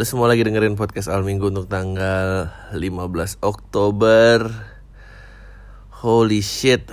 Lu 0.00 0.08
semua 0.08 0.32
lagi 0.32 0.40
dengerin 0.40 0.80
podcast 0.80 1.12
Al 1.12 1.20
Minggu 1.20 1.52
untuk 1.52 1.68
tanggal 1.68 2.48
15 2.72 3.36
Oktober. 3.44 4.48
Holy 6.00 6.40
shit. 6.40 6.88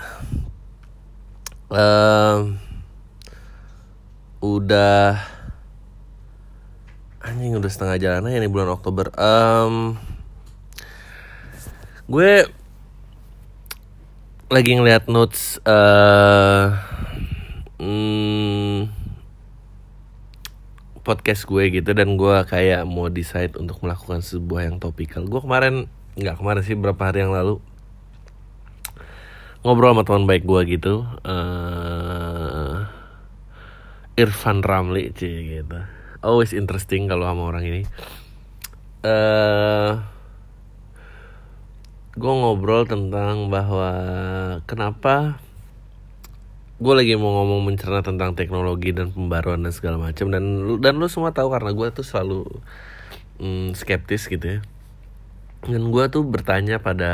Um, 1.72 2.60
Udah 4.44 5.24
Anjing 7.24 7.56
udah 7.56 7.72
setengah 7.72 7.96
jalan 7.96 8.28
aja 8.28 8.44
nih 8.44 8.52
bulan 8.52 8.76
Oktober. 8.76 9.08
Um, 9.16 9.96
Gue 12.12 12.44
Lagi 14.52 14.72
ngeliat 14.76 15.08
notes 15.08 15.64
uh, 15.64 16.76
hmm, 17.80 18.57
podcast 21.08 21.48
gue 21.48 21.72
gitu 21.72 21.96
dan 21.96 22.20
gue 22.20 22.36
kayak 22.44 22.84
mau 22.84 23.08
decide 23.08 23.56
untuk 23.56 23.80
melakukan 23.80 24.20
sebuah 24.20 24.68
yang 24.68 24.84
topikal 24.84 25.24
gue 25.24 25.40
kemarin 25.40 25.88
nggak 26.20 26.36
kemarin 26.36 26.62
sih 26.68 26.76
berapa 26.76 27.00
hari 27.00 27.24
yang 27.24 27.32
lalu 27.32 27.64
ngobrol 29.64 29.96
sama 29.96 30.04
teman 30.04 30.28
baik 30.28 30.44
gue 30.44 30.62
gitu 30.76 31.08
uh, 31.24 32.98
Irfan 34.18 34.66
Ramli 34.66 35.14
cie 35.14 35.62
gitu. 35.62 35.78
Always 36.26 36.50
interesting 36.50 37.06
kalau 37.06 37.30
sama 37.30 37.54
orang 37.54 37.70
ini. 37.70 37.82
Uh, 39.06 40.02
gue 42.18 42.34
ngobrol 42.34 42.90
tentang 42.90 43.54
bahwa 43.54 43.94
kenapa 44.66 45.38
gue 46.78 46.94
lagi 46.94 47.18
mau 47.18 47.34
ngomong 47.42 47.74
mencerna 47.74 48.06
tentang 48.06 48.38
teknologi 48.38 48.94
dan 48.94 49.10
pembaruan 49.10 49.66
dan 49.66 49.74
segala 49.74 49.98
macam 49.98 50.30
dan 50.30 50.46
dan 50.78 50.94
lu 51.02 51.10
semua 51.10 51.34
tahu 51.34 51.50
karena 51.50 51.74
gue 51.74 51.88
tuh 51.90 52.06
selalu 52.06 52.46
mm, 53.42 53.74
skeptis 53.74 54.30
gitu 54.30 54.46
ya. 54.46 54.60
Dan 55.66 55.90
gue 55.90 56.06
tuh 56.14 56.22
bertanya 56.22 56.78
pada 56.78 57.14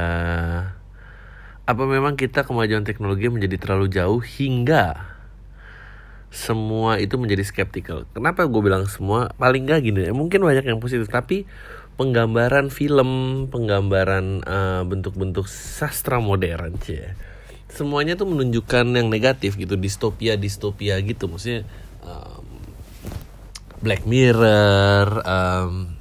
apa 1.63 1.83
memang 1.87 2.19
kita 2.19 2.43
kemajuan 2.43 2.83
teknologi 2.83 3.31
menjadi 3.31 3.55
terlalu 3.55 3.87
jauh 3.87 4.19
hingga 4.19 5.15
semua 6.27 6.99
itu 6.99 7.15
menjadi 7.15 7.47
skeptical 7.47 8.03
kenapa 8.11 8.43
gue 8.51 8.59
bilang 8.59 8.83
semua? 8.91 9.31
Paling 9.39 9.63
gak 9.63 9.87
gini 9.87 10.09
ya 10.09 10.11
mungkin 10.11 10.43
banyak 10.43 10.67
yang 10.67 10.83
positif 10.83 11.07
tapi 11.07 11.47
penggambaran 11.95 12.67
film 12.67 13.45
penggambaran 13.47 14.43
uh, 14.43 14.83
bentuk-bentuk 14.83 15.47
sastra 15.47 16.19
modern 16.19 16.75
cie 16.83 17.15
semuanya 17.73 18.13
tuh 18.13 18.29
menunjukkan 18.29 18.85
yang 18.93 19.09
negatif 19.09 19.57
gitu 19.57 19.73
distopia 19.73 20.37
distopia 20.37 21.01
gitu. 21.01 21.25
Maksudnya 21.25 21.65
um, 22.05 22.45
Black 23.81 24.05
Mirror 24.05 25.07
um, 25.25 25.97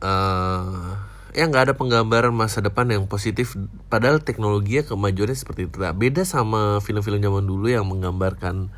uh, 0.00 0.94
ya 1.36 1.44
nggak 1.44 1.68
ada 1.68 1.74
penggambaran 1.76 2.32
masa 2.32 2.64
depan 2.64 2.88
yang 2.88 3.04
positif. 3.10 3.58
Padahal 3.92 4.24
teknologinya 4.24 4.88
kemajuannya 4.88 5.36
seperti 5.36 5.68
itu. 5.68 5.76
Nah, 5.82 5.92
beda 5.92 6.24
sama 6.24 6.80
film-film 6.80 7.20
zaman 7.20 7.44
dulu 7.44 7.68
yang 7.68 7.84
menggambarkan 7.84 8.72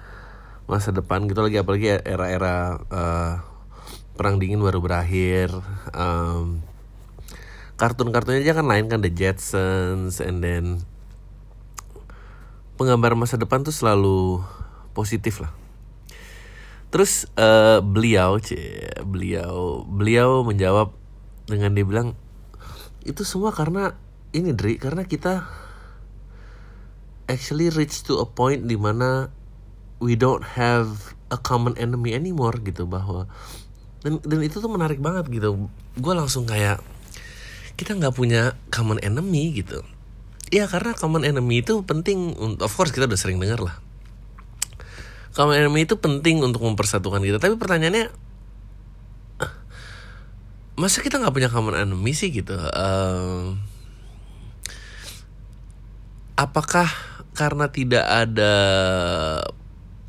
masa 0.66 0.90
depan 0.90 1.30
gitu. 1.30 1.38
Lagi 1.44 1.62
apalagi 1.62 2.02
era-era 2.02 2.82
uh, 2.90 3.34
perang 4.18 4.42
dingin 4.42 4.58
baru 4.58 4.82
berakhir. 4.82 5.54
Um, 5.94 6.66
kartun-kartunnya 7.78 8.42
aja 8.42 8.58
kan 8.58 8.66
lain 8.66 8.90
kan 8.90 8.98
The 8.98 9.14
Jetsons 9.14 10.18
and 10.18 10.42
then 10.42 10.82
penggambaran 12.78 13.18
masa 13.18 13.34
depan 13.34 13.66
tuh 13.66 13.74
selalu 13.74 14.38
positif 14.94 15.42
lah. 15.42 15.50
Terus 16.88 17.28
uh, 17.36 17.84
beliau, 17.84 18.40
cie, 18.40 18.88
beliau, 19.04 19.84
beliau 19.84 20.46
menjawab 20.46 20.94
dengan 21.44 21.74
dia 21.76 21.84
bilang 21.84 22.16
itu 23.04 23.26
semua 23.26 23.52
karena 23.52 23.92
ini 24.32 24.56
Dri, 24.56 24.80
karena 24.80 25.04
kita 25.04 25.44
actually 27.28 27.68
reach 27.68 28.06
to 28.06 28.22
a 28.22 28.26
point 28.28 28.64
di 28.64 28.78
mana 28.78 29.28
we 30.00 30.16
don't 30.16 30.56
have 30.56 31.12
a 31.28 31.36
common 31.36 31.76
enemy 31.76 32.16
anymore 32.16 32.56
gitu 32.62 32.88
bahwa 32.88 33.28
dan 34.00 34.22
dan 34.24 34.40
itu 34.40 34.62
tuh 34.62 34.70
menarik 34.70 35.02
banget 35.02 35.28
gitu. 35.28 35.68
Gue 35.98 36.14
langsung 36.16 36.48
kayak 36.48 36.80
kita 37.76 37.98
nggak 37.98 38.16
punya 38.16 38.56
common 38.72 38.96
enemy 39.04 39.52
gitu 39.52 39.84
Ya 40.48 40.64
karena 40.64 40.96
common 40.96 41.28
enemy 41.28 41.60
itu 41.60 41.84
penting 41.84 42.32
Of 42.60 42.72
course 42.72 42.92
kita 42.92 43.04
udah 43.04 43.20
sering 43.20 43.36
dengar 43.36 43.60
lah. 43.60 43.76
Common 45.36 45.60
enemy 45.60 45.84
itu 45.84 46.00
penting 46.00 46.40
untuk 46.40 46.64
mempersatukan 46.64 47.20
kita. 47.20 47.38
Tapi 47.38 47.54
pertanyaannya 47.60 48.10
Masa 50.78 51.02
kita 51.02 51.18
gak 51.18 51.34
punya 51.34 51.50
common 51.50 51.74
enemy 51.74 52.14
sih 52.14 52.30
gitu? 52.30 52.54
Uh, 52.54 53.58
Apakah 56.38 56.86
karena 57.34 57.66
tidak 57.66 58.06
ada 58.06 58.54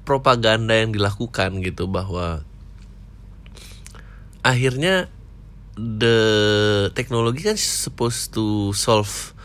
propaganda 0.05 0.73
yang 0.77 0.93
dilakukan 0.93 1.61
gitu 1.61 1.85
bahwa 1.85 2.41
akhirnya 4.41 5.09
the 5.77 6.17
teknologi 6.97 7.45
kan 7.45 7.57
supposed 7.57 8.33
to 8.33 8.73
solve 8.73 9.37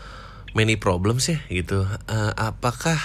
many 0.55 0.79
problems 0.79 1.27
ya 1.27 1.43
gitu. 1.51 1.83
Uh, 2.07 2.31
apakah 2.39 2.97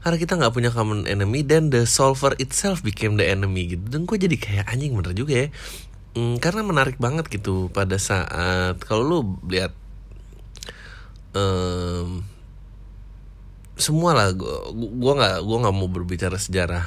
karena 0.00 0.16
kita 0.16 0.40
nggak 0.40 0.56
punya 0.56 0.70
common 0.72 1.04
enemy 1.04 1.44
dan 1.44 1.68
the 1.68 1.84
solver 1.84 2.32
itself 2.40 2.80
became 2.80 3.20
the 3.20 3.28
enemy 3.28 3.76
gitu. 3.76 3.84
Dan 3.86 4.08
gue 4.08 4.16
jadi 4.16 4.34
kayak 4.40 4.72
anjing 4.72 4.96
bener 4.96 5.12
juga 5.12 5.46
ya. 5.46 5.48
Hmm, 6.16 6.40
karena 6.40 6.64
menarik 6.64 6.96
banget 6.96 7.28
gitu 7.28 7.68
pada 7.68 8.00
saat 8.00 8.80
kalau 8.88 9.02
lu 9.04 9.18
lihat 9.50 9.76
um, 11.34 12.24
semua 13.74 14.14
lah 14.14 14.30
gue 14.32 15.12
nggak 15.18 15.42
gue 15.42 15.56
nggak 15.58 15.74
mau 15.74 15.90
berbicara 15.90 16.38
sejarah 16.38 16.86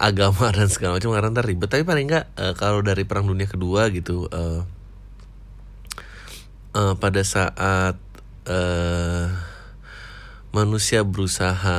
agama 0.00 0.48
dan 0.56 0.68
segala 0.72 0.96
macam 0.96 1.12
karena 1.12 1.32
ntar 1.32 1.44
ribet 1.44 1.68
tapi 1.68 1.84
paling 1.84 2.08
nggak 2.08 2.26
uh, 2.36 2.54
kalau 2.56 2.80
dari 2.80 3.04
perang 3.04 3.28
dunia 3.28 3.44
kedua 3.44 3.92
gitu 3.92 4.28
uh, 4.32 4.64
uh, 6.76 6.94
pada 6.96 7.20
saat 7.24 8.00
uh, 8.46 9.26
manusia 10.54 11.04
berusaha 11.04 11.78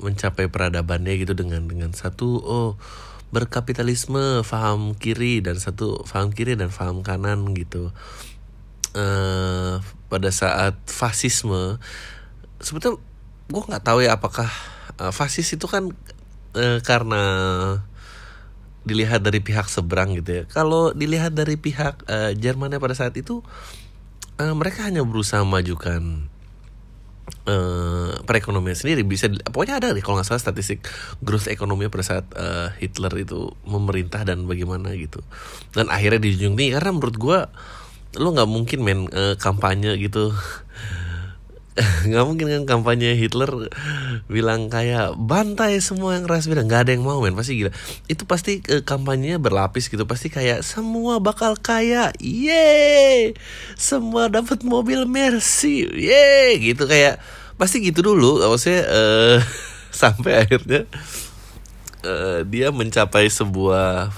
mencapai 0.00 0.48
peradabannya 0.48 1.20
gitu 1.20 1.36
dengan 1.36 1.68
dengan 1.68 1.92
satu 1.92 2.40
oh 2.40 2.80
berkapitalisme 3.32 4.44
faham 4.44 4.92
kiri 4.96 5.40
dan 5.40 5.56
satu 5.56 6.04
faham 6.04 6.32
kiri 6.32 6.56
dan 6.56 6.68
faham 6.68 7.04
kanan 7.04 7.52
gitu. 7.56 7.92
Uh, 8.92 9.80
pada 10.12 10.28
saat 10.28 10.76
fasisme 10.84 11.80
sebetulnya 12.60 13.00
gue 13.48 13.62
nggak 13.64 13.84
tahu 13.88 14.04
ya 14.04 14.20
apakah 14.20 14.52
uh, 15.00 15.08
fasis 15.08 15.48
itu 15.56 15.64
kan 15.64 15.88
uh, 16.52 16.78
karena 16.84 17.24
dilihat 18.84 19.24
dari 19.24 19.40
pihak 19.40 19.70
seberang 19.72 20.12
gitu 20.18 20.42
ya. 20.42 20.44
Kalau 20.50 20.92
dilihat 20.92 21.32
dari 21.32 21.56
pihak 21.56 22.04
uh, 22.04 22.36
Jermannya 22.36 22.82
pada 22.82 22.92
saat 22.92 23.14
itu 23.16 23.40
mereka 24.38 24.88
hanya 24.88 25.04
berusaha 25.04 25.44
memajukan 25.44 26.28
uh, 27.46 28.14
perekonomian 28.24 28.76
sendiri. 28.76 29.02
Bisa 29.06 29.28
pokoknya 29.50 29.78
ada 29.82 29.88
deh 29.94 30.02
kalau 30.02 30.18
nggak 30.18 30.28
salah 30.28 30.42
statistik 30.42 30.86
growth 31.22 31.50
ekonomi 31.50 31.86
pada 31.90 32.04
saat 32.04 32.26
uh, 32.34 32.70
Hitler 32.78 33.12
itu 33.22 33.52
memerintah 33.66 34.22
dan 34.26 34.46
bagaimana 34.46 34.94
gitu. 34.94 35.22
Dan 35.74 35.90
akhirnya 35.90 36.22
dijunjung 36.22 36.54
tinggi. 36.58 36.72
Karena 36.74 36.90
menurut 36.94 37.16
gue 37.18 37.38
lo 38.20 38.28
nggak 38.36 38.50
mungkin 38.50 38.78
main 38.84 39.00
uh, 39.08 39.34
kampanye 39.40 39.96
gitu 39.96 40.32
nggak 42.08 42.24
mungkin 42.28 42.46
kan 42.52 42.62
kampanye 42.68 43.16
Hitler 43.16 43.48
bilang 44.28 44.68
kayak 44.68 45.16
bantai 45.16 45.80
semua 45.80 46.20
yang 46.20 46.28
ras 46.28 46.44
bilang 46.44 46.68
nggak 46.68 46.88
ada 46.88 46.92
yang 46.92 47.04
mau 47.04 47.24
men. 47.24 47.32
Pasti 47.32 47.56
gila. 47.56 47.72
Itu 48.12 48.28
pasti 48.28 48.60
eh, 48.68 48.84
kampanyenya 48.84 49.40
berlapis 49.40 49.88
gitu. 49.88 50.04
Pasti 50.04 50.28
kayak 50.28 50.60
semua 50.60 51.16
bakal 51.16 51.56
kaya. 51.56 52.12
Ye 52.20 53.32
semua 53.80 54.28
dapat 54.28 54.60
mobil 54.68 55.08
Mercy. 55.08 55.88
Ye 55.88 56.60
gitu 56.60 56.84
kayak 56.84 57.24
pasti 57.56 57.80
gitu 57.80 58.04
dulu. 58.04 58.44
Maksudnya 58.44 58.84
uh, 58.92 59.38
sampai 60.04 60.44
akhirnya 60.44 60.84
uh, 62.04 62.44
dia 62.44 62.68
mencapai 62.68 63.32
sebuah 63.32 64.12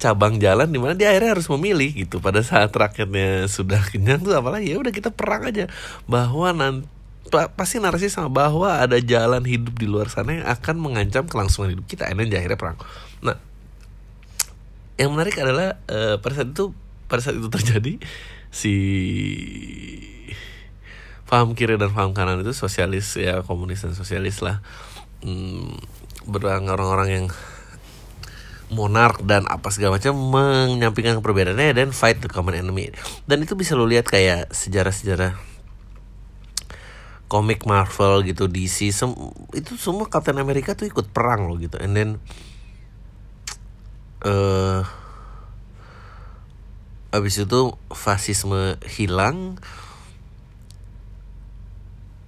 cabang 0.00 0.40
jalan 0.40 0.72
di 0.72 0.80
mana 0.80 0.96
dia 0.96 1.12
akhirnya 1.12 1.36
harus 1.36 1.46
memilih 1.52 1.92
gitu 1.92 2.24
pada 2.24 2.40
saat 2.40 2.72
rakyatnya 2.72 3.46
sudah 3.46 3.84
kenyang 3.84 4.24
tuh 4.24 4.32
apalagi 4.32 4.72
ya 4.72 4.80
udah 4.80 4.90
kita 4.90 5.12
perang 5.12 5.44
aja. 5.44 5.68
Bahwa 6.08 6.50
nanti 6.56 6.88
pasti 7.54 7.78
narasi 7.78 8.08
sama 8.08 8.32
bahwa 8.32 8.80
ada 8.80 8.96
jalan 8.98 9.44
hidup 9.44 9.76
di 9.76 9.86
luar 9.86 10.08
sana 10.08 10.40
yang 10.40 10.46
akan 10.48 10.76
mengancam 10.80 11.28
kelangsungan 11.28 11.76
hidup 11.76 11.86
kita. 11.86 12.08
Dan 12.08 12.32
akhirnya 12.32 12.58
perang. 12.58 12.80
Nah 13.20 13.36
yang 15.00 15.16
menarik 15.16 15.36
adalah 15.40 15.80
uh, 15.88 16.20
pada 16.20 16.34
saat 16.36 16.52
itu 16.52 16.76
pada 17.08 17.20
saat 17.24 17.40
itu 17.40 17.48
terjadi 17.48 17.96
si 18.52 18.74
paham 21.24 21.56
kiri 21.56 21.80
dan 21.80 21.94
paham 21.94 22.12
kanan 22.12 22.44
itu 22.44 22.52
sosialis 22.52 23.16
ya 23.16 23.40
komunis 23.46 23.80
dan 23.80 23.96
sosialis 23.96 24.44
lah 24.44 24.60
hmm, 25.24 25.78
orang-orang 26.28 27.08
yang 27.08 27.26
monark 28.70 29.26
dan 29.26 29.44
apa 29.50 29.68
segala 29.74 29.98
macam 29.98 30.14
menyampingkan 30.14 31.18
perbedaannya 31.20 31.74
dan 31.74 31.88
fight 31.90 32.22
the 32.22 32.30
common 32.30 32.54
enemy. 32.54 32.94
Dan 33.26 33.42
itu 33.42 33.58
bisa 33.58 33.74
lo 33.74 33.84
lihat 33.84 34.06
kayak 34.06 34.54
sejarah-sejarah 34.54 35.34
komik 37.30 37.62
Marvel 37.62 38.26
gitu 38.26 38.50
DC 38.50 38.90
sem 38.90 39.14
itu 39.54 39.78
semua 39.78 40.10
Captain 40.10 40.34
America 40.34 40.74
tuh 40.74 40.90
ikut 40.90 41.14
perang 41.14 41.46
loh 41.46 41.58
gitu. 41.58 41.78
And 41.78 41.94
then 41.94 42.10
uh, 44.26 44.82
abis 47.10 47.42
itu 47.42 47.74
fasisme 47.90 48.78
hilang 48.86 49.58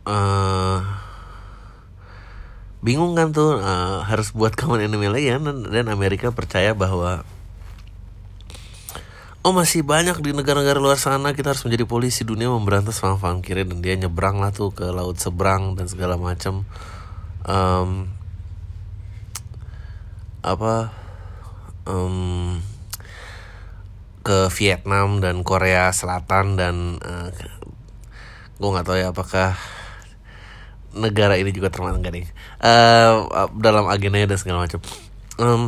uh, 0.06 0.82
bingung 2.82 3.14
kan 3.14 3.30
tuh 3.30 3.62
uh, 3.62 4.02
harus 4.02 4.34
buat 4.34 4.58
common 4.58 4.82
enemy 4.82 5.08
ya 5.22 5.38
dan, 5.38 5.70
dan 5.70 5.86
Amerika 5.86 6.34
percaya 6.34 6.74
bahwa 6.74 7.22
oh 9.42 9.54
masih 9.54 9.86
banyak 9.86 10.18
di 10.22 10.30
negara-negara 10.34 10.82
luar 10.82 10.98
sana 10.98 11.34
kita 11.34 11.54
harus 11.54 11.62
menjadi 11.62 11.86
polisi 11.86 12.22
dunia 12.26 12.50
memberantas 12.50 12.98
faham-faham 12.98 13.42
kiri 13.42 13.62
dan 13.62 13.78
dia 13.82 13.94
nyebrang 13.94 14.38
lah 14.42 14.50
tuh 14.50 14.74
ke 14.74 14.86
laut 14.90 15.18
seberang 15.18 15.78
dan 15.78 15.86
segala 15.86 16.14
macam. 16.14 16.66
Um, 17.42 18.06
apa 20.42 20.90
um, 21.86 22.58
ke 24.22 24.46
Vietnam 24.54 25.18
dan 25.18 25.42
Korea 25.42 25.90
Selatan 25.90 26.54
dan 26.54 27.02
uh, 27.02 27.30
gue 28.58 28.68
nggak 28.70 28.86
tahu 28.86 28.98
ya 28.98 29.10
apakah 29.10 29.58
negara 30.92 31.40
ini 31.40 31.50
juga 31.52 31.72
termasuk 31.72 32.00
enggak 32.00 32.12
nih 32.12 32.24
uh, 32.60 33.48
dalam 33.56 33.88
agendanya 33.88 34.32
dan 34.32 34.38
segala 34.38 34.64
macam. 34.64 34.80
Um, 35.40 35.62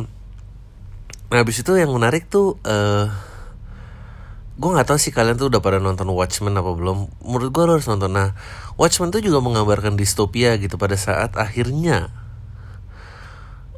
nah 1.33 1.41
habis 1.41 1.57
itu 1.57 1.71
yang 1.73 1.89
menarik 1.89 2.29
tuh 2.29 2.61
uh, 2.65 3.09
gue 4.55 4.69
nggak 4.71 4.87
tahu 4.87 4.95
sih 5.01 5.11
kalian 5.11 5.35
tuh 5.35 5.51
udah 5.51 5.59
pada 5.59 5.83
nonton 5.83 6.07
Watchmen 6.13 6.55
apa 6.55 6.71
belum. 6.71 7.11
Menurut 7.25 7.49
gue 7.51 7.61
harus 7.67 7.89
nonton. 7.89 8.13
Nah 8.13 8.37
Watchmen 8.79 9.11
tuh 9.11 9.19
juga 9.19 9.43
menggambarkan 9.43 9.99
distopia 9.99 10.55
gitu 10.55 10.79
pada 10.79 10.95
saat 10.95 11.35
akhirnya 11.35 12.13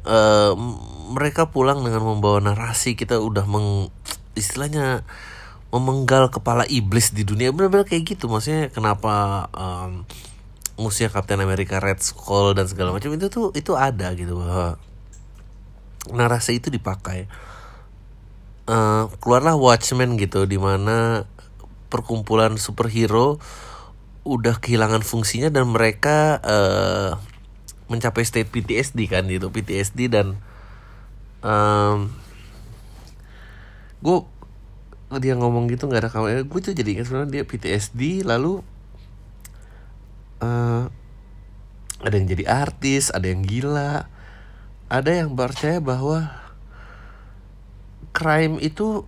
uh, 0.06 0.54
mereka 1.08 1.48
pulang 1.48 1.82
dengan 1.82 2.04
membawa 2.04 2.38
narasi 2.38 2.94
kita 2.94 3.18
udah 3.18 3.48
meng 3.48 3.88
istilahnya 4.38 5.02
memenggal 5.74 6.30
kepala 6.30 6.62
iblis 6.68 7.10
di 7.10 7.26
dunia. 7.26 7.50
Benar-benar 7.50 7.88
kayak 7.88 8.16
gitu. 8.16 8.30
Maksudnya 8.30 8.70
kenapa 8.70 9.48
um, 9.50 10.06
musuhnya 10.78 11.10
Captain 11.10 11.42
America 11.42 11.82
Red 11.82 12.00
Skull 12.00 12.54
dan 12.54 12.70
segala 12.70 12.94
macam 12.94 13.10
itu 13.12 13.26
tuh 13.28 13.50
itu 13.52 13.74
ada 13.74 14.14
gitu. 14.14 14.38
Bahwa 14.38 14.78
narasi 16.14 16.62
itu 16.62 16.70
dipakai. 16.70 17.28
Uh, 18.68 19.08
keluarlah 19.24 19.56
Watchmen 19.56 20.20
gitu 20.20 20.44
di 20.44 20.60
mana 20.60 21.24
perkumpulan 21.88 22.60
superhero 22.60 23.40
udah 24.28 24.60
kehilangan 24.60 25.00
fungsinya 25.00 25.48
dan 25.48 25.72
mereka 25.72 26.36
uh, 26.44 27.16
mencapai 27.88 28.28
state 28.28 28.52
PTSD 28.52 29.08
kan 29.08 29.24
gitu 29.24 29.48
PTSD 29.48 30.12
dan 30.12 30.36
um, 31.40 32.12
gue 34.04 34.18
dia 35.18 35.32
ngomong 35.32 35.72
gitu 35.72 35.88
nggak 35.88 36.04
ada 36.04 36.10
kamera 36.12 36.44
gue 36.44 36.60
tuh 36.60 36.76
jadi 36.76 37.00
ingat 37.00 37.08
sebenarnya 37.08 37.40
dia 37.40 37.44
PTSD 37.48 38.28
lalu 38.28 38.60
uh, 40.42 40.88
ada 41.98 42.14
yang 42.14 42.28
jadi 42.30 42.44
artis 42.46 43.10
ada 43.10 43.26
yang 43.26 43.42
gila. 43.42 44.06
Ada 44.88 45.20
yang 45.20 45.36
percaya 45.36 45.84
bahwa 45.84 46.32
crime 48.16 48.56
itu 48.64 49.04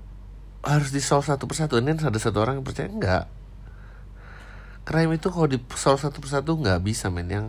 harus 0.61 0.93
di 0.93 1.01
solve 1.01 1.25
satu 1.25 1.49
persatu. 1.49 1.81
Ini 1.81 1.97
ada 1.97 2.21
satu 2.21 2.45
orang 2.45 2.61
yang 2.61 2.67
percaya 2.67 2.91
enggak. 2.91 3.25
Crime 4.85 5.17
itu 5.17 5.33
kalau 5.33 5.49
di 5.49 5.57
solve 5.73 6.03
satu 6.03 6.21
persatu 6.21 6.53
nggak 6.59 6.85
bisa 6.85 7.09
men. 7.09 7.31
Yang 7.33 7.47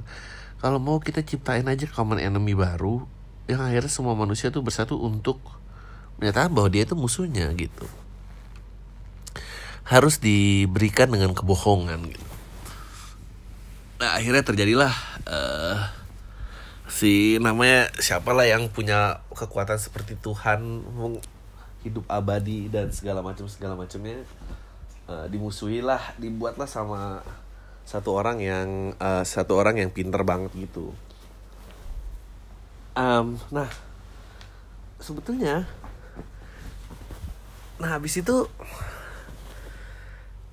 kalau 0.63 0.80
mau 0.80 1.01
kita 1.01 1.25
ciptain 1.25 1.68
aja 1.68 1.89
common 1.92 2.22
enemy 2.22 2.56
baru 2.56 3.04
yang 3.50 3.60
akhirnya 3.60 3.92
semua 3.92 4.16
manusia 4.16 4.48
tuh 4.54 4.63
bersatu 4.63 4.95
untuk 4.95 5.42
menyatakan 6.22 6.54
bahwa 6.54 6.69
dia 6.72 6.88
itu 6.88 6.95
musuhnya 6.95 7.51
gitu. 7.57 7.89
Harus 9.83 10.24
diberikan 10.24 11.12
dengan 11.12 11.36
kebohongan 11.36 12.07
gitu 12.16 12.31
nah 14.01 14.18
akhirnya 14.18 14.42
terjadilah 14.42 14.89
uh, 15.30 15.77
si 16.89 17.38
namanya 17.38 17.86
siapa 18.01 18.33
lah 18.33 18.50
yang 18.50 18.65
punya 18.74 19.21
kekuatan 19.30 19.77
seperti 19.77 20.18
Tuhan 20.18 20.81
hidup 21.86 22.09
abadi 22.09 22.65
dan 22.65 22.89
segala 22.89 23.21
macam 23.21 23.45
segala 23.45 23.77
macamnya 23.77 24.25
uh, 25.06 25.30
dimusuhi 25.30 25.86
lah 25.86 26.01
dibuatlah 26.18 26.65
sama 26.65 27.21
satu 27.86 28.18
orang 28.18 28.42
yang 28.42 28.98
uh, 28.98 29.21
satu 29.21 29.53
orang 29.53 29.77
yang 29.77 29.94
pinter 29.94 30.25
banget 30.25 30.50
gitu. 30.57 30.97
Um, 32.97 33.38
nah 33.54 33.69
sebetulnya 34.97 35.69
nah 37.77 37.97
habis 37.97 38.18
itu 38.18 38.50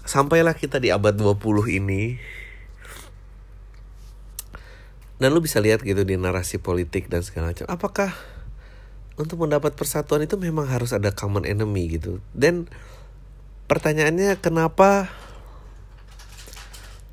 sampailah 0.05 0.53
kita 0.53 0.81
di 0.81 0.93
abad 0.93 1.17
20 1.17 1.81
ini 1.81 2.17
dan 5.19 5.35
lu 5.35 5.43
bisa 5.43 5.59
lihat 5.59 5.83
gitu 5.83 6.07
di 6.07 6.15
narasi 6.15 6.63
politik 6.63 7.11
dan 7.11 7.27
segala 7.27 7.51
macam. 7.51 7.67
Apakah 7.67 8.11
untuk 9.19 9.43
mendapat 9.43 9.75
persatuan 9.75 10.23
itu 10.23 10.39
memang 10.39 10.71
harus 10.71 10.95
ada 10.95 11.11
common 11.11 11.43
enemy 11.43 11.99
gitu? 11.99 12.23
Dan 12.31 12.71
pertanyaannya 13.67 14.39
kenapa 14.39 15.11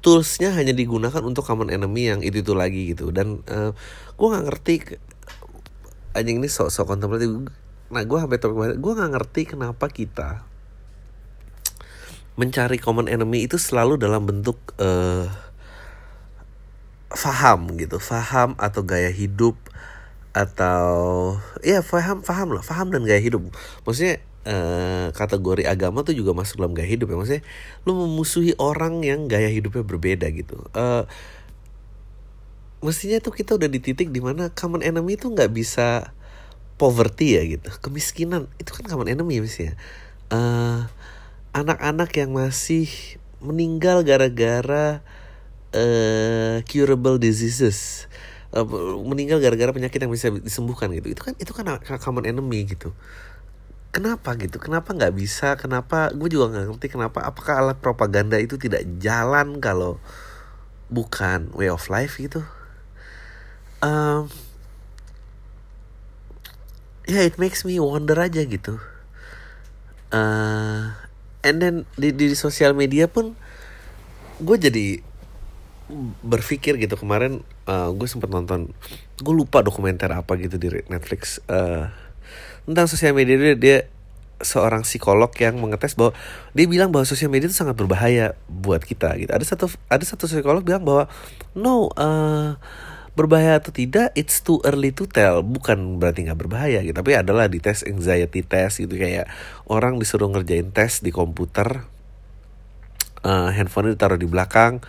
toolsnya 0.05 0.53
hanya 0.53 0.77
digunakan 0.77 1.25
untuk 1.25 1.41
common 1.49 1.73
enemy 1.73 2.13
yang 2.13 2.21
itu 2.21 2.45
itu 2.45 2.53
lagi 2.53 2.93
gitu? 2.93 3.09
Dan 3.09 3.41
uh, 3.49 3.73
gue 4.13 4.27
nggak 4.29 4.45
ngerti 4.53 4.73
anjing 6.13 6.37
ini 6.37 6.47
sok 6.47 6.69
sok 6.69 6.93
kontemplatif. 6.93 7.49
Nah 7.89 8.01
gue 8.05 8.17
sampai 8.21 8.37
topik 8.37 8.77
gue 8.77 8.93
nggak 9.01 9.11
ngerti 9.17 9.41
kenapa 9.49 9.89
kita 9.89 10.45
mencari 12.35 12.77
common 12.77 13.07
enemy 13.07 13.47
itu 13.47 13.55
selalu 13.55 13.95
dalam 13.95 14.27
bentuk 14.27 14.59
uh, 14.77 15.25
faham 17.13 17.77
gitu 17.77 18.01
faham 18.01 18.57
atau 18.57 18.81
gaya 18.81 19.13
hidup 19.13 19.55
atau 20.35 20.87
ya 21.63 21.79
faham 21.79 22.19
faham 22.25 22.51
lah 22.51 22.63
faham 22.65 22.91
dan 22.91 23.07
gaya 23.07 23.23
hidup. 23.23 23.45
Maksudnya 23.87 24.19
uh, 24.43 25.07
kategori 25.15 25.63
agama 25.63 26.03
tuh 26.03 26.11
juga 26.11 26.35
masuk 26.35 26.59
dalam 26.59 26.75
gaya 26.75 26.89
hidup 26.89 27.07
ya. 27.07 27.15
Maksudnya 27.15 27.43
lu 27.87 27.95
memusuhi 27.95 28.51
orang 28.59 28.99
yang 29.05 29.31
gaya 29.31 29.47
hidupnya 29.47 29.87
berbeda 29.87 30.27
gitu. 30.35 30.59
Uh, 30.75 31.07
mestinya 32.83 33.17
tuh 33.23 33.31
kita 33.31 33.55
udah 33.55 33.71
di 33.71 33.79
titik 33.79 34.11
di 34.11 34.19
mana 34.19 34.51
common 34.51 34.83
enemy 34.83 35.15
itu 35.15 35.31
nggak 35.31 35.55
bisa 35.55 36.11
poverty 36.75 37.39
ya 37.39 37.43
gitu. 37.47 37.71
Kemiskinan 37.79 38.51
itu 38.59 38.75
kan 38.75 38.83
common 38.91 39.07
enemy 39.07 39.39
mestinya 39.39 39.79
uh, 40.31 40.89
anak-anak 41.55 42.11
yang 42.15 42.33
masih 42.33 42.89
meninggal 43.43 44.01
gara-gara 44.01 45.05
uh, 45.75 46.63
curable 46.63 47.19
diseases. 47.19 48.07
Uh, 48.55 48.63
meninggal 49.03 49.43
gara-gara 49.43 49.75
penyakit 49.75 49.99
yang 49.99 50.13
bisa 50.15 50.31
disembuhkan 50.31 50.87
gitu. 50.95 51.11
Itu 51.11 51.21
kan 51.27 51.35
itu 51.35 51.51
kan 51.51 51.67
common 51.99 52.23
enemy 52.23 52.63
gitu. 52.63 52.95
Kenapa 53.95 54.35
gitu? 54.35 54.59
Kenapa 54.59 54.91
nggak 54.91 55.15
bisa? 55.15 55.55
Kenapa 55.55 56.11
gue 56.11 56.27
juga 56.27 56.51
nggak 56.51 56.65
ngerti 56.67 56.87
kenapa 56.91 57.23
apakah 57.23 57.63
alat 57.63 57.79
propaganda 57.79 58.35
itu 58.35 58.59
tidak 58.59 58.83
jalan 58.99 59.63
kalau 59.63 60.03
bukan 60.91 61.47
way 61.55 61.71
of 61.71 61.87
life 61.87 62.19
gitu? 62.19 62.43
Um, 63.79 64.27
ya 67.07 67.21
yeah, 67.21 67.23
it 67.23 67.39
makes 67.39 67.63
me 67.63 67.79
wonder 67.79 68.19
aja 68.19 68.43
gitu. 68.43 68.83
Uh, 70.11 70.91
and 71.39 71.63
then 71.63 71.75
di 71.95 72.11
di 72.11 72.35
sosial 72.35 72.75
media 72.75 73.07
pun 73.07 73.37
gue 74.43 74.57
jadi 74.59 75.04
berpikir 76.25 76.77
gitu. 76.81 76.97
Kemarin 76.97 77.45
uh, 77.69 77.89
gue 77.93 78.07
sempat 78.09 78.29
nonton 78.29 78.73
gue 79.21 79.33
lupa 79.33 79.61
dokumenter 79.61 80.09
apa 80.11 80.35
gitu 80.37 80.57
di 80.57 80.69
Netflix. 80.89 81.39
Uh, 81.45 81.89
tentang 82.65 82.89
sosial 82.89 83.13
media 83.13 83.37
dia, 83.37 83.55
dia 83.55 83.77
seorang 84.41 84.83
psikolog 84.83 85.31
yang 85.39 85.55
mengetes 85.61 85.95
bahwa 85.95 86.11
dia 86.51 86.67
bilang 86.67 86.91
bahwa 86.91 87.07
sosial 87.07 87.31
media 87.31 87.47
itu 87.47 87.55
sangat 87.55 87.77
berbahaya 87.77 88.35
buat 88.51 88.83
kita 88.83 89.15
gitu. 89.21 89.31
Ada 89.31 89.45
satu 89.55 89.71
ada 89.87 90.03
satu 90.03 90.27
psikolog 90.27 90.65
bilang 90.65 90.83
bahwa 90.83 91.07
no 91.55 91.93
uh, 91.95 92.59
berbahaya 93.15 93.63
atau 93.63 93.71
tidak 93.71 94.11
it's 94.11 94.43
too 94.43 94.59
early 94.67 94.91
to 94.91 95.07
tell. 95.07 95.39
Bukan 95.39 96.01
berarti 96.03 96.27
nggak 96.27 96.39
berbahaya 96.39 96.83
gitu 96.83 96.97
tapi 96.97 97.15
adalah 97.15 97.47
di 97.47 97.63
tes 97.63 97.87
anxiety 97.87 98.43
test 98.43 98.83
gitu. 98.83 98.99
Kayak 98.99 99.31
orang 99.71 100.01
disuruh 100.01 100.27
ngerjain 100.27 100.73
tes 100.75 100.99
di 100.99 101.15
komputer 101.15 101.87
uh, 103.23 103.49
handphone 103.55 103.95
ditaruh 103.95 104.19
di 104.19 104.27
belakang 104.27 104.83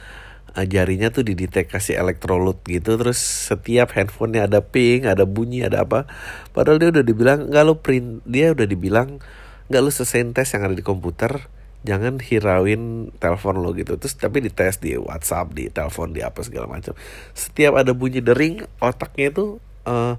jarinya 0.65 1.13
tuh 1.13 1.27
dideteksi 1.27 1.93
elektrolit 1.93 2.57
gitu 2.65 2.97
terus 2.97 3.21
setiap 3.21 3.93
handphonenya 3.93 4.49
ada 4.49 4.65
ping 4.65 5.05
ada 5.05 5.29
bunyi 5.29 5.69
ada 5.69 5.85
apa. 5.85 6.09
Padahal 6.57 6.81
dia 6.81 6.89
udah 6.89 7.05
dibilang 7.05 7.53
nggak 7.53 7.65
lo 7.69 7.75
print 7.85 8.25
dia 8.25 8.57
udah 8.57 8.65
dibilang 8.65 9.21
nggak 9.69 9.83
lo 9.85 9.91
selesai 9.93 10.33
tes 10.33 10.49
yang 10.57 10.65
ada 10.65 10.77
di 10.79 10.87
komputer 10.87 11.53
jangan 11.87 12.19
hirauin 12.19 13.13
telepon 13.21 13.61
lo 13.61 13.77
gitu. 13.77 14.01
Terus 14.01 14.17
tapi 14.17 14.41
dites 14.41 14.81
di 14.81 14.97
WhatsApp 14.97 15.53
di 15.53 15.69
telepon 15.69 16.17
di 16.17 16.25
apa 16.25 16.41
segala 16.41 16.67
macam. 16.67 16.97
Setiap 17.37 17.77
ada 17.77 17.93
bunyi 17.93 18.25
dering 18.25 18.65
otaknya 18.81 19.31
itu 19.35 19.61
uh, 19.85 20.17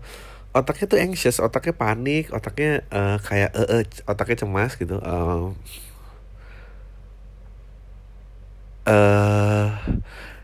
otaknya 0.56 0.86
tuh 0.90 1.00
anxious 1.02 1.38
otaknya 1.44 1.76
panik 1.76 2.32
otaknya 2.34 2.86
uh, 2.90 3.18
kayak 3.22 3.52
uh, 3.54 3.82
uh, 3.82 3.84
otaknya 4.08 4.38
cemas 4.48 4.78
gitu. 4.80 4.98
Uh, 5.02 5.52
uh, 8.88 9.68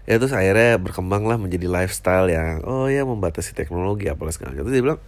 ya 0.03 0.19
terus 0.19 0.35
akhirnya 0.35 0.75
berkembang 0.79 1.23
lah 1.23 1.39
menjadi 1.39 1.71
lifestyle 1.71 2.27
yang 2.27 2.59
oh 2.67 2.91
ya 2.91 3.07
membatasi 3.07 3.55
teknologi 3.55 4.11
apalah 4.11 4.35
segala 4.35 4.55
macam. 4.55 4.67
Terus 4.67 4.75
dia 4.75 4.83
bilang 4.83 5.01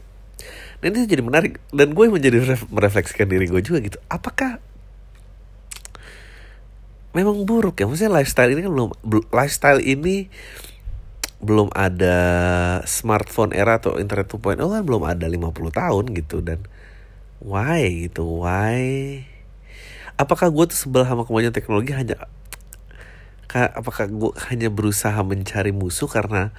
dan 0.84 0.94
itu 0.96 1.08
jadi 1.08 1.24
menarik. 1.24 1.58
Dan 1.72 1.96
gue 1.96 2.06
menjadi 2.12 2.38
merefleksikan 2.70 3.28
diri 3.28 3.48
gue 3.48 3.62
juga 3.64 3.80
gitu. 3.82 3.98
Apakah 4.12 4.60
memang 7.16 7.48
buruk 7.48 7.80
ya? 7.80 7.88
Maksudnya 7.88 8.12
lifestyle 8.12 8.52
ini 8.52 8.62
kan 8.68 8.72
belum 8.76 8.90
lifestyle 9.32 9.82
ini 9.82 10.28
belum 11.40 11.70
ada 11.76 12.18
smartphone 12.90 13.54
era 13.54 13.78
atau 13.78 14.02
internet 14.02 14.32
2.0 14.32 14.60
kan 14.60 14.84
belum 14.84 15.04
ada 15.08 15.26
50 15.26 15.52
tahun 15.72 16.04
gitu. 16.16 16.44
Dan 16.44 16.68
why 17.40 18.12
gitu? 18.12 18.44
Why? 18.44 19.24
Apakah 20.16 20.48
gue 20.48 20.72
tuh 20.72 20.80
sebel 20.80 21.04
sama 21.04 21.28
kemajuan 21.28 21.52
teknologi 21.52 21.92
hanya 21.92 22.28
apakah 23.52 24.10
gue 24.10 24.32
hanya 24.50 24.68
berusaha 24.74 25.18
mencari 25.22 25.72
musuh 25.72 26.10
karena 26.10 26.52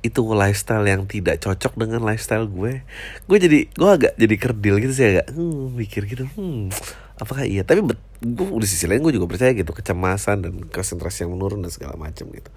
itu 0.00 0.24
lifestyle 0.32 0.88
yang 0.88 1.04
tidak 1.04 1.44
cocok 1.44 1.76
dengan 1.76 2.00
lifestyle 2.00 2.48
gue? 2.48 2.82
Gue 3.28 3.38
jadi 3.38 3.68
gue 3.68 3.90
agak 3.90 4.12
jadi 4.16 4.36
kerdil 4.40 4.74
gitu 4.80 4.92
sih 4.96 5.06
agak 5.16 5.26
hmm, 5.32 5.76
mikir 5.76 6.08
gitu 6.08 6.24
hmm 6.36 6.72
apakah 7.20 7.44
iya? 7.44 7.62
Tapi 7.62 7.84
gue 7.84 8.46
di 8.64 8.68
sisi 8.68 8.88
lain 8.88 9.04
gue 9.04 9.12
juga 9.12 9.28
percaya 9.28 9.52
gitu 9.52 9.70
kecemasan 9.76 10.40
dan 10.40 10.54
konsentrasi 10.72 11.28
yang 11.28 11.36
menurun 11.36 11.60
dan 11.60 11.68
segala 11.68 12.00
macam 12.00 12.32
gitu. 12.32 12.50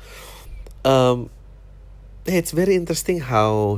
Um, 0.88 1.28
it's 2.24 2.56
very 2.56 2.80
interesting 2.80 3.20
how 3.20 3.76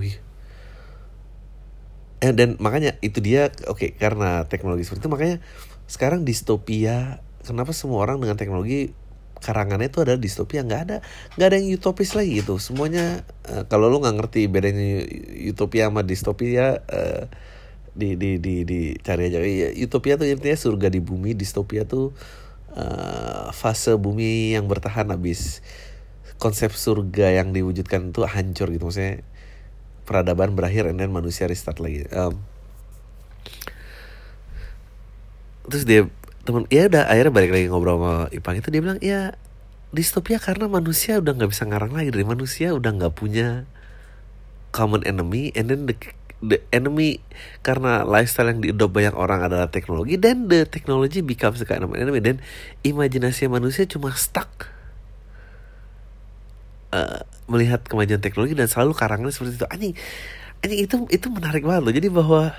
eh, 2.21 2.33
dan 2.33 2.57
makanya 2.61 2.97
itu 3.01 3.21
dia 3.21 3.49
oke 3.65 3.81
okay, 3.81 3.89
karena 3.97 4.45
teknologi 4.45 4.85
seperti 4.85 5.05
itu 5.05 5.11
makanya 5.11 5.37
sekarang 5.85 6.25
distopia 6.25 7.21
kenapa 7.45 7.73
semua 7.73 8.01
orang 8.01 8.17
dengan 8.17 8.37
teknologi 8.37 8.93
karangannya 9.45 9.93
itu 9.93 10.01
ada 10.01 10.17
distopia 10.17 10.65
nggak 10.65 10.81
ada 10.89 10.97
nggak 11.37 11.47
ada 11.53 11.55
yang 11.61 11.77
utopis 11.77 12.17
lagi 12.17 12.41
gitu. 12.41 12.57
Semuanya 12.57 13.21
uh, 13.45 13.69
kalau 13.69 13.93
lu 13.93 14.01
nggak 14.01 14.17
ngerti 14.17 14.49
bedanya 14.49 15.05
utopia 15.45 15.93
sama 15.93 16.01
distopia 16.01 16.81
uh, 16.89 17.29
di 17.93 18.17
di 18.17 18.41
di 18.41 18.65
di 18.65 18.97
cari 18.97 19.29
aja. 19.29 19.39
Ya, 19.45 19.69
utopia 19.85 20.17
tuh 20.17 20.25
intinya 20.25 20.57
surga 20.57 20.89
di 20.89 20.97
bumi 20.97 21.37
distopia 21.37 21.85
tuh 21.85 22.17
uh, 22.73 23.53
fase 23.53 23.93
bumi 24.01 24.57
yang 24.57 24.65
bertahan 24.65 25.13
habis. 25.13 25.61
Konsep 26.41 26.73
surga 26.75 27.31
yang 27.31 27.55
diwujudkan 27.55 28.11
itu 28.11 28.25
hancur 28.27 28.67
gitu 28.73 28.83
maksudnya 28.89 29.23
peradaban 30.03 30.51
berakhir 30.57 30.91
dan 30.91 31.09
manusia 31.13 31.47
restart 31.47 31.79
lagi. 31.79 32.03
Um, 32.11 32.41
terus 35.69 35.85
dia 35.87 36.11
temen 36.45 36.69
ya 36.69 36.85
udah 36.85 37.09
akhirnya 37.09 37.33
balik 37.33 37.51
lagi 37.51 37.65
ngobrol 37.67 37.97
sama 37.97 38.13
Ipang 38.29 38.61
itu 38.61 38.69
dia 38.69 38.81
bilang 38.81 39.01
ya 39.01 39.33
distopia 39.89 40.37
karena 40.37 40.69
manusia 40.69 41.17
udah 41.17 41.33
nggak 41.33 41.49
bisa 41.49 41.65
ngarang 41.65 41.93
lagi 41.97 42.13
dari 42.13 42.25
manusia 42.27 42.71
udah 42.77 42.91
nggak 42.93 43.13
punya 43.17 43.65
common 44.69 45.01
enemy 45.07 45.49
and 45.57 45.73
then 45.73 45.89
the 45.89 45.95
the 46.43 46.59
enemy 46.69 47.23
karena 47.63 48.03
lifestyle 48.03 48.51
yang 48.51 48.61
diadopt 48.61 48.93
banyak 48.93 49.15
orang 49.15 49.41
adalah 49.47 49.71
teknologi 49.71 50.19
dan 50.19 50.51
the 50.51 50.67
technology 50.67 51.23
becomes 51.23 51.57
the 51.63 51.67
kind 51.67 51.81
enemy 51.81 52.21
dan 52.21 52.43
imajinasi 52.85 53.47
manusia 53.47 53.87
cuma 53.87 54.13
stuck. 54.13 54.69
Uh, 56.95 57.27
melihat 57.51 57.83
kemajuan 57.83 58.23
teknologi 58.23 58.55
dan 58.55 58.71
selalu 58.71 58.95
karangan 58.95 59.27
seperti 59.27 59.59
itu. 59.59 59.67
Anjing 59.67 59.93
anjing 60.63 60.79
itu 60.79 60.95
itu 61.11 61.27
menarik 61.27 61.65
banget 61.65 61.81
loh. 61.83 61.93
Jadi 61.93 62.07
bahwa 62.07 62.55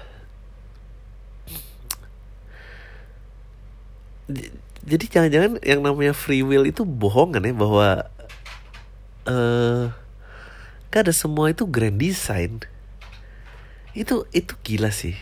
jadi 4.86 5.04
jangan-jangan 5.06 5.52
yang 5.62 5.80
namanya 5.82 6.14
free 6.14 6.42
will 6.46 6.66
itu 6.66 6.82
bohongan 6.86 7.42
ya 7.42 7.54
bahwa 7.54 7.88
eh 9.26 9.90
uh, 9.90 10.06
ada 10.96 11.12
semua 11.12 11.52
itu 11.52 11.68
grand 11.68 12.00
design. 12.00 12.64
Itu 13.92 14.24
itu 14.32 14.56
gila 14.64 14.88
sih. 14.88 15.12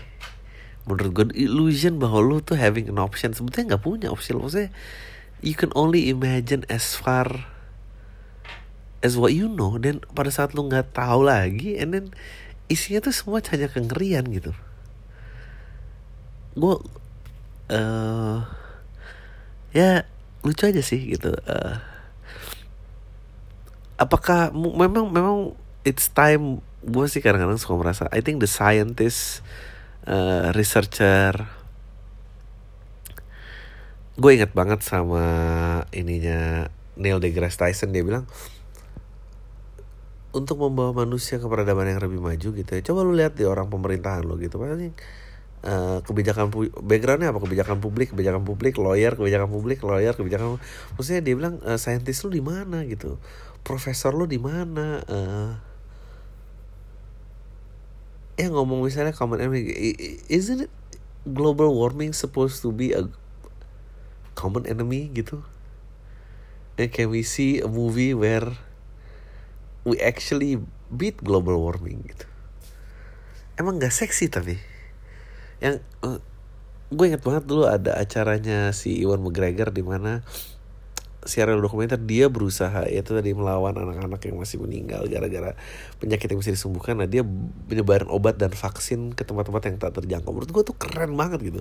Menurut 0.87 1.11
gue 1.11 1.26
illusion 1.34 1.99
bahwa 1.99 2.23
lu 2.23 2.38
tuh 2.38 2.54
having 2.54 2.87
an 2.87 3.02
option. 3.02 3.34
Sebetulnya 3.34 3.75
nggak 3.75 3.82
punya 3.82 4.08
option. 4.12 4.38
Maksudnya 4.38 4.70
you 5.42 5.58
can 5.58 5.75
only 5.75 6.06
imagine 6.12 6.62
as 6.70 6.94
far 6.94 7.26
as 9.02 9.18
what 9.18 9.34
you 9.34 9.50
know. 9.50 9.75
Dan 9.80 10.04
pada 10.14 10.30
saat 10.30 10.54
lu 10.54 10.70
nggak 10.70 10.94
tahu 10.94 11.26
lagi 11.26 11.75
and 11.75 11.90
then 11.90 12.06
isinya 12.70 13.11
tuh 13.11 13.14
semua 13.16 13.42
hanya 13.50 13.66
kengerian 13.66 14.30
gitu. 14.30 14.54
Gue 16.54 16.78
uh, 17.75 18.46
ya 19.75 20.07
lucu 20.47 20.71
aja 20.71 20.81
sih 20.81 21.02
gitu 21.19 21.35
uh, 21.35 21.83
apakah 23.99 24.54
memang 24.54 25.11
memang 25.11 25.37
it's 25.83 26.09
time 26.14 26.62
gue 26.87 27.07
sih 27.11 27.19
kadang-kadang 27.19 27.59
suka 27.59 27.75
merasa 27.75 28.04
I 28.14 28.23
think 28.23 28.38
the 28.38 28.49
scientist 28.49 29.43
uh, 30.07 30.54
researcher 30.54 31.50
gue 34.14 34.31
inget 34.31 34.54
banget 34.54 34.87
sama 34.87 35.25
ininya 35.90 36.71
Neil 36.95 37.19
deGrasse 37.19 37.59
Tyson 37.59 37.90
dia 37.90 38.07
bilang 38.07 38.31
untuk 40.35 40.59
membawa 40.62 41.07
manusia 41.07 41.43
ke 41.43 41.47
peradaban 41.50 41.90
yang 41.90 41.99
lebih 41.99 42.23
maju 42.23 42.49
gitu 42.54 42.71
ya 42.71 42.83
coba 42.87 43.02
lu 43.02 43.14
lihat 43.14 43.35
di 43.35 43.43
orang 43.43 43.66
pemerintahan 43.66 44.23
lo 44.23 44.38
gitu 44.38 44.59
paling 44.59 44.95
uh, 45.64 45.99
kebijakan 46.04 46.52
backgroundnya 46.85 47.33
apa? 47.33 47.40
Kebijakan 47.40 47.80
publik 47.80 48.12
kebijakan 48.12 48.44
publik 48.44 48.76
lawyer 48.76 49.16
kebijakan 49.16 49.49
publik 49.49 49.80
lawyer 49.80 50.12
kebijakan 50.12 50.61
maksudnya 50.94 51.23
dia 51.25 51.35
bilang 51.35 51.59
uh, 51.64 51.80
saintis 51.80 52.21
lu 52.23 52.30
di 52.30 52.44
mana 52.44 52.85
gitu? 52.85 53.16
Profesor 53.64 54.12
lu 54.12 54.28
di 54.28 54.37
mana? 54.37 55.00
Uh, 55.09 55.52
ya 58.37 58.50
ngomong 58.50 58.85
misalnya 58.85 59.14
common 59.14 59.40
enemy 59.40 59.73
isn't 60.26 60.68
it 60.68 60.73
global 61.25 61.73
warming 61.73 62.12
supposed 62.12 62.61
to 62.61 62.68
be 62.68 62.92
a 62.92 63.09
common 64.37 64.68
enemy 64.68 65.09
gitu? 65.11 65.40
And 66.75 66.90
can 66.90 67.09
we 67.09 67.23
see 67.23 67.62
a 67.62 67.71
movie 67.71 68.12
where 68.12 68.59
we 69.87 69.97
actually 70.02 70.59
beat 70.90 71.23
global 71.23 71.54
warming 71.62 72.02
gitu? 72.11 72.26
Emang 73.54 73.78
gak 73.78 73.94
seksi 73.94 74.26
tapi 74.26 74.74
yang 75.64 75.80
uh, 76.04 76.21
gue 76.92 77.04
inget 77.09 77.25
banget 77.25 77.49
dulu 77.49 77.64
ada 77.64 77.97
acaranya 77.97 78.68
si 78.76 79.00
Iwan 79.00 79.25
McGregor 79.25 79.73
di 79.73 79.80
mana 79.80 80.21
serial 81.25 81.56
dokumenter 81.64 81.97
dia 81.97 82.28
berusaha 82.28 82.85
itu 82.85 83.16
tadi 83.16 83.33
melawan 83.33 83.73
anak-anak 83.73 84.21
yang 84.28 84.37
masih 84.37 84.61
meninggal 84.61 85.09
gara-gara 85.09 85.56
penyakit 85.97 86.28
yang 86.28 86.44
bisa 86.44 86.52
disembuhkan. 86.52 87.00
Nah 87.00 87.09
dia 87.09 87.25
menyebarin 87.73 88.12
obat 88.12 88.37
dan 88.37 88.52
vaksin 88.52 89.16
ke 89.16 89.25
tempat-tempat 89.25 89.62
yang 89.73 89.76
tak 89.80 89.97
terjangkau. 89.97 90.37
Menurut 90.37 90.52
gue 90.52 90.62
tuh 90.68 90.76
keren 90.76 91.16
banget 91.16 91.40
gitu. 91.40 91.61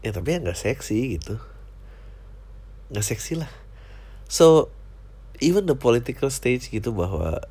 Ya 0.00 0.16
tapi 0.16 0.32
ya 0.32 0.38
nggak 0.40 0.56
seksi 0.56 1.20
gitu. 1.20 1.36
Nggak 2.88 3.04
seksi 3.04 3.44
lah. 3.44 3.52
So 4.32 4.72
even 5.44 5.68
the 5.68 5.76
political 5.76 6.32
stage 6.32 6.72
gitu 6.72 6.96
bahwa 6.96 7.44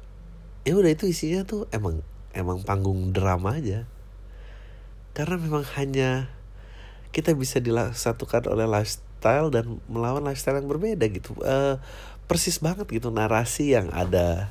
ya 0.66 0.74
udah 0.74 0.90
itu 0.90 1.06
isinya 1.06 1.46
tuh 1.46 1.70
emang 1.70 2.02
emang 2.34 2.66
panggung 2.66 3.14
drama 3.14 3.62
aja 3.62 3.86
karena 5.14 5.38
memang 5.38 5.66
hanya 5.78 6.28
kita 7.14 7.38
bisa 7.38 7.62
disatukan 7.62 8.50
oleh 8.50 8.66
lifestyle 8.66 9.54
dan 9.54 9.78
melawan 9.86 10.26
lifestyle 10.26 10.58
yang 10.58 10.66
berbeda 10.66 11.06
gitu. 11.14 11.38
Uh, 11.46 11.78
persis 12.26 12.58
banget 12.58 12.90
gitu 12.90 13.14
narasi 13.14 13.78
yang 13.78 13.94
ada 13.94 14.50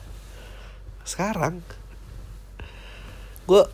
sekarang. 1.02 1.59
Gue 3.50 3.66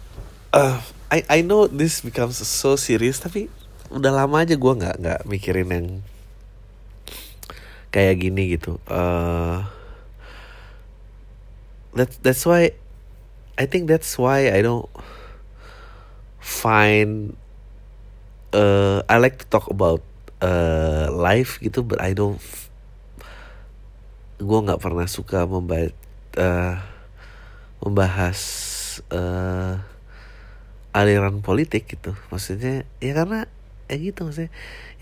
uh, 0.57 0.76
I 1.12 1.25
I 1.28 1.38
know 1.45 1.68
this 1.68 2.00
becomes 2.00 2.40
so 2.40 2.80
serious 2.80 3.21
tapi 3.21 3.52
udah 3.92 4.12
lama 4.12 4.45
aja 4.45 4.57
gue 4.57 4.73
nggak 4.73 4.97
nggak 5.00 5.21
mikirin 5.28 5.68
yang 5.68 5.87
kayak 7.92 8.25
gini 8.25 8.57
gitu. 8.57 8.80
Uh, 8.88 9.68
that 11.92 12.09
that's 12.25 12.49
why 12.49 12.73
I 13.61 13.64
think 13.68 13.92
that's 13.92 14.16
why 14.16 14.49
I 14.49 14.64
don't 14.64 14.88
find 16.49 17.37
uh, 18.57 19.05
I 19.05 19.21
like 19.21 19.37
to 19.45 19.47
talk 19.52 19.69
about 19.69 20.00
uh, 20.40 21.12
live 21.12 21.61
gitu 21.61 21.85
but 21.85 22.00
I 22.00 22.17
don't 22.17 22.40
gue 24.40 24.59
nggak 24.64 24.81
pernah 24.81 25.05
suka 25.11 25.45
membaca 25.45 25.93
uh, 26.38 26.78
membahas 27.83 28.38
uh, 29.11 29.83
aliran 30.95 31.43
politik 31.43 31.90
gitu. 31.90 32.14
Maksudnya 32.31 32.87
ya 33.02 33.12
karena 33.19 33.50
ya 33.90 33.97
gitu 33.99 34.26
maksudnya. 34.26 34.50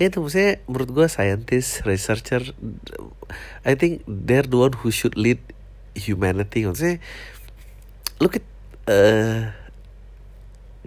Ya 0.01 0.09
itu 0.09 0.19
maksudnya 0.25 0.61
menurut 0.69 0.91
gue 0.93 1.07
scientist 1.09 1.85
researcher 1.85 2.43
I 3.65 3.77
think 3.77 4.05
they're 4.09 4.45
the 4.45 4.57
one 4.57 4.75
who 4.81 4.89
should 4.89 5.21
lead 5.21 5.41
humanity. 5.93 6.65
Maksudnya 6.65 7.01
look 8.21 8.41
at 8.41 8.47
uh, 8.89 9.53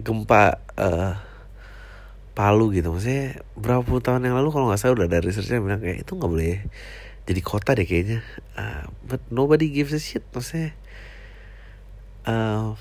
gempa 0.00 0.58
uh, 0.80 1.14
Palu 2.34 2.72
gitu. 2.72 2.94
Maksudnya 2.94 3.44
berapa 3.58 3.84
puluh 3.84 4.00
tahun 4.00 4.24
yang 4.24 4.36
lalu 4.38 4.48
kalau 4.54 4.72
nggak 4.72 4.80
salah 4.80 4.96
udah 4.96 5.08
ada 5.10 5.20
researchnya 5.20 5.60
bilang 5.60 5.82
kayak 5.82 6.08
itu 6.08 6.12
nggak 6.16 6.30
boleh 6.30 6.64
jadi 7.28 7.40
kota 7.44 7.76
deh 7.76 7.84
kayaknya. 7.84 8.24
Uh, 8.56 8.88
but 9.04 9.20
nobody 9.28 9.68
gives 9.68 9.92
a 9.92 10.00
shit. 10.00 10.24
Maksudnya 10.32 10.72
uh, 12.24 12.74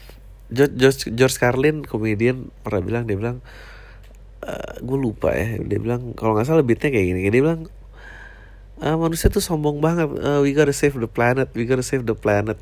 George, 0.50 0.74
George, 0.80 1.02
George 1.14 1.38
Carlin 1.38 1.86
komedian 1.86 2.50
pernah 2.66 2.82
bilang 2.82 3.04
dia 3.06 3.18
bilang 3.18 3.38
uh, 4.46 4.76
gue 4.82 4.98
lupa 4.98 5.34
ya 5.36 5.62
dia 5.62 5.78
bilang 5.78 6.18
kalau 6.18 6.34
nggak 6.34 6.48
salah 6.50 6.66
beatnya 6.66 6.90
kayak 6.90 7.06
gini 7.06 7.20
dia 7.30 7.42
bilang 7.42 7.70
uh, 8.82 8.98
manusia 8.98 9.30
tuh 9.30 9.44
sombong 9.44 9.78
banget 9.78 10.10
uh, 10.10 10.42
we 10.42 10.58
gotta 10.58 10.74
save 10.74 10.98
the 10.98 11.10
planet 11.10 11.54
we 11.54 11.70
gotta 11.70 11.86
save 11.86 12.04
the 12.08 12.18
planet 12.18 12.58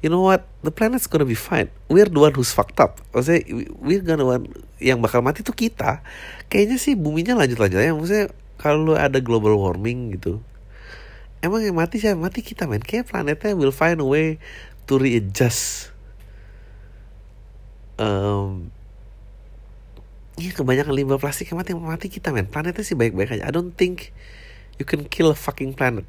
you 0.00 0.08
know 0.08 0.24
what? 0.24 0.48
The 0.64 0.72
planet's 0.72 1.06
gonna 1.06 1.28
be 1.28 1.38
fine. 1.38 1.72
We're 1.88 2.08
the 2.08 2.20
one 2.20 2.34
who's 2.36 2.52
fucked 2.52 2.80
up. 2.80 3.00
Maksudnya 3.12 3.44
we're 3.80 4.04
gonna 4.04 4.24
one 4.26 4.48
yang 4.80 5.00
bakal 5.00 5.20
mati 5.20 5.44
tuh 5.44 5.56
kita. 5.56 6.04
Kayaknya 6.52 6.76
sih 6.80 6.96
buminya 6.96 7.36
lanjut 7.36 7.60
lanjut 7.60 7.80
ya 7.80 7.92
maksudnya 7.92 8.26
kalau 8.60 8.92
ada 8.92 9.20
global 9.24 9.56
warming 9.56 10.16
gitu 10.18 10.44
emang 11.40 11.64
yang 11.64 11.76
mati 11.76 12.00
siapa? 12.00 12.20
Mati 12.20 12.44
kita 12.44 12.68
men. 12.68 12.84
Kayak 12.84 13.12
planetnya 13.12 13.56
will 13.56 13.74
find 13.74 14.00
a 14.00 14.06
way 14.06 14.36
to 14.86 15.00
readjust. 15.00 15.92
Um, 18.00 18.72
Iya 20.40 20.56
kebanyakan 20.56 20.96
limbah 20.96 21.20
plastik 21.20 21.52
yang 21.52 21.60
mati 21.60 21.76
mati 21.76 22.08
kita 22.08 22.32
men. 22.32 22.48
Planetnya 22.48 22.80
sih 22.80 22.96
baik-baik 22.96 23.36
aja. 23.36 23.44
I 23.44 23.52
don't 23.52 23.76
think 23.76 24.16
you 24.80 24.88
can 24.88 25.04
kill 25.04 25.28
a 25.28 25.36
fucking 25.36 25.76
planet. 25.76 26.08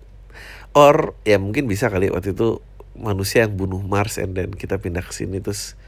Or 0.71 1.19
ya 1.27 1.35
mungkin 1.35 1.67
bisa 1.67 1.91
kali 1.91 2.07
waktu 2.07 2.31
itu 2.31 2.63
manusia 2.97 3.47
yang 3.47 3.55
bunuh 3.55 3.79
Mars 3.79 4.19
and 4.19 4.35
then 4.35 4.51
kita 4.51 4.79
pindah 4.79 5.03
ke 5.03 5.13
sini 5.15 5.39
terus 5.39 5.79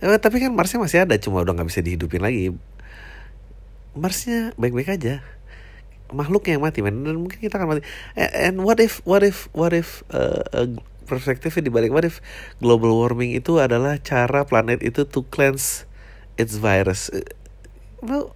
eh, 0.00 0.16
tapi 0.16 0.40
kan 0.40 0.52
Marsnya 0.54 0.80
masih 0.80 0.98
ada 1.04 1.14
cuma 1.20 1.44
udah 1.44 1.52
nggak 1.54 1.68
bisa 1.68 1.80
dihidupin 1.84 2.22
lagi. 2.22 2.54
Marsnya 3.98 4.54
baik-baik 4.54 4.94
aja. 4.94 5.20
Makhluk 6.08 6.48
yang 6.48 6.64
mati 6.64 6.80
man 6.80 7.04
dan 7.04 7.20
mungkin 7.20 7.36
kita 7.36 7.60
akan 7.60 7.76
mati. 7.76 7.82
And 8.16 8.64
what 8.64 8.80
if 8.80 9.04
what 9.04 9.20
if 9.20 9.52
what 9.52 9.76
if 9.76 10.06
uh, 10.14 10.40
uh, 10.54 10.70
perspektifnya 11.04 11.68
dibalik? 11.68 11.92
What 11.92 12.06
if 12.06 12.24
global 12.62 12.96
warming 12.96 13.36
itu 13.36 13.60
adalah 13.60 14.00
cara 14.00 14.46
planet 14.48 14.80
itu 14.80 15.04
to 15.04 15.26
cleanse 15.28 15.84
its 16.40 16.56
virus? 16.56 17.12
Well 18.00 18.32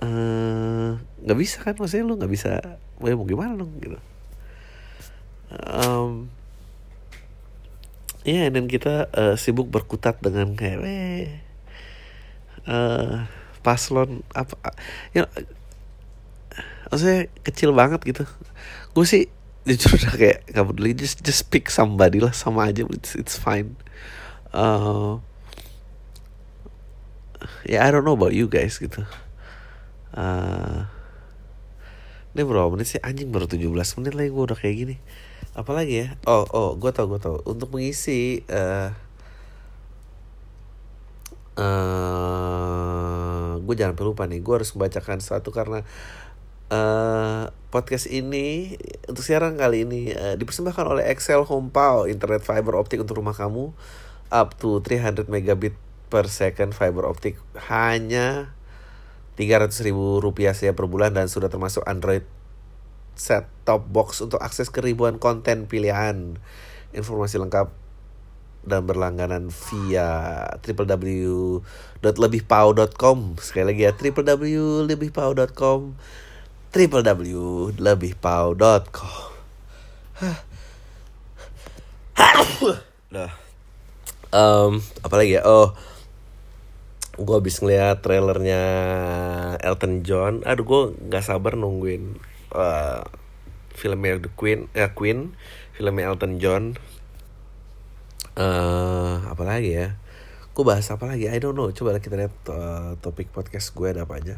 eh, 0.00 0.96
nggak 0.96 1.36
uh, 1.36 1.40
bisa 1.42 1.60
kan? 1.60 1.74
Maksudnya 1.76 2.06
lu 2.06 2.16
nggak 2.16 2.32
bisa 2.32 2.80
ya 2.96 3.12
mau 3.12 3.28
gimana 3.28 3.52
dong 3.60 3.76
gitu 3.82 4.00
um, 5.52 6.30
ya 8.26 8.46
yeah, 8.46 8.48
dan 8.50 8.66
kita 8.66 9.06
uh, 9.14 9.34
sibuk 9.38 9.70
berkutat 9.70 10.18
dengan 10.18 10.58
kayak 10.58 10.82
eh, 10.82 11.38
uh, 12.66 13.30
paslon 13.62 14.26
apa 14.34 14.58
ya 15.14 15.30
maksudnya 16.90 17.30
kecil 17.42 17.70
banget 17.74 18.02
gitu. 18.02 18.24
Gue 18.94 19.06
sih 19.06 19.30
jujur 19.66 19.98
udah 19.98 20.14
kayak 20.14 20.38
gak 20.50 20.66
peduli 20.70 20.94
just 20.94 21.22
just 21.26 21.50
pick 21.50 21.66
somebody 21.70 22.22
lah 22.22 22.30
sama 22.30 22.70
aja 22.70 22.86
it's 22.90 23.18
it's 23.18 23.34
fine. 23.38 23.74
Uh, 24.54 25.18
ya 27.66 27.78
yeah, 27.78 27.80
I 27.86 27.90
don't 27.94 28.06
know 28.06 28.18
about 28.18 28.34
you 28.34 28.46
guys 28.50 28.78
gitu. 28.78 29.06
Uh, 30.14 30.86
ini 32.34 32.42
berapa 32.42 32.70
menit 32.74 32.90
sih? 32.90 33.00
Anjing 33.02 33.30
baru 33.30 33.46
17 33.50 33.70
menit 34.02 34.12
lagi 34.14 34.30
gue 34.30 34.44
udah 34.46 34.58
kayak 34.58 34.76
gini 34.82 34.96
apalagi 35.56 36.04
ya? 36.04 36.08
Oh 36.28 36.44
oh 36.52 36.76
gue 36.76 36.92
tau 36.92 37.08
gue 37.08 37.16
tau. 37.16 37.40
Untuk 37.48 37.72
mengisi 37.72 38.44
uh, 38.52 38.92
uh, 41.56 43.56
gue 43.56 43.74
jangan 43.74 43.96
lupa 44.04 44.28
nih. 44.28 44.44
Gue 44.44 44.60
harus 44.60 44.76
membacakan 44.76 45.24
satu 45.24 45.48
karena 45.50 45.80
uh, 46.68 47.48
podcast 47.72 48.12
ini 48.12 48.76
untuk 49.08 49.24
siaran 49.24 49.56
kali 49.56 49.88
ini 49.88 50.12
uh, 50.12 50.36
dipersembahkan 50.36 50.86
oleh 50.86 51.08
Excel 51.08 51.48
Homepao 51.48 52.04
internet 52.04 52.44
fiber 52.44 52.76
optik 52.76 53.00
untuk 53.00 53.16
rumah 53.16 53.32
kamu. 53.32 53.72
Up 54.28 54.60
to 54.60 54.84
300 54.84 55.32
megabit 55.32 55.72
per 56.12 56.28
second 56.28 56.76
fiber 56.76 57.08
optik. 57.08 57.40
Hanya 57.72 58.52
300 59.40 59.72
ribu 59.88 60.20
rupiah 60.20 60.52
saja 60.52 60.76
per 60.76 60.84
bulan 60.84 61.16
dan 61.16 61.32
sudah 61.32 61.48
termasuk 61.48 61.80
Android 61.88 62.35
set 63.16 63.48
top 63.64 63.88
box 63.90 64.22
untuk 64.22 64.38
akses 64.38 64.70
ke 64.70 64.78
ribuan 64.84 65.18
konten 65.18 65.66
pilihan. 65.66 66.38
Informasi 66.92 67.40
lengkap 67.42 67.72
dan 68.66 68.82
berlangganan 68.82 69.54
via 69.70 70.42
www.lebihpau.com 70.58 73.38
sekali 73.38 73.70
lagi 73.70 73.86
ya 73.86 73.94
www.lebihpau.com 73.94 75.94
www.lebihpau.com 76.74 79.22
Nah, 83.06 83.30
um, 84.34 84.82
apalagi 85.04 85.36
ya? 85.38 85.46
Oh, 85.46 85.70
gue 87.16 87.34
habis 87.38 87.62
ngeliat 87.62 88.02
trailernya 88.02 88.60
Elton 89.62 90.02
John. 90.04 90.42
Aduh, 90.44 90.64
gue 90.66 90.92
nggak 91.06 91.24
sabar 91.24 91.56
nungguin 91.56 92.18
uh, 92.52 93.02
filmnya 93.72 94.20
The 94.20 94.30
Queen, 94.34 94.70
ya 94.76 94.92
Queen, 94.92 95.34
filmnya 95.74 96.12
Elton 96.12 96.38
John. 96.38 96.64
Uh, 98.36 99.24
apa 99.26 99.42
lagi 99.48 99.72
ya? 99.74 99.96
Gue 100.52 100.64
bahas 100.64 100.86
apa 100.92 101.08
lagi? 101.08 101.26
I 101.26 101.40
don't 101.40 101.56
know. 101.56 101.72
Coba 101.72 101.96
kita 101.98 102.20
lihat 102.20 102.34
uh, 102.52 102.94
topik 103.00 103.32
podcast 103.32 103.72
gue 103.72 103.88
ada 103.90 104.04
apa 104.04 104.20
aja 104.20 104.36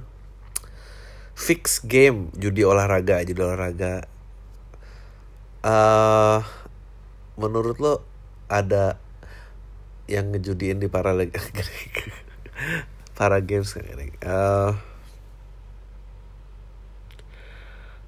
fix 1.39 1.79
game 1.87 2.35
judi 2.35 2.67
olahraga 2.67 3.23
judi 3.23 3.39
olahraga 3.39 4.11
uh, 5.63 6.43
menurut 7.39 7.79
lo 7.79 8.03
ada 8.51 8.99
yang 10.11 10.35
ngejudiin 10.35 10.83
di 10.83 10.91
para 10.91 11.15
para 13.19 13.39
games 13.39 13.79
uh, 13.79 14.75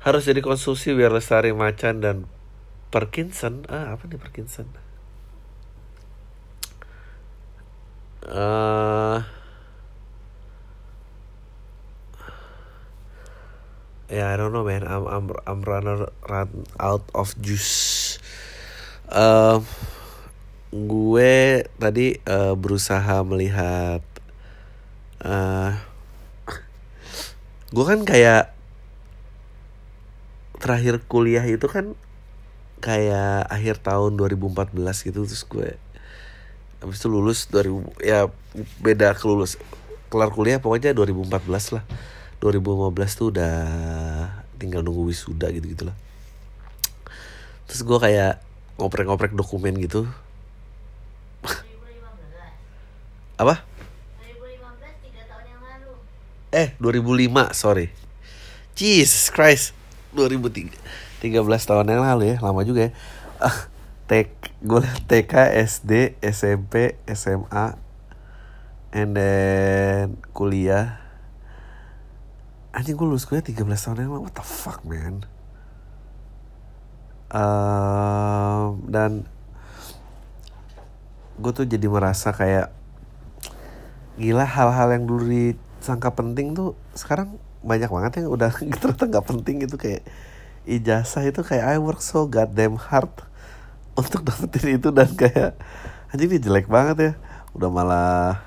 harus 0.01 0.25
jadi 0.25 0.41
konsumsi 0.41 0.97
biar 0.97 1.13
lestari 1.13 1.53
macan 1.53 2.01
dan 2.01 2.17
Parkinson. 2.89 3.69
Ah 3.69 3.93
apa 3.95 4.09
nih 4.09 4.17
Parkinson? 4.17 4.67
Uh, 8.25 9.25
yeah 14.09 14.33
I 14.33 14.37
don't 14.41 14.57
know 14.57 14.65
man. 14.65 14.89
I'm 14.89 15.05
I'm 15.05 15.27
I'm 15.45 15.61
runner 15.65 16.09
run 16.25 16.65
out 16.81 17.05
of 17.13 17.37
juice. 17.37 18.17
Uh, 19.11 19.61
gue 20.71 21.67
tadi 21.83 22.17
uh, 22.25 22.55
berusaha 22.55 23.27
melihat 23.27 24.07
uh, 25.21 25.75
gue 27.75 27.85
kan 27.85 28.07
kayak 28.07 28.55
terakhir 30.61 31.01
kuliah 31.09 31.43
itu 31.49 31.67
kan 31.67 31.97
kayak 32.85 33.49
akhir 33.49 33.81
tahun 33.81 34.17
2014 34.17 34.77
gitu 35.09 35.25
terus 35.25 35.45
gue 35.49 35.77
habis 36.81 36.97
itu 36.97 37.09
lulus 37.13 37.49
2000 37.53 38.01
ya 38.01 38.29
beda 38.81 39.13
kelulus 39.13 39.61
kelar 40.11 40.35
kuliah 40.35 40.59
pokoknya 40.59 40.91
2014 40.93 41.77
lah. 41.79 41.85
2015 42.43 43.21
tuh 43.21 43.27
udah 43.31 43.55
tinggal 44.59 44.83
nunggu 44.83 45.07
wisuda 45.07 45.55
gitu 45.55 45.71
gitulah. 45.71 45.95
Terus 47.71 47.87
gue 47.87 47.99
kayak 48.01 48.43
ngoprek-ngoprek 48.81 49.37
dokumen 49.39 49.79
gitu. 49.79 50.11
Apa? 53.41 53.63
2015, 56.51 56.59
eh 56.59 56.75
2005 56.83 57.55
sorry. 57.55 57.95
Jesus 58.75 59.31
Christ 59.31 59.77
2003 60.15 60.75
13 61.21 61.69
tahun 61.69 61.87
yang 61.87 62.03
lalu 62.03 62.35
ya 62.35 62.37
lama 62.41 62.65
juga 62.65 62.89
ya. 62.89 62.93
Uh, 63.41 63.59
tek 64.11 64.33
gue 64.59 64.83
TK 65.07 65.55
SD 65.71 66.19
SMP 66.25 66.99
SMA 67.13 67.77
and 68.91 69.15
then 69.15 70.19
kuliah. 70.35 70.99
Anjing 72.75 72.99
gue 72.99 73.07
lulus 73.07 73.27
kuliah 73.29 73.45
13 73.45 73.63
tahun 73.63 73.97
yang 74.03 74.11
lalu. 74.17 74.27
What 74.27 74.35
the 74.35 74.47
fuck 74.47 74.83
man? 74.83 75.29
Uh, 77.31 78.75
dan 78.91 79.29
gue 81.39 81.53
tuh 81.55 81.65
jadi 81.65 81.87
merasa 81.87 82.35
kayak 82.35 82.75
gila 84.19 84.45
hal-hal 84.45 84.89
yang 84.93 85.05
dulu 85.07 85.25
disangka 85.25 86.13
penting 86.13 86.53
tuh 86.53 86.77
sekarang 86.93 87.41
banyak 87.61 87.91
banget 87.93 88.13
yang 88.25 88.33
udah 88.33 88.51
ternyata 88.81 89.05
nggak 89.05 89.27
penting 89.27 89.69
gitu 89.69 89.77
kayak 89.77 90.03
ijazah 90.69 91.25
itu 91.25 91.41
kayak 91.41 91.77
I 91.77 91.79
work 91.81 92.05
so 92.05 92.29
goddamn 92.29 92.77
hard 92.77 93.11
untuk 93.97 94.25
dapetin 94.25 94.81
itu. 94.81 94.89
Dan 94.93 95.13
kayak 95.17 95.57
anjing 96.13 96.31
ini 96.31 96.39
jelek 96.41 96.67
banget 96.69 96.97
ya. 96.99 97.13
Udah 97.57 97.69
malah 97.73 98.41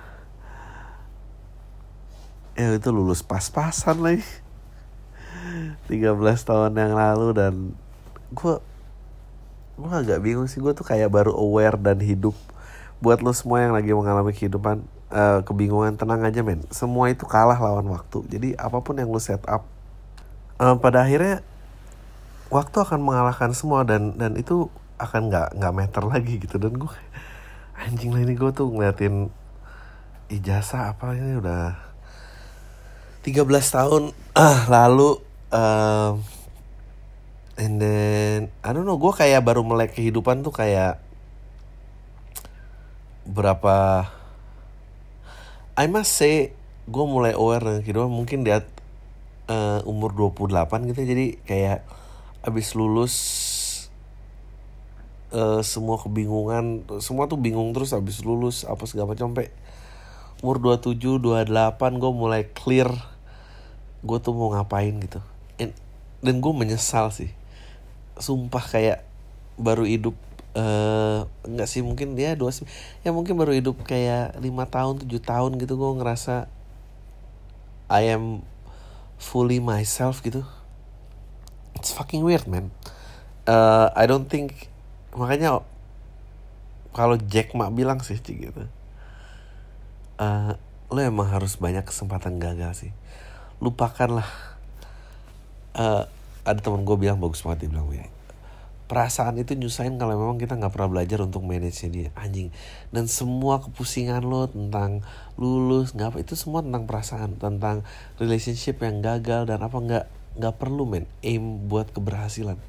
ya 2.53 2.77
itu 2.77 2.89
lulus 2.93 3.25
pas-pasan 3.25 4.01
lagi. 4.01 4.25
13 5.89 6.15
tahun 6.47 6.71
yang 6.77 6.95
lalu 6.95 7.35
dan 7.35 7.53
gue 8.31 8.55
gue 9.73 9.91
agak 9.91 10.21
bingung 10.21 10.47
sih. 10.47 10.61
Gue 10.61 10.71
tuh 10.77 10.85
kayak 10.85 11.09
baru 11.09 11.33
aware 11.33 11.77
dan 11.77 11.99
hidup. 11.99 12.37
Buat 13.03 13.19
lo 13.19 13.35
semua 13.35 13.59
yang 13.59 13.75
lagi 13.75 13.91
mengalami 13.91 14.31
kehidupan 14.31 14.85
uh, 15.13 15.39
kebingungan 15.45 15.95
tenang 15.95 16.25
aja 16.25 16.41
men. 16.41 16.65
Semua 16.73 17.13
itu 17.13 17.23
kalah 17.29 17.55
lawan 17.61 17.85
waktu. 17.93 18.25
Jadi 18.27 18.49
apa 18.57 18.81
pun 18.81 18.97
yang 18.97 19.13
lo 19.13 19.21
set 19.21 19.45
up 19.45 19.69
uh, 20.57 20.75
pada 20.81 21.05
akhirnya 21.05 21.45
waktu 22.49 22.77
akan 22.81 22.99
mengalahkan 22.99 23.53
semua 23.53 23.85
dan 23.85 24.17
dan 24.17 24.33
itu 24.35 24.67
akan 24.97 25.29
nggak 25.29 25.47
nggak 25.61 25.73
meter 25.73 26.03
lagi 26.03 26.33
gitu. 26.41 26.57
Dan 26.57 26.75
gue 26.81 26.93
anjing 27.77 28.11
lah 28.11 28.21
ini 28.25 28.33
gue 28.33 28.51
tuh 28.51 28.73
ngeliatin 28.73 29.29
ijazah 30.33 30.97
apa 30.97 31.13
ini 31.13 31.37
udah 31.37 31.77
13 33.23 33.45
tahun 33.47 34.03
ah 34.33 34.65
lalu 34.67 35.21
um, 35.53 36.19
and 37.55 37.77
then 37.77 38.39
I 38.65 38.73
don't 38.73 38.87
know 38.87 38.97
gue 38.97 39.13
kayak 39.13 39.45
baru 39.45 39.61
melek 39.61 39.93
kehidupan 39.95 40.41
tuh 40.41 40.51
kayak 40.51 40.99
berapa 43.23 44.09
I 45.73 45.89
must 45.89 46.13
say 46.13 46.53
gue 46.85 47.05
mulai 47.07 47.33
aware 47.33 47.65
dengan 47.65 47.81
kehidupan 47.81 48.11
mungkin 48.13 48.45
di 48.45 48.53
uh, 48.53 48.61
umur 49.89 50.13
28 50.13 50.69
gitu 50.93 51.01
jadi 51.01 51.25
kayak 51.47 51.79
abis 52.43 52.75
lulus 52.77 53.15
uh, 55.33 55.65
semua 55.65 55.97
kebingungan 55.97 56.85
semua 57.01 57.25
tuh 57.25 57.41
bingung 57.41 57.73
terus 57.73 57.91
abis 57.91 58.21
lulus 58.21 58.63
apa 58.69 58.85
segala 58.85 59.17
macam. 59.17 59.33
Sampai 59.33 59.49
umur 60.45 60.61
27 60.61 61.23
28 61.23 61.49
gue 61.97 62.11
mulai 62.13 62.41
clear 62.53 62.91
gue 64.03 64.17
tuh 64.21 64.35
mau 64.37 64.53
ngapain 64.53 64.93
gitu. 65.01 65.19
And, 65.57 65.73
dan 66.21 66.37
gue 66.37 66.53
menyesal 66.53 67.09
sih. 67.09 67.33
Sumpah 68.21 68.61
kayak 68.61 69.01
baru 69.57 69.89
hidup 69.89 70.13
uh, 70.57 71.25
enggak 71.45 71.67
sih 71.69 71.81
mungkin 71.81 72.13
dia 72.17 72.37
dua 72.37 72.53
ya 73.01 73.09
mungkin 73.13 73.37
baru 73.37 73.53
hidup 73.53 73.81
kayak 73.85 74.37
lima 74.41 74.65
tahun 74.69 75.01
tujuh 75.05 75.21
tahun 75.21 75.57
gitu 75.61 75.77
gue 75.77 75.91
ngerasa 76.01 76.49
I 77.91 78.09
am 78.09 78.41
fully 79.21 79.61
myself 79.61 80.25
gitu. 80.25 80.41
It's 81.77 81.93
fucking 81.93 82.25
weird 82.25 82.47
man. 82.49 82.73
Uh, 83.43 83.91
I 83.93 84.07
don't 84.07 84.31
think 84.31 84.71
makanya 85.13 85.61
kalau 86.95 87.19
Jack 87.19 87.51
Ma 87.53 87.69
bilang 87.69 87.99
sih 88.01 88.17
gitu 88.17 88.65
uh, 90.17 90.55
lo 90.93 90.99
emang 91.01 91.29
harus 91.29 91.57
banyak 91.57 91.83
kesempatan 91.85 92.37
gagal 92.37 92.87
sih. 92.87 92.91
Lupakanlah 93.59 94.27
uh, 95.77 96.05
ada 96.43 96.59
teman 96.59 96.83
gue 96.83 96.97
bilang 96.99 97.17
bagus 97.17 97.41
banget 97.41 97.65
dia 97.65 97.69
bilang 97.73 97.87
perasaan 98.93 99.41
itu 99.41 99.57
nyusahin 99.57 99.97
kalau 99.97 100.13
memang 100.13 100.37
kita 100.37 100.53
nggak 100.53 100.69
pernah 100.69 100.93
belajar 100.93 101.25
untuk 101.25 101.41
manage 101.41 101.81
dia. 101.89 102.13
Anjing. 102.13 102.53
Dan 102.93 103.09
semua 103.09 103.57
kepusingan 103.57 104.21
lo 104.21 104.45
tentang 104.45 105.01
lulus 105.33 105.97
nggak 105.97 106.13
apa 106.13 106.17
itu 106.21 106.37
semua 106.37 106.61
tentang 106.61 106.85
perasaan 106.85 107.41
tentang 107.41 107.81
relationship 108.21 108.77
yang 108.85 109.01
gagal 109.01 109.49
dan 109.49 109.65
apa 109.65 109.73
nggak 109.73 110.05
nggak 110.37 110.55
perlu 110.61 110.85
men. 110.85 111.09
Aim 111.25 111.65
buat 111.65 111.89
keberhasilan. 111.89 112.61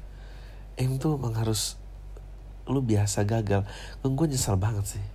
Aim 0.81 0.97
tuh 0.97 1.21
emang 1.21 1.37
harus 1.37 1.77
lu 2.65 2.81
biasa 2.81 3.21
gagal. 3.21 3.61
Kan 4.01 4.17
gue 4.17 4.25
nyesal 4.25 4.57
banget 4.57 4.97
sih. 4.97 5.05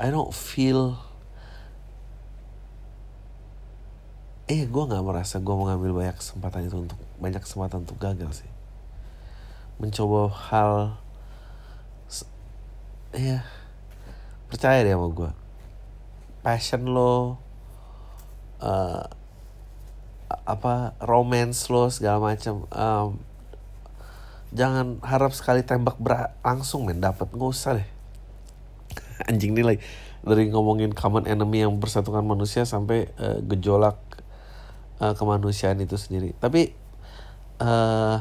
I 0.00 0.08
don't 0.08 0.32
feel 0.32 0.96
eh 4.48 4.64
gue 4.64 4.84
nggak 4.88 5.04
merasa 5.04 5.36
gue 5.44 5.52
mau 5.52 5.68
ngambil 5.68 5.92
banyak 5.92 6.16
kesempatan 6.16 6.72
itu 6.72 6.88
untuk 6.88 6.96
banyak 7.20 7.44
kesempatan 7.44 7.84
untuk 7.84 8.00
gagal 8.00 8.32
sih 8.32 8.57
mencoba 9.78 10.30
hal 10.50 10.98
ya 13.14 13.40
percaya 14.52 14.84
deh 14.84 14.92
sama 14.92 15.08
gue 15.10 15.30
passion 16.44 16.82
lo 16.86 17.38
uh, 18.60 19.04
apa 20.44 20.98
romance 21.00 21.72
lo 21.72 21.88
segala 21.88 22.20
macam 22.20 22.68
um, 22.68 23.16
jangan 24.52 24.96
harap 25.04 25.32
sekali 25.36 25.60
tembak 25.64 26.00
ber 26.00 26.32
langsung 26.40 26.88
men. 26.88 27.00
Dapat 27.00 27.32
nggak 27.32 27.50
usah 27.52 27.80
deh. 27.80 27.88
Anjing 29.28 29.52
nilai 29.52 29.76
dari 30.24 30.50
ngomongin 30.50 30.92
common 30.92 31.28
enemy 31.28 31.64
yang 31.64 31.76
bersatukan 31.78 32.24
manusia 32.24 32.64
sampai 32.64 33.08
uh, 33.20 33.40
gejolak 33.44 33.96
uh, 35.00 35.12
kemanusiaan 35.16 35.80
itu 35.80 35.96
sendiri. 36.00 36.32
Tapi 36.36 36.72
uh, 37.60 38.20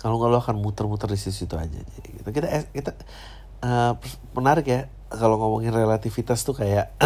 kalau 0.00 0.16
nggak 0.16 0.30
lo 0.32 0.38
akan 0.40 0.56
muter-muter 0.58 1.12
di 1.12 1.20
situ 1.20 1.54
aja. 1.60 1.76
Gitu. 1.76 2.24
Kita 2.24 2.48
kita 2.72 2.92
uh, 3.60 3.92
menarik 4.32 4.66
ya 4.66 4.80
kalau 5.12 5.36
ngomongin 5.36 5.76
relativitas 5.76 6.42
tuh 6.42 6.56
kayak 6.56 6.96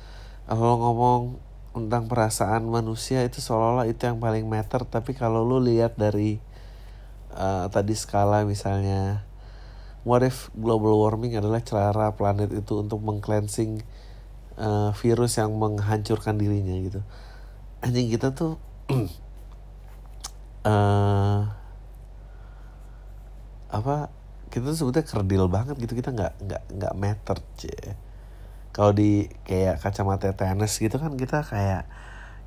kalau 0.48 0.78
ngomong 0.78 1.42
tentang 1.74 2.06
perasaan 2.06 2.62
manusia 2.70 3.26
itu 3.26 3.42
seolah-olah 3.42 3.90
itu 3.90 4.06
yang 4.06 4.22
paling 4.22 4.46
meter 4.46 4.86
tapi 4.86 5.10
kalau 5.10 5.42
lu 5.42 5.58
lihat 5.58 5.98
dari 5.98 6.38
uh, 7.34 7.66
tadi 7.66 7.98
skala 7.98 8.46
misalnya 8.46 9.26
what 10.06 10.22
if 10.22 10.54
global 10.54 11.02
warming 11.02 11.34
adalah 11.34 11.58
cara 11.66 12.14
planet 12.14 12.54
itu 12.54 12.78
untuk 12.78 13.02
mengcleansing 13.02 13.82
uh, 14.60 14.94
virus 14.94 15.40
yang 15.40 15.50
menghancurkan 15.58 16.38
dirinya 16.38 16.76
gitu. 16.78 17.00
Anjing 17.82 18.12
kita 18.12 18.36
tuh 18.36 18.60
uh, 20.62 21.40
apa 23.74 24.14
kita 24.54 24.70
tuh 24.70 24.78
sebetulnya 24.78 25.06
kerdil 25.10 25.44
banget 25.50 25.74
gitu 25.82 25.98
kita 25.98 26.14
nggak 26.14 26.32
nggak 26.46 26.62
nggak 26.78 26.94
meter 26.94 27.36
cie 27.58 27.98
kalau 28.70 28.94
di 28.94 29.26
kayak 29.42 29.82
kacamata 29.82 30.30
tenis 30.34 30.78
gitu 30.78 30.94
kan 30.98 31.18
kita 31.18 31.42
kayak 31.42 31.90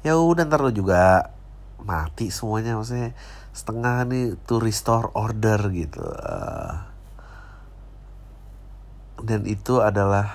ya 0.08 0.16
udah 0.16 0.48
ntar 0.48 0.64
lo 0.64 0.72
juga 0.72 1.36
mati 1.84 2.32
semuanya 2.32 2.76
maksudnya 2.76 3.16
setengah 3.56 4.06
nih 4.06 4.26
to 4.46 4.62
restore 4.62 5.10
order 5.18 5.58
gitu. 5.74 6.04
Uh, 6.04 6.86
dan 9.24 9.50
itu 9.50 9.82
adalah 9.82 10.30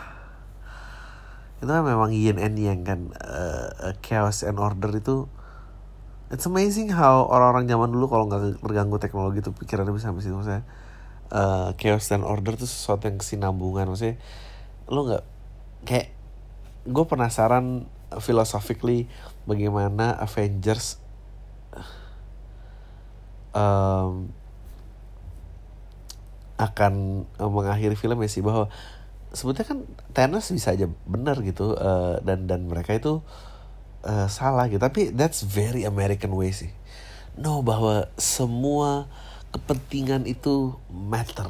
itu 1.62 1.70
kan 1.70 1.86
memang 1.86 2.10
yin 2.10 2.42
and 2.42 2.58
yang 2.58 2.82
kan 2.82 3.14
uh, 3.22 3.94
chaos 4.02 4.42
and 4.42 4.58
order 4.58 4.90
itu 4.90 5.30
it's 6.34 6.48
amazing 6.50 6.90
how 6.90 7.22
orang-orang 7.30 7.70
zaman 7.70 7.94
dulu 7.94 8.10
kalau 8.10 8.26
nggak 8.26 8.58
terganggu 8.58 8.98
teknologi 8.98 9.38
itu 9.38 9.54
pikirannya 9.54 9.94
bisa 9.94 10.10
sampai 10.10 10.22
situ 10.26 10.34
maksudnya 10.34 10.66
uh, 11.32 11.72
chaos 11.80 12.12
and 12.12 12.22
order 12.22 12.54
itu 12.54 12.68
sesuatu 12.68 13.08
yang 13.08 13.16
kesinambungan. 13.16 13.88
Maksudnya 13.88 14.20
lo 14.92 15.08
nggak 15.08 15.24
kayak 15.88 16.08
gue 16.86 17.04
penasaran 17.08 17.88
philosophically 18.20 19.08
bagaimana 19.48 20.12
Avengers 20.20 21.00
um, 23.56 24.28
akan 26.60 27.24
mengakhiri 27.40 27.96
film 27.96 28.22
ya 28.22 28.28
sih 28.30 28.44
bahwa 28.44 28.70
sebetulnya 29.32 29.66
kan 29.66 29.78
Thanos 30.12 30.52
bisa 30.52 30.76
aja 30.76 30.86
benar 31.08 31.40
gitu 31.40 31.74
uh, 31.74 32.20
dan 32.22 32.44
dan 32.46 32.68
mereka 32.68 32.92
itu 32.94 33.24
uh, 34.04 34.28
salah 34.28 34.68
gitu. 34.68 34.78
Tapi 34.78 35.10
that's 35.10 35.42
very 35.42 35.82
American 35.88 36.36
way 36.36 36.52
sih. 36.52 36.70
No 37.34 37.64
bahwa 37.64 38.12
semua 38.20 39.08
kepentingan 39.52 40.24
itu 40.24 40.72
matter 40.88 41.44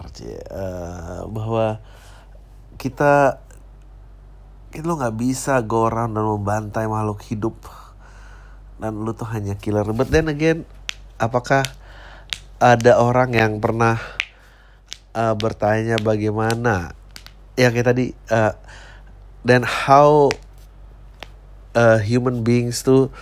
uh, 0.51 1.23
bahwa 1.31 1.79
kita 2.75 3.39
lo 4.83 4.99
nggak 4.99 5.17
bisa 5.17 5.63
go 5.63 5.87
around 5.87 6.19
dan 6.19 6.27
membantai 6.27 6.91
makhluk 6.91 7.23
hidup. 7.31 7.57
Dan 8.83 9.07
lu 9.07 9.15
tuh 9.15 9.31
hanya 9.31 9.55
killer. 9.55 9.87
But 9.95 10.11
then 10.11 10.27
again 10.27 10.67
apakah 11.23 11.63
ada 12.59 12.99
orang 12.99 13.39
yang 13.39 13.63
pernah 13.63 14.03
uh, 15.15 15.39
bertanya 15.39 16.03
bagaimana? 16.03 16.99
Ya 17.55 17.71
kayak 17.71 17.95
tadi 17.95 18.07
uh, 18.33 18.59
then 19.47 19.63
how 19.63 20.35
uh, 21.79 22.03
human 22.03 22.43
beings 22.43 22.83
tuh 22.83 23.15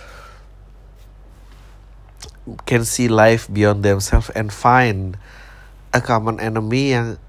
can 2.65 2.83
see 2.87 3.11
life 3.11 3.51
beyond 3.51 3.83
themselves 3.83 4.31
and 4.33 4.49
find 4.49 5.19
a 5.91 5.99
common 5.99 6.39
enemy 6.39 6.95
yang 6.95 7.19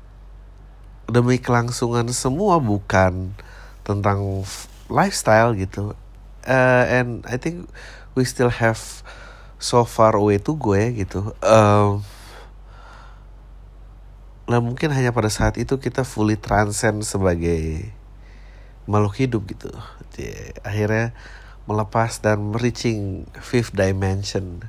demi 1.10 1.42
kelangsungan 1.42 2.08
semua 2.14 2.62
bukan 2.62 3.34
tentang 3.82 4.46
lifestyle 4.86 5.52
gitu. 5.58 5.98
Uh, 6.46 6.84
and 6.90 7.22
I 7.26 7.38
think 7.38 7.70
we 8.14 8.26
still 8.26 8.50
have 8.50 8.78
so 9.62 9.86
far 9.86 10.14
away 10.18 10.42
to 10.42 10.54
go 10.58 10.74
ya 10.74 10.90
gitu. 10.90 11.34
Um, 11.42 12.02
nah 14.50 14.58
mungkin 14.58 14.90
hanya 14.90 15.14
pada 15.14 15.30
saat 15.30 15.54
itu 15.58 15.78
kita 15.78 16.02
fully 16.02 16.34
transcend 16.34 17.06
sebagai 17.06 17.90
makhluk 18.90 19.14
hidup 19.18 19.42
gitu. 19.46 19.70
Jadi, 20.12 20.58
akhirnya 20.66 21.14
melepas 21.70 22.18
dan 22.18 22.50
reaching 22.58 23.30
fifth 23.38 23.70
dimension 23.70 24.66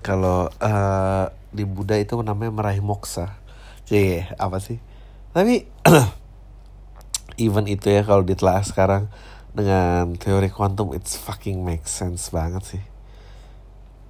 kalau 0.00 0.50
uh, 0.60 1.24
di 1.52 1.64
Buddha 1.64 1.96
itu 1.96 2.18
namanya 2.20 2.52
meraih 2.52 2.82
moksa. 2.84 3.40
Jadi 3.88 4.20
apa 4.36 4.60
sih? 4.60 4.78
Tapi 5.32 5.64
even 7.44 7.64
itu 7.70 7.88
ya 7.88 8.04
kalau 8.04 8.26
ditelah 8.26 8.60
sekarang 8.60 9.08
dengan 9.54 10.14
teori 10.20 10.52
kuantum 10.52 10.92
it's 10.92 11.16
fucking 11.16 11.64
make 11.64 11.88
sense 11.88 12.28
banget 12.28 12.62
sih. 12.64 12.84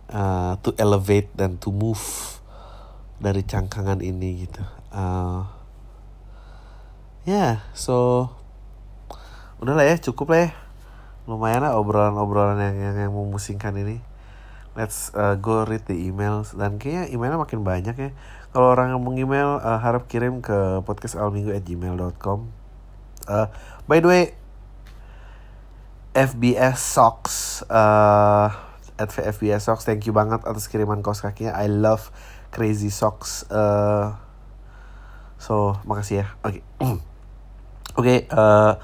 Uh, 0.09 0.57
to 0.65 0.73
elevate 0.81 1.29
dan 1.37 1.61
to 1.61 1.69
move 1.69 2.01
dari 3.21 3.45
cangkangan 3.45 4.01
ini 4.01 4.49
gitu. 4.49 4.65
Uh, 4.89 5.45
ya 7.29 7.33
yeah, 7.37 7.53
so 7.77 8.29
udahlah 9.61 9.85
ya 9.85 10.01
cukup 10.01 10.33
lah 10.33 10.41
ya. 10.49 10.51
Lumayan 11.29 11.61
lah 11.61 11.77
obrolan-obrolan 11.77 12.57
yang, 12.57 12.77
yang 12.81 12.97
yang 12.97 13.13
memusingkan 13.13 13.77
ini 13.77 14.08
let's 14.77 15.15
uh, 15.17 15.39
go 15.39 15.65
read 15.65 15.87
the 15.87 15.97
emails. 15.97 16.53
Dan 16.53 16.77
kayaknya 16.77 17.13
emailnya 17.15 17.39
makin 17.41 17.65
banyak 17.65 17.97
ya. 17.97 18.11
Kalau 18.53 18.73
orang 18.73 18.97
yang 18.97 19.01
mau 19.05 19.13
email 19.13 19.61
uh, 19.61 19.79
harap 19.81 20.09
kirim 20.09 20.41
ke 20.41 20.81
podcastalminggu@gmail.com 20.89 22.59
uh, 23.29 23.47
by 23.85 24.01
the 24.01 24.09
way 24.09 24.25
FBS 26.17 26.81
Socks 26.81 27.63
uh, 27.69 28.51
at 28.99 29.13
FBS 29.13 29.69
Socks 29.69 29.85
thank 29.85 30.09
you 30.09 30.17
banget 30.17 30.43
atas 30.43 30.67
kiriman 30.67 31.05
kaos 31.05 31.23
kakinya. 31.23 31.55
I 31.55 31.71
love 31.71 32.11
crazy 32.51 32.89
socks 32.89 33.45
uh, 33.53 34.17
so 35.39 35.79
makasih 35.87 36.25
ya. 36.25 36.27
Oke. 36.43 36.59
Okay. 36.59 36.61
oke 36.89 38.03
okay, 38.03 38.19
uh, 38.33 38.81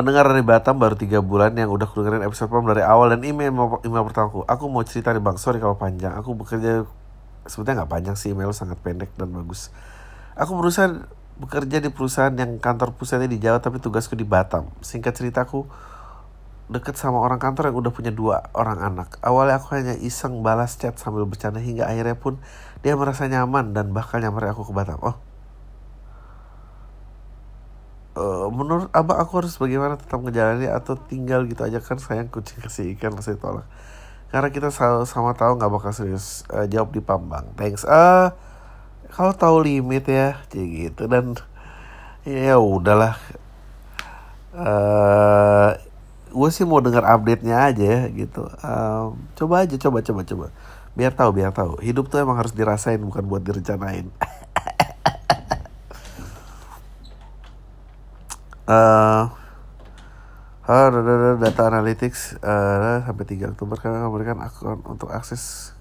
Pendengar 0.00 0.32
dari 0.32 0.40
Batam 0.40 0.80
baru 0.80 0.96
tiga 0.96 1.20
bulan 1.20 1.52
yang 1.60 1.68
udah 1.68 1.84
dengerin 1.84 2.24
episode 2.24 2.48
pertama 2.48 2.72
dari 2.72 2.80
awal 2.80 3.12
dan 3.12 3.20
email 3.20 3.52
email 3.84 4.00
pertamaku. 4.08 4.48
Aku 4.48 4.72
mau 4.72 4.80
cerita 4.80 5.12
nih 5.12 5.20
bang, 5.20 5.36
sorry 5.36 5.60
kalau 5.60 5.76
panjang. 5.76 6.16
Aku 6.16 6.32
bekerja 6.32 6.88
sebetulnya 7.44 7.84
nggak 7.84 7.92
panjang 7.92 8.16
sih 8.16 8.32
email 8.32 8.48
sangat 8.56 8.80
pendek 8.80 9.12
dan 9.20 9.28
bagus. 9.28 9.68
Aku 10.40 10.56
berusaha 10.56 11.04
bekerja 11.36 11.84
di 11.84 11.92
perusahaan 11.92 12.32
yang 12.32 12.56
kantor 12.56 12.96
pusatnya 12.96 13.28
di 13.28 13.44
Jawa 13.44 13.60
tapi 13.60 13.76
tugasku 13.76 14.16
di 14.16 14.24
Batam. 14.24 14.72
Singkat 14.80 15.20
ceritaku 15.20 15.68
deket 16.72 16.96
sama 16.96 17.20
orang 17.20 17.36
kantor 17.36 17.68
yang 17.68 17.76
udah 17.84 17.92
punya 17.92 18.08
dua 18.08 18.48
orang 18.56 18.80
anak. 18.80 19.20
Awalnya 19.20 19.60
aku 19.60 19.76
hanya 19.76 20.00
iseng 20.00 20.40
balas 20.40 20.80
chat 20.80 20.96
sambil 20.96 21.28
bercanda 21.28 21.60
hingga 21.60 21.84
akhirnya 21.84 22.16
pun 22.16 22.40
dia 22.80 22.96
merasa 22.96 23.28
nyaman 23.28 23.76
dan 23.76 23.92
bahkan 23.92 24.24
nyamperin 24.24 24.56
aku 24.56 24.64
ke 24.64 24.72
Batam. 24.72 24.96
Oh, 25.04 25.20
uh, 28.16 28.46
menurut 28.50 28.88
abang 28.90 29.18
aku 29.20 29.44
harus 29.44 29.54
bagaimana 29.58 29.94
tetap 29.94 30.18
ngejalani 30.22 30.66
atau 30.66 30.98
tinggal 30.98 31.46
gitu 31.46 31.62
aja? 31.62 31.78
Kan 31.78 32.02
sayang 32.02 32.30
kucing 32.32 32.58
kasih 32.62 32.94
ikan 32.98 33.14
masih 33.14 33.38
tolak. 33.38 33.66
Karena 34.30 34.48
kita 34.54 34.70
sama, 34.70 35.02
sama 35.06 35.34
tahu 35.34 35.58
nggak 35.58 35.70
bakal 35.70 35.90
serius 35.90 36.46
uh, 36.54 36.66
jawab 36.66 36.94
di 36.94 37.02
pambang. 37.02 37.50
Thanks. 37.58 37.82
Ah 37.86 37.90
uh, 37.94 38.26
kalau 39.10 39.34
tahu 39.34 39.56
limit 39.66 40.06
ya? 40.06 40.38
Kayak 40.50 40.68
gitu. 40.70 41.02
Dan 41.10 41.34
ya 42.22 42.58
udahlah. 42.58 43.18
Uh, 44.54 45.78
gue 46.30 46.50
sih 46.54 46.62
mau 46.62 46.78
dengar 46.78 47.02
update 47.06 47.42
nya 47.42 47.70
aja 47.70 48.06
gitu. 48.10 48.46
Um, 48.62 49.18
coba 49.34 49.66
aja 49.66 49.74
coba 49.78 49.98
coba 50.02 50.22
coba. 50.22 50.46
Biar 50.94 51.10
tahu 51.14 51.30
biar 51.34 51.50
tahu. 51.50 51.82
Hidup 51.82 52.06
tuh 52.06 52.22
emang 52.22 52.38
harus 52.38 52.54
dirasain 52.54 53.02
bukan 53.02 53.26
buat 53.26 53.42
direncanain 53.42 54.10
uh, 58.70 59.26
data 61.42 61.62
analytics 61.66 62.38
uh, 62.38 63.02
sampai 63.02 63.24
3 63.26 63.52
Oktober 63.58 63.76
kami 63.82 63.98
memberikan 63.98 64.38
akun 64.38 64.78
untuk 64.86 65.10
akses 65.10 65.74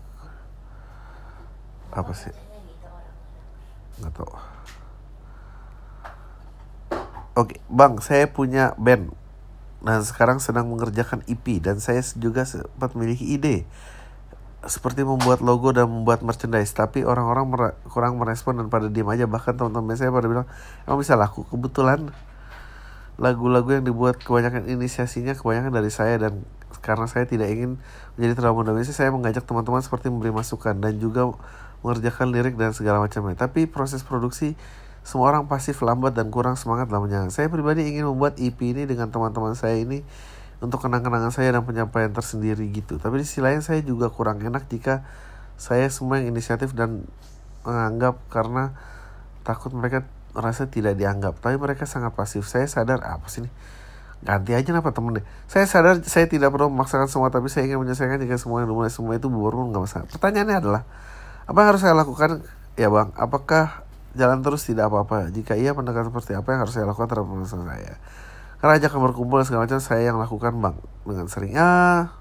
apa 1.93 2.13
sih? 2.13 2.33
Nggak 4.01 4.13
tahu. 4.13 4.31
Oke 7.37 7.61
bang 7.69 7.93
saya 8.01 8.25
punya 8.29 8.73
band. 8.81 9.13
Dan 9.79 10.03
sekarang 10.03 10.43
sedang 10.43 10.67
mengerjakan 10.67 11.23
EP 11.23 11.63
dan 11.63 11.79
saya 11.79 12.03
juga 12.19 12.43
sempat 12.43 12.99
memiliki 12.99 13.23
ide. 13.31 13.63
Seperti 14.59 15.07
membuat 15.07 15.39
logo 15.39 15.71
dan 15.71 15.87
membuat 15.87 16.19
merchandise 16.19 16.75
tapi 16.75 17.07
orang-orang 17.07 17.45
mer 17.47 17.61
kurang 17.87 18.19
merespon 18.19 18.59
dan 18.59 18.67
pada 18.67 18.91
diem 18.91 19.07
aja. 19.07 19.23
Bahkan 19.23 19.55
teman-teman 19.55 19.95
saya 19.95 20.11
pada 20.11 20.27
bilang 20.27 20.47
emang 20.83 20.99
bisa 20.99 21.15
laku 21.15 21.47
kebetulan 21.47 22.11
lagu-lagu 23.19 23.67
yang 23.75 23.83
dibuat 23.83 24.23
kebanyakan 24.23 24.71
inisiasinya 24.71 25.35
kebanyakan 25.35 25.75
dari 25.75 25.91
saya 25.91 26.15
dan 26.15 26.47
karena 26.79 27.03
saya 27.11 27.27
tidak 27.27 27.51
ingin 27.51 27.75
menjadi 28.15 28.39
terlalu 28.39 28.63
mendominasi 28.63 28.95
saya 28.95 29.11
mengajak 29.11 29.43
teman-teman 29.43 29.83
seperti 29.83 30.07
memberi 30.07 30.31
masukan 30.31 30.79
dan 30.79 30.95
juga 30.95 31.27
mengerjakan 31.83 32.31
lirik 32.31 32.55
dan 32.55 32.71
segala 32.71 33.03
macamnya. 33.03 33.35
Tapi 33.35 33.67
proses 33.67 34.07
produksi 34.07 34.55
semua 35.03 35.35
orang 35.35 35.51
pasif 35.51 35.79
lambat 35.83 36.15
dan 36.15 36.31
kurang 36.31 36.55
semangat 36.55 36.87
dalam 36.87 37.31
saya 37.31 37.51
pribadi 37.51 37.87
ingin 37.87 38.07
membuat 38.07 38.39
EP 38.39 38.55
ini 38.63 38.87
dengan 38.87 39.11
teman-teman 39.11 39.55
saya 39.55 39.75
ini 39.79 40.03
untuk 40.59 40.83
kenang-kenangan 40.83 41.31
saya 41.31 41.55
dan 41.55 41.63
penyampaian 41.63 42.11
tersendiri 42.11 42.67
gitu. 42.71 42.99
Tapi 42.99 43.23
di 43.23 43.25
sisi 43.27 43.43
lain 43.43 43.59
saya 43.59 43.83
juga 43.83 44.11
kurang 44.11 44.39
enak 44.39 44.67
jika 44.71 45.03
saya 45.59 45.87
semua 45.91 46.23
yang 46.23 46.31
inisiatif 46.31 46.71
dan 46.71 47.03
menganggap 47.67 48.19
karena 48.31 48.75
takut 49.43 49.75
mereka 49.75 50.07
merasa 50.33 50.69
tidak 50.69 50.97
dianggap. 50.97 51.41
Tapi 51.41 51.55
mereka 51.57 51.89
sangat 51.89 52.13
pasif. 52.13 52.45
Saya 52.45 52.65
sadar 52.69 53.01
apa 53.05 53.25
sih 53.27 53.45
ini? 53.45 53.51
Ganti 54.19 54.51
aja 54.51 54.75
apa 54.75 54.91
temen 54.91 55.15
deh? 55.15 55.25
Saya 55.47 55.63
sadar 55.63 56.03
saya 56.03 56.27
tidak 56.27 56.51
perlu 56.51 56.67
memaksakan 56.67 57.07
semua 57.07 57.31
tapi 57.31 57.47
saya 57.47 57.71
ingin 57.71 57.79
menyelesaikan 57.79 58.19
jika 58.19 58.35
semua 58.35 58.59
yang 58.59 58.67
dimulai 58.67 58.91
semua 58.91 59.15
itu 59.15 59.31
pun 59.31 59.71
nggak 59.71 59.83
masalah. 59.87 60.05
Pertanyaannya 60.11 60.57
adalah 60.59 60.81
apa 61.47 61.55
yang 61.55 61.69
harus 61.71 61.81
saya 61.81 61.95
lakukan? 61.95 62.43
Ya 62.75 62.91
bang 62.91 63.15
apakah 63.15 63.87
jalan 64.19 64.43
terus 64.43 64.67
tidak 64.67 64.91
apa-apa? 64.91 65.31
Jika 65.31 65.55
iya 65.55 65.71
pendekatan 65.71 66.11
seperti 66.11 66.35
apa 66.35 66.51
yang 66.51 66.59
harus 66.67 66.75
saya 66.75 66.83
lakukan 66.91 67.07
terhadap 67.07 67.31
masalah 67.31 67.67
saya? 67.71 67.95
Karena 68.59 68.73
ajakan 68.75 68.99
berkumpul 69.07 69.39
segala 69.47 69.71
macam 69.71 69.79
saya 69.79 70.03
yang 70.03 70.19
lakukan 70.19 70.51
bang 70.59 70.75
dengan 71.07 71.27
sering. 71.31 71.55
Ah 71.55 72.19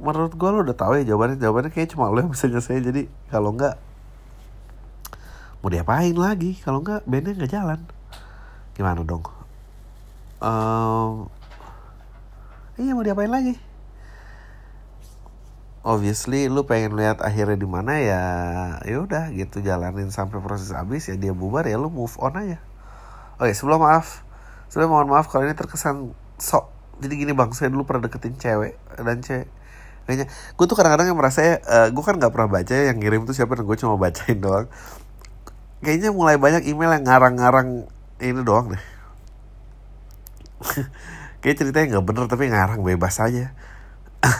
menurut 0.00 0.32
gue 0.32 0.48
lo 0.48 0.60
udah 0.64 0.76
tahu 0.76 0.92
ya 1.00 1.04
jawabannya. 1.08 1.40
Jawabannya 1.40 1.70
kayak 1.72 1.96
cuma 1.96 2.12
lo 2.12 2.20
yang 2.20 2.32
bisa 2.32 2.52
nyelesain. 2.52 2.84
Jadi 2.84 3.08
kalau 3.32 3.56
enggak 3.56 3.80
mau 5.60 5.68
diapain 5.68 6.16
lagi? 6.16 6.56
Kalau 6.60 6.80
nggak 6.80 7.04
bandnya 7.04 7.36
nggak 7.36 7.52
jalan. 7.52 7.80
Gimana 8.76 9.04
dong? 9.04 9.24
Um, 10.40 11.28
iya 12.80 12.96
mau 12.96 13.04
diapain 13.04 13.28
lagi? 13.28 13.60
Obviously 15.80 16.48
lu 16.52 16.68
pengen 16.68 16.96
lihat 16.96 17.24
akhirnya 17.24 17.56
di 17.56 17.68
mana 17.68 17.96
ya 18.00 18.22
ya 18.84 19.00
udah 19.00 19.32
gitu 19.32 19.64
jalanin 19.64 20.12
sampai 20.12 20.40
proses 20.44 20.76
habis 20.76 21.08
ya 21.08 21.16
dia 21.16 21.32
bubar 21.32 21.64
ya 21.64 21.80
lu 21.80 21.88
move 21.88 22.12
on 22.20 22.36
aja. 22.36 22.60
Oke 23.40 23.56
sebelum 23.56 23.80
maaf 23.80 24.24
sebelum 24.68 24.92
mohon 24.92 25.08
maaf 25.08 25.26
kalau 25.28 25.48
ini 25.48 25.56
terkesan 25.56 26.12
sok 26.36 26.68
jadi 27.00 27.14
gini 27.16 27.32
bang 27.32 27.50
saya 27.56 27.72
dulu 27.72 27.88
pernah 27.88 28.06
deketin 28.06 28.36
cewek 28.36 28.76
dan 29.00 29.18
cewek 29.24 29.48
kayaknya 30.04 30.26
gue 30.30 30.66
tuh 30.68 30.76
kadang-kadang 30.76 31.06
yang 31.12 31.18
merasa 31.18 31.40
uh, 31.42 31.48
eh, 31.56 31.88
gue 31.90 32.04
kan 32.04 32.16
nggak 32.16 32.32
pernah 32.32 32.48
baca 32.48 32.74
yang 32.74 32.96
ngirim 33.00 33.24
tuh 33.24 33.34
siapa 33.34 33.56
dan 33.56 33.64
gue 33.64 33.76
cuma 33.76 33.96
bacain 33.96 34.38
doang 34.38 34.68
kayaknya 35.80 36.12
mulai 36.12 36.36
banyak 36.36 36.68
email 36.68 36.92
yang 36.92 37.04
ngarang-ngarang 37.08 37.88
ini 38.20 38.40
doang 38.44 38.76
deh. 38.76 38.84
Kayak 41.40 41.56
ceritanya 41.64 41.86
nggak 41.96 42.06
bener 42.06 42.24
tapi 42.28 42.52
ngarang 42.52 42.84
bebas 42.84 43.16
aja. 43.20 43.56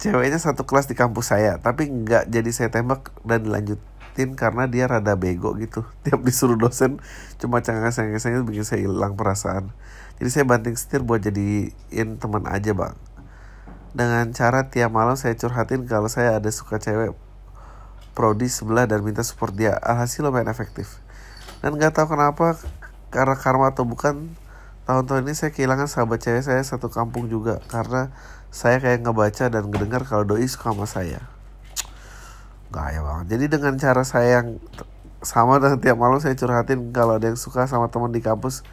Ceweknya 0.00 0.38
satu 0.38 0.68
kelas 0.68 0.86
di 0.86 0.94
kampus 0.94 1.32
saya 1.32 1.56
tapi 1.58 1.88
nggak 1.88 2.28
jadi 2.28 2.50
saya 2.52 2.68
tembak 2.70 3.10
dan 3.24 3.48
dilanjutin 3.48 4.36
karena 4.36 4.68
dia 4.68 4.84
rada 4.84 5.16
bego 5.16 5.56
gitu. 5.56 5.88
Tiap 6.04 6.20
disuruh 6.20 6.60
dosen 6.60 7.00
cuma 7.40 7.64
cengang-cengeng 7.64 8.20
itu 8.20 8.44
bikin 8.44 8.64
saya 8.68 8.84
hilang 8.84 9.16
perasaan. 9.16 9.72
Jadi 10.20 10.28
saya 10.28 10.44
banting 10.44 10.76
setir 10.76 11.00
buat 11.00 11.24
jadiin 11.24 12.20
teman 12.20 12.44
aja 12.44 12.76
bang. 12.76 12.94
Dengan 13.96 14.28
cara 14.36 14.68
tiap 14.68 14.92
malam 14.92 15.16
saya 15.16 15.32
curhatin 15.32 15.88
kalau 15.88 16.12
saya 16.12 16.36
ada 16.36 16.50
suka 16.52 16.76
cewek 16.76 17.16
prodi 18.18 18.50
sebelah 18.50 18.90
dan 18.90 19.06
minta 19.06 19.22
support 19.22 19.54
dia. 19.54 19.78
Alhasil 19.78 20.26
lumayan 20.26 20.50
efektif. 20.50 20.98
Dan 21.62 21.78
nggak 21.78 21.94
tahu 21.94 22.18
kenapa 22.18 22.58
karena 23.14 23.38
karma 23.38 23.70
atau 23.70 23.86
bukan 23.86 24.34
tahun-tahun 24.90 25.22
ini 25.22 25.34
saya 25.38 25.54
kehilangan 25.54 25.86
sahabat 25.86 26.18
cewek 26.26 26.42
saya 26.42 26.58
satu 26.66 26.90
kampung 26.90 27.30
juga. 27.30 27.62
Karena 27.70 28.10
saya 28.50 28.82
kayak 28.82 29.06
ngebaca 29.06 29.46
dan 29.46 29.70
ngedengar 29.70 30.02
kalau 30.02 30.26
doi 30.26 30.50
suka 30.50 30.74
sama 30.74 30.90
saya. 30.90 31.22
Gaya 32.74 33.06
banget. 33.06 33.38
Jadi 33.38 33.44
dengan 33.54 33.78
cara 33.78 34.02
saya 34.02 34.42
yang 34.42 34.58
sama 35.22 35.62
dan 35.62 35.78
tiap 35.78 35.94
malam 35.94 36.18
saya 36.18 36.34
curhatin 36.34 36.90
kalau 36.90 37.22
ada 37.22 37.30
yang 37.30 37.38
suka 37.38 37.70
sama 37.70 37.86
teman 37.86 38.10
di 38.10 38.18
kampus 38.18 38.66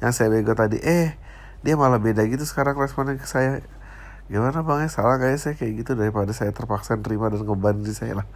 yang 0.00 0.12
saya 0.16 0.32
bego 0.32 0.56
tadi 0.56 0.80
eh 0.80 1.12
dia 1.60 1.76
malah 1.76 2.00
beda 2.00 2.24
gitu 2.28 2.44
sekarang 2.44 2.76
responnya 2.76 3.16
ke 3.16 3.24
saya. 3.24 3.64
Gimana 4.28 4.60
bang? 4.60 4.84
Ya 4.84 4.88
salah 4.92 5.16
kayak 5.16 5.40
saya 5.40 5.56
kayak 5.56 5.72
gitu 5.88 5.96
daripada 5.96 6.36
saya 6.36 6.52
terpaksa 6.52 7.00
terima 7.00 7.32
dan 7.32 7.48
ngeban 7.48 7.80
di 7.80 7.96
saya 7.96 8.20
lah 8.20 8.28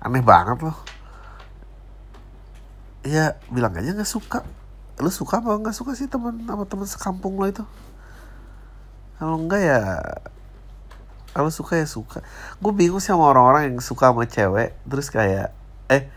aneh 0.00 0.24
banget 0.24 0.58
loh. 0.64 0.76
Ya 3.04 3.36
bilang 3.52 3.76
aja 3.76 3.92
nggak 3.92 4.08
suka. 4.08 4.44
Lu 5.00 5.12
suka 5.12 5.40
apa 5.40 5.56
nggak 5.56 5.76
suka 5.76 5.92
sih 5.96 6.08
teman 6.08 6.40
sama 6.44 6.64
teman 6.64 6.88
sekampung 6.88 7.36
lo 7.36 7.48
itu? 7.48 7.64
Kalau 9.20 9.36
enggak 9.36 9.60
ya 9.60 9.80
kalau 11.36 11.52
suka 11.52 11.76
ya 11.76 11.86
suka. 11.86 12.24
Gue 12.58 12.72
bingung 12.72 12.98
sih 13.00 13.12
sama 13.12 13.28
orang-orang 13.28 13.70
yang 13.70 13.78
suka 13.84 14.10
sama 14.10 14.24
cewek 14.24 14.76
terus 14.88 15.12
kayak 15.12 15.52
eh 15.92 16.08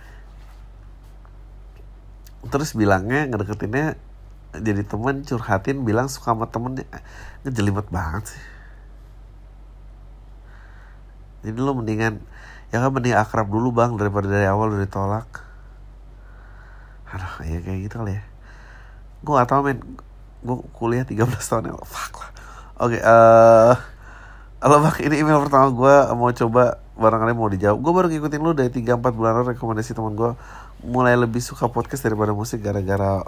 terus 2.47 2.75
bilangnya 2.75 3.27
ngedeketinnya 3.31 3.95
jadi 4.53 4.85
temen 4.85 5.25
curhatin 5.27 5.83
bilang 5.83 6.07
suka 6.07 6.31
sama 6.31 6.47
temennya. 6.47 6.87
Ngejelimet 7.43 7.87
banget 7.91 8.31
sih. 8.31 8.43
Jadi 11.43 11.59
lo 11.59 11.75
mendingan 11.75 12.23
ya 12.73 12.81
kan 12.81 12.89
mending 12.89 13.13
akrab 13.13 13.45
dulu 13.53 13.69
bang 13.69 13.93
daripada 13.93 14.25
dari 14.25 14.49
awal 14.49 14.73
udah 14.73 14.81
ditolak. 14.81 15.29
Aduh 17.13 17.45
ya 17.45 17.61
kayak 17.61 17.79
gitu 17.85 17.95
kali 18.01 18.17
ya. 18.17 18.23
Gue 19.21 19.33
gak 19.37 19.49
tau 19.53 19.61
men. 19.61 19.77
Gue 20.41 20.57
kuliah 20.73 21.05
13 21.05 21.21
tahun 21.29 21.69
ya 21.69 21.77
fuck 21.85 22.13
lah. 22.17 22.29
Oke 22.81 22.97
okay, 22.97 23.01
uh, 23.05 23.77
eh, 24.65 24.67
bang, 24.67 24.95
ini 25.05 25.15
email 25.21 25.37
pertama 25.45 25.69
gue 25.69 25.95
mau 26.17 26.33
coba 26.33 26.81
barangkali 26.97 27.31
mau 27.37 27.45
dijawab. 27.45 27.77
Gue 27.77 27.93
baru 27.93 28.07
ngikutin 28.09 28.41
lu 28.41 28.57
dari 28.57 28.73
3-4 28.73 29.05
bulan 29.13 29.45
rekomendasi 29.53 29.93
teman 29.93 30.17
gue 30.17 30.33
mulai 30.81 31.13
lebih 31.13 31.45
suka 31.45 31.69
podcast 31.69 32.01
daripada 32.01 32.33
musik 32.33 32.65
gara-gara 32.65 33.21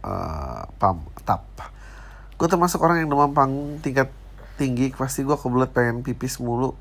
uh, 0.00 0.62
pam 0.80 1.04
tap. 1.28 1.44
Gue 2.40 2.48
termasuk 2.48 2.80
orang 2.80 3.04
yang 3.04 3.12
demam 3.12 3.36
panggung 3.36 3.76
tingkat 3.84 4.08
tinggi, 4.56 4.96
pasti 4.96 5.20
gue 5.20 5.36
kebelet 5.36 5.68
pengen 5.68 6.00
pipis 6.00 6.40
mulu. 6.40 6.72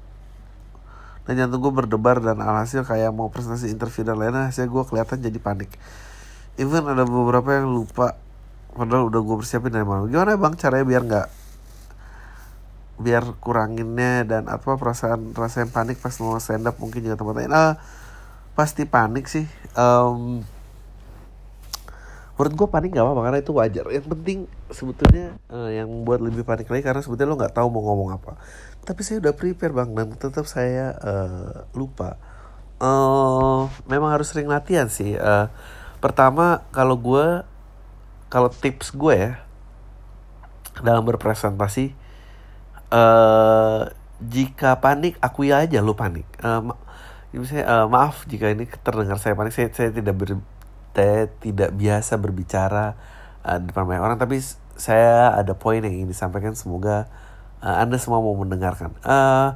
Dan 1.29 1.45
jantung 1.45 1.61
gue 1.61 1.69
berdebar 1.69 2.17
dan 2.25 2.41
alhasil 2.41 2.81
kayak 2.81 3.13
mau 3.13 3.29
presentasi 3.29 3.69
interview 3.69 4.01
dan 4.01 4.17
lainnya, 4.17 4.49
hasilnya 4.49 4.73
gue 4.73 4.83
kelihatan 4.89 5.21
jadi 5.21 5.37
panik. 5.37 5.69
Even 6.57 6.89
ada 6.89 7.05
beberapa 7.05 7.53
yang 7.53 7.69
lupa, 7.69 8.17
padahal 8.73 9.13
udah 9.13 9.21
gue 9.21 9.35
persiapin 9.37 9.69
dari 9.69 9.85
malam. 9.85 10.09
Gimana 10.09 10.41
bang 10.41 10.57
caranya 10.57 10.85
biar 10.89 11.03
nggak 11.05 11.27
biar 12.99 13.23
kuranginnya 13.39 14.27
dan 14.27 14.43
apa 14.51 14.75
perasaan 14.75 15.31
rasa 15.31 15.63
yang 15.63 15.71
panik 15.71 16.03
pas 16.03 16.11
mau 16.19 16.35
stand 16.35 16.67
up 16.67 16.75
mungkin 16.83 16.99
juga 16.99 17.15
tempat 17.15 17.35
lain 17.39 17.51
ah 17.55 17.79
pasti 18.59 18.83
panik 18.83 19.31
sih 19.31 19.47
um, 19.79 20.43
menurut 22.35 22.53
gue 22.59 22.67
panik 22.67 22.91
gak 22.91 23.03
apa-apa 23.07 23.21
karena 23.23 23.39
itu 23.39 23.51
wajar 23.55 23.85
yang 23.87 24.03
penting 24.03 24.37
sebetulnya 24.67 25.35
uh, 25.47 25.71
yang 25.71 25.87
buat 26.03 26.19
lebih 26.19 26.43
panik 26.43 26.67
lagi 26.67 26.83
karena 26.83 26.99
sebetulnya 26.99 27.31
lo 27.31 27.39
nggak 27.39 27.55
tahu 27.55 27.67
mau 27.71 27.83
ngomong 27.87 28.19
apa 28.19 28.35
tapi 28.89 29.05
saya 29.05 29.21
udah 29.21 29.37
prepare 29.37 29.69
bang 29.69 29.93
dan 29.93 30.17
tetap 30.17 30.49
saya 30.49 30.97
uh, 30.97 31.69
lupa. 31.77 32.17
Uh, 32.81 33.69
memang 33.85 34.09
harus 34.09 34.33
sering 34.33 34.49
latihan 34.49 34.89
sih. 34.89 35.13
Uh, 35.13 35.45
pertama 36.01 36.65
kalau 36.73 36.97
gue 36.97 37.45
kalau 38.33 38.49
tips 38.49 38.89
gue 38.97 39.13
ya 39.13 39.33
dalam 40.81 41.05
berpresentasi 41.05 41.93
uh, 42.89 43.93
jika 44.17 44.81
panik 44.81 45.21
akui 45.21 45.53
aja 45.53 45.85
lo 45.85 45.93
panik. 45.93 46.25
Uh, 46.41 46.73
misalnya 47.29 47.69
uh, 47.69 47.85
maaf 47.85 48.25
jika 48.25 48.49
ini 48.49 48.65
terdengar 48.81 49.21
saya 49.21 49.37
panik. 49.37 49.53
Saya 49.53 49.69
saya 49.69 49.93
tidak 49.93 50.17
ber 50.17 50.41
saya 50.97 51.29
tidak 51.37 51.77
biasa 51.77 52.17
berbicara 52.17 52.97
uh, 53.45 53.61
depan 53.61 53.85
banyak 53.85 54.01
orang. 54.01 54.17
Tapi 54.17 54.41
saya 54.81 55.37
ada 55.37 55.53
poin 55.53 55.77
yang 55.77 55.93
ingin 55.93 56.09
disampaikan. 56.09 56.57
Semoga 56.57 57.05
uh, 57.63 57.77
anda 57.83 57.97
semua 57.99 58.19
mau 58.23 58.35
mendengarkan. 58.35 58.91
Uh, 59.03 59.55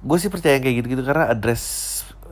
gue 0.00 0.16
sih 0.16 0.32
percaya 0.32 0.56
kayak 0.56 0.84
gitu-gitu 0.84 1.04
karena 1.04 1.28
address 1.28 1.62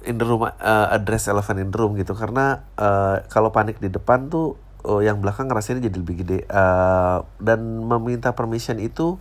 in 0.09 0.17
the 0.17 0.25
room 0.25 0.49
uh, 0.49 0.53
address 0.88 1.29
elephant 1.29 1.61
in 1.61 1.69
the 1.69 1.79
room 1.79 1.97
gitu. 2.01 2.17
Karena 2.17 2.64
uh, 2.81 3.21
kalau 3.29 3.53
panik 3.53 3.77
di 3.81 3.93
depan 3.93 4.33
tuh 4.33 4.57
uh, 4.88 5.05
yang 5.05 5.21
belakang 5.21 5.49
ngerasainnya 5.53 5.88
jadi 5.88 5.97
lebih 6.01 6.17
gede. 6.25 6.38
Uh, 6.49 7.25
dan 7.43 7.61
meminta 7.85 8.33
permission 8.33 8.81
itu 8.81 9.21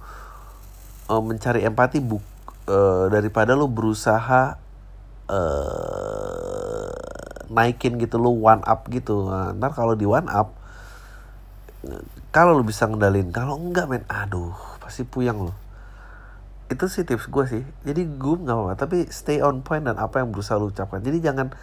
uh, 1.11 1.21
mencari 1.23 1.67
empati 1.67 1.99
buk 1.99 2.23
uh, 2.71 3.11
daripada 3.11 3.55
lo 3.55 3.67
berusaha 3.67 4.55
uh, 5.27 6.91
naikin 7.47 7.95
gitu 7.99 8.19
lo 8.19 8.35
one 8.35 8.63
up 8.67 8.87
gitu. 8.91 9.27
Nah, 9.27 9.55
ntar 9.55 9.71
kalau 9.75 9.95
di 9.95 10.07
one 10.07 10.27
up 10.27 10.55
kalau 12.35 12.59
lo 12.59 12.63
bisa 12.67 12.83
ngendalin 12.89 13.31
kalau 13.31 13.55
enggak 13.55 13.87
men 13.87 14.03
aduh 14.11 14.51
pasti 14.87 15.03
puyang 15.03 15.43
lo 15.43 15.67
itu 16.67 16.85
sih 16.91 17.07
tips 17.07 17.31
gue 17.31 17.45
sih. 17.47 17.63
Jadi 17.87 18.01
gue 18.03 18.35
nggak 18.43 18.55
apa-apa 18.55 18.75
tapi 18.75 19.07
stay 19.07 19.39
on 19.39 19.63
point 19.63 19.83
dan 19.87 19.95
apa 19.95 20.19
yang 20.19 20.35
berusaha 20.35 20.59
lo 20.59 20.67
ucapkan. 20.67 20.99
Jadi 20.99 21.23
jangan 21.23 21.55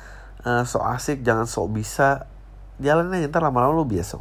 uh, 0.48 0.64
so 0.64 0.80
asik 0.80 1.20
jangan 1.20 1.44
sok 1.44 1.76
bisa. 1.76 2.28
Jalannya 2.80 3.28
ntar 3.30 3.44
lama-lama 3.46 3.70
lo 3.70 3.86
biasa 3.86 4.18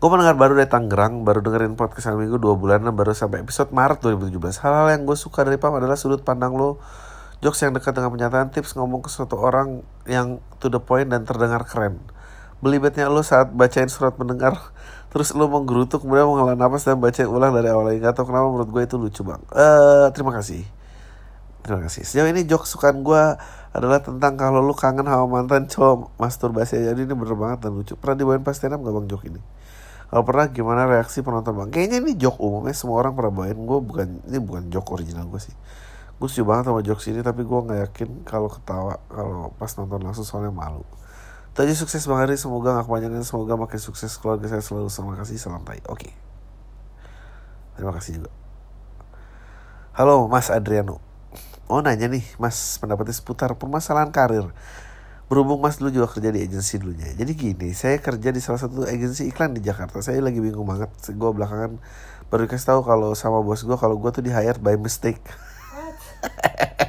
Gue 0.00 0.08
pendengar 0.12 0.36
baru 0.36 0.52
dari 0.56 0.68
Tangerang, 0.68 1.24
baru 1.24 1.40
dengerin 1.40 1.80
podcast 1.80 2.12
hari 2.12 2.28
minggu 2.28 2.36
dua 2.36 2.60
bulan, 2.60 2.84
baru 2.92 3.16
sampai 3.16 3.40
episode 3.40 3.72
Maret 3.72 4.04
2017. 4.04 4.60
Hal-hal 4.60 4.92
yang 4.92 5.08
gue 5.08 5.16
suka 5.16 5.48
dari 5.48 5.56
Pam 5.56 5.72
adalah 5.80 5.96
sudut 5.96 6.20
pandang 6.20 6.52
lo, 6.52 6.76
jokes 7.40 7.64
yang 7.64 7.72
dekat 7.72 7.96
dengan 7.96 8.12
penyataan, 8.12 8.52
tips 8.52 8.76
ngomong 8.76 9.00
ke 9.00 9.08
suatu 9.08 9.40
orang 9.40 9.80
yang 10.04 10.44
to 10.60 10.68
the 10.68 10.76
point 10.76 11.08
dan 11.08 11.24
terdengar 11.24 11.64
keren. 11.64 12.04
Belibetnya 12.60 13.08
lo 13.08 13.24
saat 13.24 13.56
bacain 13.56 13.88
surat 13.88 14.12
mendengar, 14.20 14.76
terus 15.14 15.30
lo 15.30 15.46
menggerutuk, 15.46 16.02
kemudian 16.02 16.26
menghela 16.26 16.58
nafas 16.58 16.82
dan 16.82 16.98
bacain 16.98 17.30
ulang 17.30 17.54
dari 17.54 17.70
awal 17.70 17.86
lagi. 17.86 18.02
Gak 18.02 18.18
tau 18.18 18.26
kenapa 18.26 18.50
menurut 18.50 18.66
gue 18.74 18.82
itu 18.82 18.98
lucu 18.98 19.22
bang. 19.22 19.38
Uh, 19.54 20.10
terima 20.10 20.34
kasih. 20.34 20.66
Terima 21.62 21.80
kasih. 21.86 22.02
Sejauh 22.02 22.26
ini 22.26 22.42
jokes 22.42 22.74
sukaan 22.74 23.06
gue 23.06 23.22
adalah 23.70 24.02
tentang 24.02 24.34
kalau 24.34 24.58
lu 24.58 24.74
kangen 24.74 25.06
sama 25.06 25.30
mantan 25.30 25.70
cowok 25.70 26.18
masturbasi. 26.18 26.82
Jadi 26.82 27.06
ini 27.06 27.14
bener 27.14 27.38
banget 27.38 27.62
dan 27.62 27.78
lucu. 27.78 27.94
Pernah 27.94 28.16
dibawain 28.18 28.42
pas 28.42 28.58
stand 28.58 28.74
gak 28.74 28.90
bang 28.90 29.06
jok 29.06 29.22
ini? 29.30 29.40
Kalau 30.10 30.22
pernah 30.26 30.50
gimana 30.50 30.82
reaksi 30.90 31.22
penonton 31.22 31.62
bang? 31.62 31.70
Kayaknya 31.70 31.96
ini 32.02 32.12
joke 32.18 32.42
umumnya 32.42 32.74
semua 32.74 32.98
orang 32.98 33.14
pernah 33.14 33.30
bawain. 33.30 33.58
Gue 33.62 33.78
bukan 33.86 34.08
ini 34.26 34.38
bukan 34.42 34.66
joke 34.66 34.90
original 34.98 35.30
gue 35.30 35.38
sih. 35.38 35.54
Gue 36.18 36.26
setuju 36.26 36.44
banget 36.50 36.64
sama 36.74 36.80
jokes 36.82 37.06
ini 37.06 37.22
tapi 37.22 37.46
gue 37.46 37.58
nggak 37.70 37.78
yakin 37.86 38.10
kalau 38.26 38.50
ketawa 38.50 38.98
kalau 39.06 39.54
pas 39.54 39.70
nonton 39.78 40.02
langsung 40.02 40.26
soalnya 40.26 40.50
malu. 40.50 40.82
Tadi 41.54 41.70
sukses 41.78 42.02
Bang 42.10 42.18
Hari, 42.18 42.34
semoga 42.34 42.74
gak 42.74 42.90
kepanjangan, 42.90 43.22
semoga 43.22 43.54
makin 43.54 43.78
sukses 43.78 44.18
keluarga 44.18 44.50
saya 44.50 44.58
selalu 44.58 44.90
sama 44.90 45.14
kasih, 45.14 45.38
salam. 45.38 45.62
Oke. 45.62 45.78
Okay. 45.86 46.12
Terima 47.78 47.94
kasih 47.94 48.18
juga. 48.18 48.30
Halo 49.94 50.26
Mas 50.26 50.50
Adriano. 50.50 50.98
Oh 51.70 51.78
nanya 51.78 52.10
nih 52.10 52.26
Mas 52.42 52.82
pendapatnya 52.82 53.14
seputar 53.14 53.54
permasalahan 53.54 54.10
karir 54.10 54.50
berhubung 55.24 55.64
mas 55.64 55.80
dulu 55.80 55.88
juga 55.88 56.06
kerja 56.12 56.28
di 56.28 56.44
agensi 56.44 56.76
dulunya 56.76 57.08
jadi 57.16 57.32
gini 57.32 57.72
saya 57.72 57.96
kerja 57.96 58.28
di 58.28 58.44
salah 58.44 58.60
satu 58.60 58.84
agensi 58.84 59.24
iklan 59.24 59.56
di 59.56 59.64
Jakarta 59.64 60.04
saya 60.04 60.20
lagi 60.20 60.36
bingung 60.36 60.68
banget 60.68 60.92
gue 60.92 61.30
belakangan 61.32 61.80
baru 62.28 62.44
kasih 62.44 62.76
tahu 62.76 62.80
kalau 62.84 63.16
sama 63.16 63.40
bos 63.40 63.64
gue 63.64 63.76
kalau 63.80 63.96
gue 63.96 64.10
tuh 64.12 64.20
di 64.20 64.28
hire 64.28 64.60
by 64.60 64.76
mistake 64.76 65.24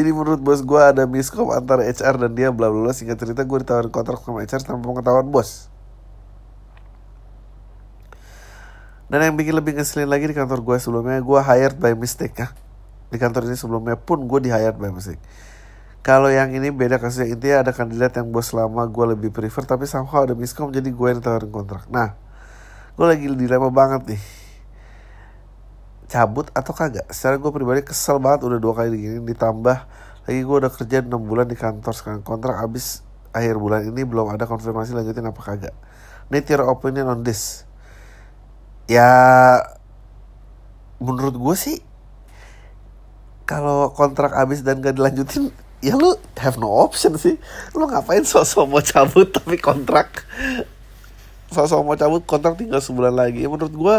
jadi 0.00 0.16
menurut 0.16 0.40
bos 0.40 0.64
gue 0.64 0.80
ada 0.80 1.04
miskom 1.04 1.52
antara 1.52 1.84
HR 1.84 2.24
dan 2.24 2.32
dia 2.32 2.48
bla 2.48 2.72
bla 2.72 2.88
bla. 2.88 2.92
Singkat 2.96 3.20
cerita 3.20 3.44
gue 3.44 3.58
ditawarin 3.60 3.92
kontrak 3.92 4.24
sama 4.24 4.40
HR 4.40 4.64
tanpa 4.64 4.80
pengetahuan 4.80 5.28
bos. 5.28 5.68
Dan 9.12 9.28
yang 9.28 9.36
bikin 9.36 9.52
lebih 9.52 9.76
ngeselin 9.76 10.08
lagi 10.08 10.24
di 10.24 10.32
kantor 10.32 10.64
gue 10.64 10.76
sebelumnya 10.80 11.20
gue 11.20 11.40
hired 11.44 11.76
by 11.76 11.92
mistake 11.92 12.32
ya. 12.32 12.48
Di 13.12 13.20
kantor 13.20 13.52
ini 13.52 13.60
sebelumnya 13.60 14.00
pun 14.00 14.24
gue 14.24 14.40
di 14.40 14.48
hired 14.48 14.80
by 14.80 14.88
mistake. 14.88 15.20
Kalau 16.00 16.32
yang 16.32 16.48
ini 16.56 16.72
beda 16.72 16.96
kasusnya. 16.96 17.28
Intinya 17.28 17.68
ada 17.68 17.76
kandidat 17.76 18.16
yang 18.16 18.32
bos 18.32 18.56
lama 18.56 18.88
gue 18.88 19.04
lebih 19.04 19.28
prefer 19.28 19.68
tapi 19.68 19.84
somehow 19.84 20.24
ada 20.24 20.32
miskom 20.32 20.72
jadi 20.72 20.88
gue 20.88 21.08
yang 21.12 21.20
tawarin 21.20 21.52
kontrak. 21.52 21.84
Nah, 21.92 22.16
gue 22.96 23.04
lagi 23.04 23.28
dilema 23.36 23.68
banget 23.68 24.16
nih. 24.16 24.39
Cabut 26.10 26.50
atau 26.50 26.74
kagak? 26.74 27.06
Secara 27.14 27.38
gue 27.38 27.50
pribadi 27.54 27.86
kesel 27.86 28.18
banget 28.18 28.50
udah 28.50 28.58
dua 28.58 28.74
kali 28.74 28.98
gini 28.98 29.18
ditambah 29.22 29.78
lagi 30.26 30.40
gue 30.42 30.56
udah 30.66 30.70
kerja 30.74 31.06
6 31.06 31.14
bulan 31.16 31.46
di 31.46 31.54
kantor 31.54 31.94
sekarang 31.94 32.20
kontrak 32.26 32.58
habis 32.58 33.06
akhir 33.30 33.56
bulan 33.56 33.86
ini 33.86 34.02
belum 34.02 34.34
ada 34.34 34.44
konfirmasi 34.44 34.90
lanjutin 34.90 35.22
apa 35.22 35.38
kagak. 35.38 35.74
Need 36.34 36.50
your 36.50 36.66
opinion 36.66 37.06
on 37.06 37.22
this. 37.22 37.62
Ya 38.90 39.06
menurut 40.98 41.38
gue 41.38 41.54
sih 41.56 41.78
kalau 43.48 43.90
kontrak 43.94 44.36
habis 44.36 44.62
dan 44.66 44.78
gak 44.78 44.98
dilanjutin 44.98 45.50
ya 45.80 45.96
lu 45.96 46.14
have 46.38 46.60
no 46.60 46.68
option 46.68 47.16
sih 47.16 47.40
lu 47.72 47.88
ngapain 47.88 48.22
sosok 48.22 48.68
mau 48.68 48.84
cabut 48.84 49.26
tapi 49.32 49.56
kontrak 49.56 50.28
sosok 51.48 51.80
mau 51.82 51.96
cabut 51.96 52.22
kontrak 52.28 52.60
tinggal 52.60 52.84
sebulan 52.84 53.16
lagi 53.16 53.48
menurut 53.48 53.72
gue 53.72 53.96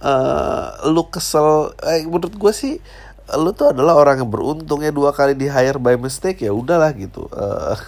uh, 0.00 0.66
lu 0.88 1.04
kesel 1.08 1.76
eh, 1.84 2.04
menurut 2.08 2.34
gue 2.34 2.52
sih 2.52 2.74
lu 3.38 3.54
tuh 3.54 3.70
adalah 3.70 3.94
orang 3.94 4.26
yang 4.26 4.30
beruntung 4.30 4.82
ya 4.82 4.90
dua 4.90 5.14
kali 5.14 5.38
di 5.38 5.46
hire 5.46 5.78
by 5.78 5.94
mistake 5.94 6.42
ya 6.42 6.50
udahlah 6.50 6.90
gitu. 6.98 7.30
Uh, 7.30 7.78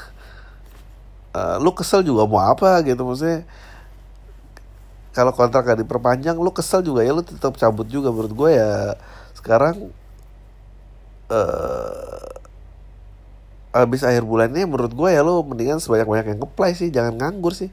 uh, 1.34 1.56
lu 1.58 1.74
kesel 1.74 2.06
juga 2.06 2.28
mau 2.30 2.38
apa 2.46 2.78
gitu 2.86 3.02
maksudnya. 3.02 3.42
Kalau 5.12 5.34
kontrak 5.36 5.68
gak 5.68 5.82
diperpanjang 5.82 6.38
lu 6.40 6.48
kesel 6.54 6.80
juga 6.80 7.04
ya 7.04 7.12
lu 7.12 7.20
tetap 7.26 7.58
cabut 7.58 7.84
juga 7.90 8.14
menurut 8.14 8.32
gue 8.32 8.50
ya. 8.54 8.94
Sekarang 9.34 9.90
uh, 11.26 12.32
habis 13.72 14.04
akhir 14.04 14.22
bulan 14.22 14.52
ini 14.52 14.68
menurut 14.68 14.92
gue 14.92 15.08
ya 15.10 15.24
lu 15.24 15.42
mendingan 15.42 15.80
sebanyak-banyak 15.80 16.36
yang 16.36 16.38
ngeplay 16.44 16.72
sih 16.76 16.92
jangan 16.92 17.16
nganggur 17.18 17.56
sih 17.56 17.72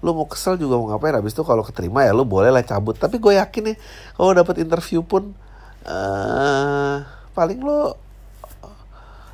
lu 0.00 0.16
mau 0.16 0.24
kesel 0.24 0.56
juga 0.56 0.80
mau 0.80 0.88
ngapain 0.88 1.12
habis 1.12 1.36
itu 1.36 1.44
kalau 1.44 1.60
keterima 1.60 2.04
ya 2.04 2.12
lu 2.16 2.24
boleh 2.24 2.48
lah 2.48 2.64
cabut. 2.64 2.96
Tapi 2.96 3.20
gue 3.20 3.36
yakin 3.36 3.62
nih 3.72 3.76
kalau 4.16 4.32
dapet 4.32 4.64
interview 4.64 5.04
pun 5.04 5.36
uh, 5.84 7.04
paling 7.36 7.60
lu 7.60 7.92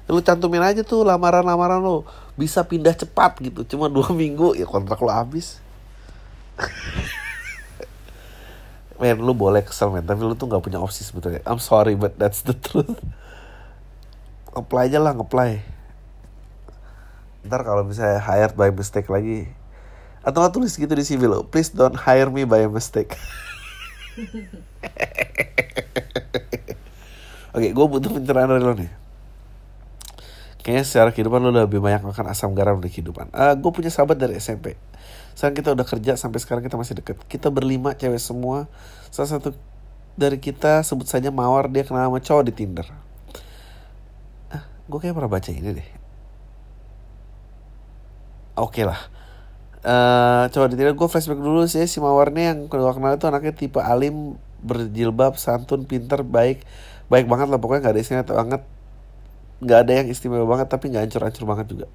lu 0.07 0.21
cantumin 0.23 0.62
aja 0.62 0.83
tuh 0.83 1.07
lamaran-lamaran 1.07 1.79
lu. 1.79 2.03
Bisa 2.35 2.67
pindah 2.67 2.93
cepat 2.93 3.39
gitu 3.41 3.62
cuma 3.77 3.87
dua 3.87 4.11
minggu 4.21 4.59
ya 4.59 4.67
kontrak 4.67 4.99
lu 4.99 5.11
habis. 5.11 5.62
Men 9.01 9.21
lu 9.21 9.37
boleh 9.37 9.61
kesel 9.61 9.93
men. 9.93 10.09
Tapi 10.09 10.25
lu 10.25 10.33
tuh 10.33 10.49
nggak 10.49 10.64
punya 10.64 10.81
opsi 10.81 11.05
sebetulnya. 11.05 11.45
I'm 11.45 11.61
sorry 11.61 11.93
but 11.95 12.17
that's 12.17 12.41
the 12.41 12.57
truth. 12.57 12.97
Apply 14.57 14.89
aja 14.89 14.97
lah 14.97 15.12
apply 15.12 15.77
ntar 17.47 17.62
kalau 17.62 17.87
misalnya 17.87 18.19
hired 18.19 18.59
by 18.59 18.75
mistake 18.75 19.07
lagi 19.07 19.47
atau 20.27 20.43
nggak 20.43 20.55
tulis 20.59 20.74
gitu 20.74 20.91
di 20.91 21.07
CV 21.07 21.31
lo 21.31 21.47
please 21.47 21.70
don't 21.70 21.95
hire 21.95 22.27
me 22.27 22.43
by 22.43 22.66
mistake 22.66 23.14
Oke, 27.57 27.72
gue 27.72 27.87
butuh 27.89 28.12
pencerahan 28.12 28.53
dari 28.53 28.64
lo 28.64 28.72
nih. 28.77 28.93
Kayaknya 30.61 30.85
secara 30.85 31.09
kehidupan 31.12 31.41
lo 31.41 31.53
lebih 31.53 31.81
banyak 31.81 32.05
makan 32.05 32.29
asam 32.29 32.53
garam 32.53 32.81
di 32.85 32.93
kehidupan. 32.93 33.33
Uh, 33.33 33.53
ah, 33.53 33.55
gue 33.57 33.70
punya 33.72 33.89
sahabat 33.89 34.20
dari 34.20 34.37
SMP. 34.37 34.77
Sekarang 35.33 35.57
kita 35.57 35.68
udah 35.72 35.87
kerja 35.89 36.12
sampai 36.20 36.41
sekarang 36.41 36.64
kita 36.64 36.77
masih 36.77 37.01
deket. 37.01 37.16
Kita 37.29 37.49
berlima 37.49 37.97
cewek 37.97 38.20
semua. 38.20 38.68
Salah 39.09 39.37
satu 39.37 39.57
dari 40.20 40.37
kita 40.37 40.85
sebut 40.85 41.09
saja 41.09 41.33
Mawar 41.33 41.72
dia 41.72 41.85
kenal 41.85 42.12
sama 42.12 42.20
cowok 42.20 42.45
di 42.45 42.53
Tinder. 42.53 42.89
Ah, 44.53 44.64
gue 44.64 44.99
kayak 45.01 45.16
pernah 45.16 45.33
baca 45.33 45.49
ini 45.49 45.70
deh. 45.77 45.89
Oke 48.57 48.81
okay 48.81 48.85
lah 48.89 49.01
Uh, 49.87 50.51
coba 50.51 50.66
ditiru 50.66 50.99
gue 50.99 51.07
flashback 51.07 51.39
dulu 51.39 51.62
sih 51.70 51.87
si 51.87 52.03
Mawar 52.03 52.34
yang 52.34 52.66
gue 52.66 52.74
kenal 52.74 53.14
itu 53.14 53.26
anaknya 53.30 53.55
tipe 53.55 53.78
alim 53.78 54.34
berjilbab 54.59 55.39
santun 55.39 55.87
pinter 55.87 56.26
baik 56.26 56.66
baik 57.07 57.30
banget 57.30 57.47
lah 57.47 57.62
pokoknya 57.62 57.87
nggak 57.87 57.95
ada 57.95 58.03
istimewa 58.03 58.26
banget. 58.26 58.62
Nggak 59.62 59.78
ada 59.78 59.93
yang 59.95 60.07
istimewa 60.11 60.47
banget 60.51 60.66
tapi 60.74 60.91
nggak 60.91 61.03
hancur-hancur 61.07 61.45
banget 61.47 61.66
juga. 61.70 61.87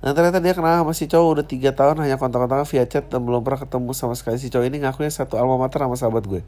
Nah 0.00 0.16
ternyata 0.16 0.40
dia 0.40 0.56
kenal 0.56 0.80
sama 0.80 0.96
si 0.96 1.04
cowok 1.04 1.28
udah 1.36 1.44
tiga 1.44 1.76
tahun 1.76 2.00
hanya 2.00 2.16
kontak-kontak 2.16 2.64
via 2.72 2.88
chat 2.88 3.12
dan 3.12 3.20
belum 3.28 3.44
pernah 3.44 3.60
ketemu 3.60 3.92
sama 3.92 4.16
sekali. 4.16 4.40
Si 4.40 4.48
cowok 4.48 4.64
ini 4.64 4.80
ngakunya 4.80 5.12
satu 5.12 5.36
alma 5.36 5.60
mater 5.60 5.84
sama 5.84 6.00
sahabat 6.00 6.24
gue. 6.24 6.40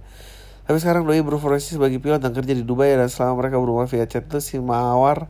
Tapi 0.65 0.79
sekarang 0.81 1.05
doi 1.05 1.21
berprofesi 1.21 1.77
sebagai 1.77 2.01
pilot 2.01 2.25
dan 2.25 2.33
kerja 2.33 2.57
di 2.57 2.65
Dubai 2.65 2.97
dan 2.97 3.13
selama 3.13 3.45
mereka 3.45 3.61
berumah 3.61 3.85
via 3.85 4.09
chat 4.09 4.25
tuh 4.25 4.41
si 4.41 4.57
Mawar 4.57 5.29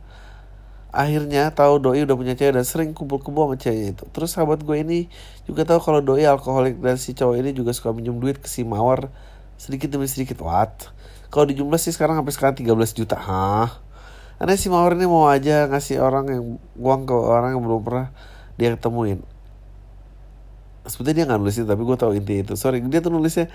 akhirnya 0.93 1.49
tahu 1.49 1.81
doi 1.81 2.05
udah 2.05 2.13
punya 2.13 2.37
cewek 2.37 2.53
dan 2.53 2.61
sering 2.61 2.93
kumpul-kumpul 2.93 3.49
sama 3.49 3.57
ceweknya 3.57 3.97
itu. 3.97 4.05
Terus 4.13 4.29
sahabat 4.37 4.61
gue 4.61 4.77
ini 4.77 5.09
juga 5.49 5.65
tahu 5.65 5.81
kalau 5.81 5.99
doi 6.05 6.29
alkoholik 6.29 6.77
dan 6.77 7.01
si 7.01 7.17
cowok 7.17 7.35
ini 7.41 7.49
juga 7.51 7.73
suka 7.73 7.89
minjem 7.97 8.21
duit 8.21 8.37
ke 8.37 8.45
si 8.45 8.61
Mawar 8.61 9.09
sedikit 9.57 9.89
demi 9.89 10.05
sedikit. 10.05 10.45
What? 10.45 10.93
Kalau 11.33 11.49
di 11.49 11.57
jumlah 11.57 11.81
sih 11.81 11.89
sekarang 11.89 12.21
sampai 12.21 12.33
sekarang 12.37 12.55
13 12.61 12.93
juta. 12.93 13.17
Hah? 13.17 13.81
Karena 14.37 14.53
si 14.53 14.69
Mawar 14.69 14.93
ini 14.93 15.09
mau 15.09 15.25
aja 15.25 15.65
ngasih 15.65 15.97
orang 15.97 16.29
yang 16.29 16.43
uang 16.77 17.01
ke 17.09 17.15
orang 17.17 17.57
yang 17.57 17.65
belum 17.65 17.81
pernah 17.81 18.13
dia 18.61 18.77
ketemuin. 18.77 19.25
Sebetulnya 20.85 21.15
dia 21.17 21.25
nggak 21.25 21.39
nulis 21.41 21.57
itu, 21.57 21.65
tapi 21.65 21.81
gue 21.81 21.97
tahu 21.97 22.11
inti 22.13 22.45
itu. 22.45 22.53
Sorry, 22.53 22.85
dia 22.85 23.01
tuh 23.01 23.09
nulisnya 23.09 23.49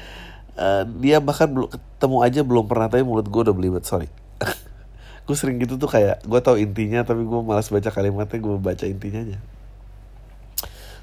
uh, 0.59 0.83
dia 0.99 1.23
bahkan 1.23 1.47
belum 1.47 1.71
ketemu 1.71 2.17
aja 2.27 2.41
belum 2.43 2.65
pernah 2.67 2.91
tapi 2.91 3.07
mulut 3.07 3.31
gue 3.31 3.41
udah 3.47 3.55
belibet. 3.55 3.87
Sorry 3.87 4.11
gue 5.29 5.37
sering 5.37 5.61
gitu 5.61 5.77
tuh 5.77 5.93
kayak 5.93 6.25
gue 6.25 6.41
tau 6.41 6.57
intinya 6.57 7.05
tapi 7.05 7.21
gue 7.21 7.41
malas 7.45 7.69
baca 7.69 7.93
kalimatnya 7.93 8.41
gue 8.41 8.57
baca 8.57 8.85
intinya 8.89 9.21
aja. 9.21 9.39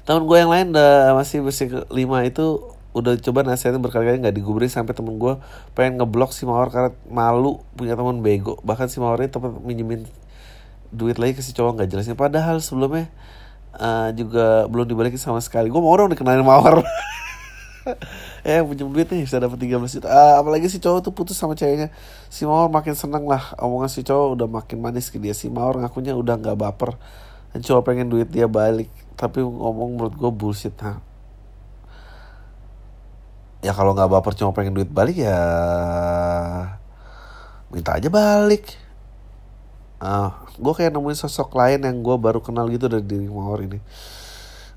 Temen 0.02 0.26
gue 0.26 0.36
yang 0.42 0.50
lain 0.50 0.74
udah 0.74 1.14
masih 1.14 1.46
bersih 1.46 1.86
lima 1.94 2.26
itu 2.26 2.74
udah 2.90 3.14
coba 3.22 3.46
nasihatin 3.46 3.78
berkali-kali 3.78 4.18
nggak 4.18 4.34
digubris 4.34 4.74
sampai 4.74 4.98
temen 4.98 5.14
gue 5.14 5.38
pengen 5.78 6.02
ngeblok 6.02 6.34
si 6.34 6.42
mawar 6.42 6.74
karena 6.74 6.90
malu 7.06 7.62
punya 7.78 7.94
temen 7.94 8.18
bego. 8.18 8.58
Bahkan 8.66 8.90
si 8.90 8.98
mawar 8.98 9.22
ini 9.22 9.30
tempat 9.30 9.62
minjemin 9.62 10.10
duit 10.90 11.22
lagi 11.22 11.38
ke 11.38 11.42
si 11.46 11.54
cowok 11.54 11.78
nggak 11.78 11.88
jelasnya 11.94 12.18
padahal 12.18 12.58
sebelumnya 12.58 13.06
uh, 13.78 14.10
juga 14.10 14.66
belum 14.66 14.90
dibalikin 14.90 15.22
sama 15.22 15.38
sekali. 15.38 15.70
Gue 15.70 15.78
mau 15.78 15.94
dong 15.94 16.10
dikenalin 16.10 16.42
mawar 16.42 16.82
eh 18.48 18.60
pinjam 18.62 18.90
duit 18.90 19.06
nih 19.08 19.24
bisa 19.24 19.38
dapat 19.38 19.58
13 19.58 19.98
juta. 19.98 20.08
Uh, 20.10 20.34
apalagi 20.42 20.66
si 20.66 20.78
cowok 20.82 21.00
tuh 21.06 21.12
putus 21.14 21.36
sama 21.38 21.54
ceweknya. 21.54 21.94
Si 22.28 22.42
Mawar 22.42 22.68
makin 22.68 22.94
seneng 22.98 23.24
lah 23.26 23.54
omongan 23.62 23.90
si 23.90 24.02
cowok 24.02 24.38
udah 24.38 24.48
makin 24.50 24.78
manis 24.82 25.08
ke 25.08 25.18
dia. 25.22 25.32
Si 25.32 25.46
Mawar 25.46 25.78
ngakunya 25.80 26.14
udah 26.14 26.34
nggak 26.38 26.58
baper. 26.58 26.98
Dan 27.54 27.60
cowok 27.62 27.82
pengen 27.92 28.10
duit 28.10 28.28
dia 28.28 28.50
balik. 28.50 28.90
Tapi 29.14 29.40
ngomong 29.40 29.96
menurut 29.96 30.14
gue 30.14 30.30
bullshit 30.30 30.74
nah 30.82 31.00
ya 33.64 33.74
kalau 33.74 33.98
nggak 33.98 34.06
baper 34.06 34.32
cuma 34.38 34.54
pengen 34.54 34.78
duit 34.78 34.86
balik 34.86 35.18
ya 35.18 35.38
minta 37.66 37.98
aja 37.98 38.06
balik. 38.06 38.78
Uh, 39.96 40.28
ah, 40.28 40.30
gue 40.54 40.72
kayak 40.76 40.92
nemuin 40.92 41.16
sosok 41.16 41.56
lain 41.56 41.80
yang 41.82 42.04
gue 42.04 42.16
baru 42.20 42.44
kenal 42.44 42.68
gitu 42.68 42.86
dari 42.86 43.02
diri 43.02 43.26
Mawar 43.32 43.64
ini 43.64 43.80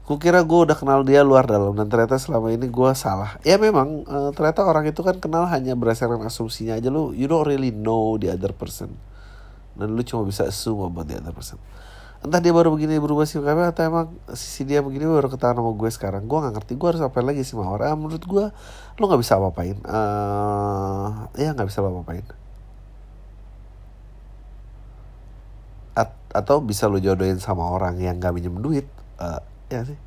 Kukira 0.09 0.41
gue 0.41 0.59
udah 0.65 0.73
kenal 0.73 1.05
dia 1.05 1.21
luar 1.21 1.45
dalam 1.45 1.77
dan 1.77 1.85
ternyata 1.85 2.17
selama 2.17 2.49
ini 2.49 2.65
gue 2.65 2.91
salah. 2.97 3.37
Ya 3.45 3.61
memang 3.61 4.09
uh, 4.09 4.33
ternyata 4.33 4.65
orang 4.65 4.89
itu 4.89 5.05
kan 5.05 5.21
kenal 5.21 5.45
hanya 5.45 5.77
berdasarkan 5.77 6.25
asumsinya 6.25 6.81
aja 6.81 6.89
lu. 6.89 7.13
You 7.13 7.29
don't 7.29 7.45
really 7.45 7.69
know 7.69 8.17
the 8.17 8.33
other 8.33 8.49
person. 8.49 8.97
Dan 9.77 9.93
lu 9.93 10.01
cuma 10.01 10.25
bisa 10.25 10.49
assume 10.49 10.81
about 10.89 11.05
the 11.05 11.21
other 11.21 11.29
person. 11.29 11.61
Entah 12.25 12.41
dia 12.41 12.49
baru 12.49 12.73
begini 12.73 12.97
berubah 12.97 13.29
sih 13.29 13.37
kami 13.37 13.69
atau 13.69 13.85
emang 13.85 14.09
sisi 14.33 14.65
dia 14.65 14.81
begini 14.81 15.05
baru 15.05 15.29
ketahuan 15.29 15.61
sama 15.61 15.71
gue 15.77 15.89
sekarang. 15.93 16.25
Gue 16.25 16.41
nggak 16.41 16.53
ngerti 16.57 16.73
gue 16.73 16.87
harus 16.89 17.03
apa 17.05 17.19
lagi 17.21 17.45
sih 17.45 17.53
sama 17.53 17.69
orang. 17.69 17.93
menurut 17.93 18.23
gue 18.25 18.45
lu 18.97 19.03
nggak 19.05 19.21
bisa 19.21 19.37
apa-apain. 19.37 19.77
Uh, 19.85 21.29
ya 21.37 21.53
nggak 21.53 21.69
bisa 21.69 21.85
apa-apain. 21.85 22.25
At 25.93 26.17
atau 26.33 26.65
bisa 26.65 26.89
lu 26.89 26.97
jodohin 26.97 27.37
sama 27.37 27.69
orang 27.69 28.01
yang 28.01 28.17
gak 28.17 28.33
minjem 28.33 28.57
duit. 28.57 28.89
Uh, 29.21 29.37
ya 29.69 29.85
sih. 29.85 29.97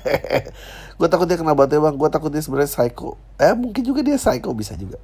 Gue 0.98 1.08
takut 1.08 1.26
dia 1.26 1.40
kena 1.40 1.56
batu 1.56 1.80
bang. 1.80 1.94
Gue 1.96 2.08
takut 2.12 2.30
dia 2.30 2.40
sebenarnya 2.44 2.70
psycho. 2.70 3.16
Eh 3.40 3.52
mungkin 3.56 3.82
juga 3.82 4.00
dia 4.04 4.16
psycho 4.16 4.52
bisa 4.54 4.76
juga. 4.76 5.00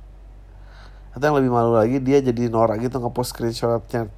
Atau 1.17 1.33
yang 1.33 1.37
lebih 1.41 1.51
malu 1.51 1.75
lagi 1.75 1.99
dia 1.99 2.23
jadi 2.23 2.53
norak 2.53 2.79
gitu 2.85 3.01
ngepost 3.01 3.35
screenshotnya 3.35 4.13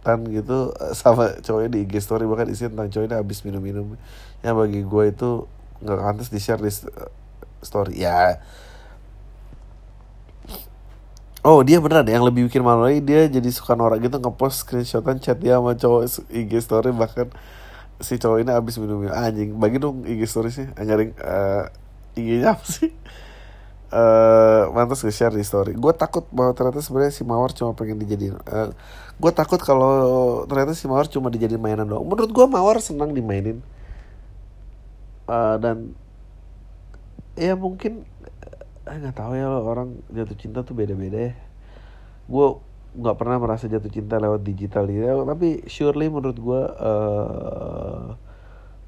tan 0.00 0.24
gitu 0.32 0.72
eh, 0.80 0.94
sama 0.96 1.36
cowoknya 1.40 1.70
di 1.72 1.78
IG 1.88 2.00
story. 2.04 2.24
Bahkan 2.28 2.46
isi 2.52 2.68
tentang 2.68 2.88
cowoknya 2.92 3.16
habis 3.18 3.42
minum-minum. 3.42 3.96
Yang 4.44 4.54
bagi 4.54 4.80
gue 4.84 5.04
itu 5.10 5.30
nggak 5.80 5.98
pantas 5.98 6.28
di 6.28 6.38
share 6.38 6.60
di 6.60 6.70
story. 7.64 7.98
Ya. 7.98 8.40
Oh 11.40 11.64
dia 11.64 11.80
beneran 11.80 12.04
yang 12.04 12.20
lebih 12.20 12.52
bikin 12.52 12.60
malu 12.60 12.84
lagi 12.84 13.00
dia 13.00 13.24
jadi 13.24 13.48
suka 13.48 13.72
norak 13.72 14.04
gitu 14.04 14.20
ngepost 14.20 14.68
screenshotan 14.68 15.16
chat 15.24 15.40
dia 15.40 15.56
sama 15.56 15.72
cowok 15.72 16.28
IG 16.28 16.52
story. 16.60 16.92
Bahkan 16.92 17.32
si 18.00 18.16
cowok 18.16 18.38
ini 18.40 18.50
abis 18.52 18.80
minum 18.80 19.04
anjing 19.08 19.60
bagi 19.60 19.76
dong 19.76 20.08
IG 20.08 20.24
storiesnya 20.24 20.72
nyari 20.80 21.12
uh, 21.20 21.68
IG-nya 22.16 22.56
apa 22.56 22.64
sih? 22.64 22.90
Uh, 23.90 24.70
mantas 24.70 25.02
nge-share 25.02 25.34
di 25.34 25.42
story. 25.42 25.74
Gue 25.74 25.90
takut 25.90 26.22
bahwa 26.30 26.54
ternyata 26.54 26.78
sebenarnya 26.78 27.10
si 27.10 27.26
mawar 27.26 27.50
cuma 27.50 27.74
pengen 27.74 27.98
dijadiin 27.98 28.38
uh, 28.38 28.70
gue 29.18 29.32
takut 29.34 29.58
kalau 29.58 30.46
ternyata 30.46 30.78
si 30.78 30.86
mawar 30.86 31.10
cuma 31.10 31.28
dijadiin 31.28 31.60
mainan 31.60 31.86
doang. 31.90 32.06
Menurut 32.06 32.30
gue 32.30 32.46
mawar 32.46 32.78
senang 32.78 33.12
dimainin. 33.12 33.60
Uh, 35.26 35.58
dan 35.62 35.94
ya 37.38 37.54
mungkin 37.54 38.06
nggak 38.86 39.14
tahu 39.14 39.38
ya 39.38 39.46
lo 39.46 39.62
orang 39.62 40.02
jatuh 40.10 40.34
cinta 40.38 40.62
tuh 40.62 40.74
beda-beda 40.74 41.30
ya. 41.30 41.34
Gue 42.30 42.62
nggak 42.90 43.16
pernah 43.16 43.38
merasa 43.38 43.70
jatuh 43.70 43.90
cinta 43.90 44.18
lewat 44.18 44.42
digital 44.42 44.86
gitu. 44.90 45.22
Tapi 45.22 45.48
surely 45.70 46.10
menurut 46.10 46.38
gue 46.38 46.62
uh, 46.66 48.04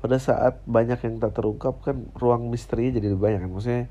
pada 0.03 0.17
saat 0.19 0.59
banyak 0.67 0.99
yang 1.07 1.23
tak 1.23 1.39
terungkap 1.39 1.79
kan 1.87 2.11
ruang 2.19 2.51
misteri 2.51 2.91
jadi 2.91 3.07
lebih 3.15 3.23
banyak 3.23 3.41
kan. 3.47 3.51
Maksudnya 3.51 3.85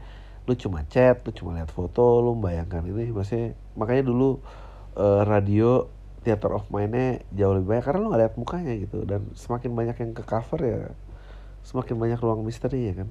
lu 0.49 0.53
cuma 0.57 0.83
chat 0.89 1.21
lu 1.23 1.31
cuma 1.31 1.55
lihat 1.55 1.69
foto 1.69 2.19
lu 2.19 2.33
bayangkan 2.41 2.81
ini 2.81 3.13
maksudnya 3.13 3.53
makanya 3.77 4.09
dulu 4.09 4.41
uh, 4.97 5.21
radio 5.23 5.85
theater 6.25 6.53
of 6.53 6.65
mind-nya 6.67 7.23
jauh 7.31 7.55
lebih 7.55 7.77
banyak. 7.77 7.85
Karena 7.87 7.99
lu 8.03 8.07
nggak 8.11 8.21
lihat 8.27 8.35
mukanya 8.35 8.73
gitu. 8.75 9.07
Dan 9.07 9.31
semakin 9.37 9.71
banyak 9.71 9.95
yang 9.95 10.11
ke 10.11 10.23
cover 10.27 10.59
ya 10.59 10.79
semakin 11.61 11.95
banyak 11.95 12.19
ruang 12.19 12.41
misteri 12.43 12.91
ya 12.91 12.93
kan. 13.05 13.09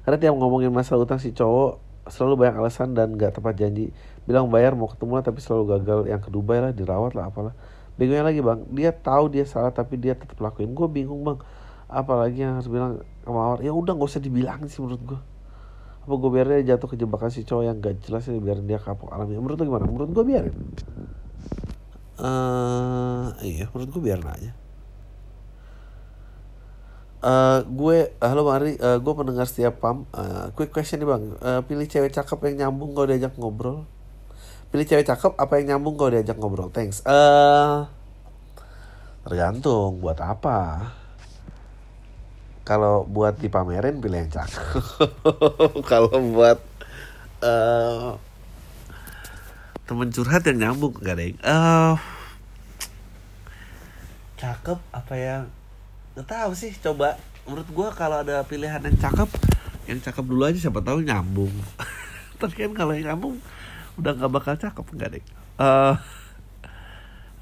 Karena 0.00 0.16
tiap 0.16 0.34
ngomongin 0.34 0.72
masalah 0.72 1.04
utang 1.04 1.20
si 1.20 1.30
cowok 1.36 1.89
selalu 2.10 2.46
banyak 2.46 2.56
alasan 2.60 2.92
dan 2.92 3.14
gak 3.14 3.38
tepat 3.38 3.56
janji. 3.56 3.94
Bilang 4.26 4.50
bayar 4.50 4.74
mau 4.76 4.90
ketemu 4.90 5.18
lah 5.18 5.24
tapi 5.24 5.38
selalu 5.42 5.78
gagal. 5.78 5.98
Yang 6.10 6.20
ke 6.26 6.30
Dubai 6.30 6.58
lah 6.60 6.72
dirawat 6.74 7.14
lah 7.14 7.30
apalah. 7.30 7.54
Bingungnya 7.96 8.26
lagi 8.26 8.40
bang. 8.44 8.66
Dia 8.70 8.90
tahu 8.92 9.32
dia 9.32 9.46
salah 9.46 9.70
tapi 9.70 9.96
dia 9.96 10.18
tetap 10.18 10.38
lakuin. 10.38 10.74
Gue 10.74 10.86
bingung 10.90 11.22
bang. 11.24 11.38
Apalagi 11.90 12.44
yang 12.44 12.58
harus 12.58 12.70
bilang 12.70 13.02
ke 13.24 13.30
Mawar 13.30 13.60
ya 13.62 13.74
udah 13.74 13.98
nggak 13.98 14.10
usah 14.10 14.22
dibilang 14.22 14.64
sih 14.70 14.80
menurut 14.80 15.02
gue 15.04 15.20
apa 16.00 16.14
gue 16.16 16.30
biarin 16.32 16.64
dia 16.64 16.74
jatuh 16.74 16.88
ke 16.88 16.96
jebakan 16.96 17.28
si 17.28 17.44
cowok 17.44 17.64
yang 17.70 17.76
gak 17.76 18.00
jelas 18.00 18.24
ini 18.32 18.40
biarin 18.40 18.64
dia 18.64 18.80
kapok 18.80 19.12
alami. 19.12 19.36
Menurut 19.36 19.60
lo 19.60 19.64
gimana? 19.68 19.84
Menurut 19.84 20.10
gue 20.10 20.24
biarin. 20.24 20.56
Uh, 22.20 23.30
iya 23.44 23.68
menurut 23.72 23.88
gue 23.94 24.02
biarin 24.02 24.28
aja 24.28 24.52
Uh, 27.20 27.60
gue 27.68 28.16
halo 28.24 28.48
bang 28.48 28.56
Ari, 28.56 28.72
uh, 28.80 28.96
gue 28.96 29.12
pendengar 29.12 29.44
setiap 29.44 29.76
pam. 29.76 30.08
Uh, 30.08 30.48
quick 30.56 30.72
question 30.72 31.04
nih 31.04 31.08
bang, 31.08 31.24
uh, 31.44 31.60
pilih 31.68 31.84
cewek 31.84 32.16
cakep 32.16 32.40
yang 32.48 32.72
nyambung 32.72 32.96
kalau 32.96 33.12
diajak 33.12 33.36
ngobrol. 33.36 33.84
Pilih 34.72 34.88
cewek 34.88 35.04
cakep 35.04 35.36
apa 35.36 35.52
yang 35.60 35.76
nyambung 35.76 36.00
kalau 36.00 36.16
diajak 36.16 36.40
ngobrol? 36.40 36.72
Thanks. 36.72 37.04
Uh, 37.04 37.84
tergantung 39.28 40.00
buat 40.00 40.16
apa. 40.16 40.96
Kalau 42.64 43.04
buat 43.04 43.36
dipamerin 43.36 44.00
pilih 44.00 44.24
yang 44.24 44.32
cakep. 44.32 44.80
kalau 45.92 46.16
buat 46.32 46.56
uh, 47.44 48.16
temen 49.84 50.08
curhat 50.08 50.40
yang 50.48 50.72
nyambung 50.72 50.96
gak 51.04 51.20
yang. 51.20 51.36
Uh, 51.44 52.00
cakep 54.40 54.80
apa 54.96 55.14
yang 55.20 55.44
Gak 56.18 56.26
tahu 56.26 56.52
sih 56.58 56.74
coba. 56.82 57.14
Menurut 57.46 57.68
gue 57.70 57.88
kalau 57.94 58.22
ada 58.22 58.42
pilihan 58.46 58.82
yang 58.82 58.98
cakep 58.98 59.30
yang 59.90 59.98
cakep 59.98 60.22
dulu 60.22 60.46
aja 60.46 60.58
siapa 60.58 60.78
tahu 60.82 61.02
nyambung. 61.02 61.50
Tapi 62.40 62.54
kan 62.54 62.72
kalau 62.74 62.94
yang 62.94 63.14
nyambung 63.14 63.42
udah 63.98 64.12
nggak 64.14 64.32
bakal 64.32 64.54
cakep 64.54 64.86
nggak 64.86 65.10
deh. 65.18 65.24
Uh, 65.58 65.94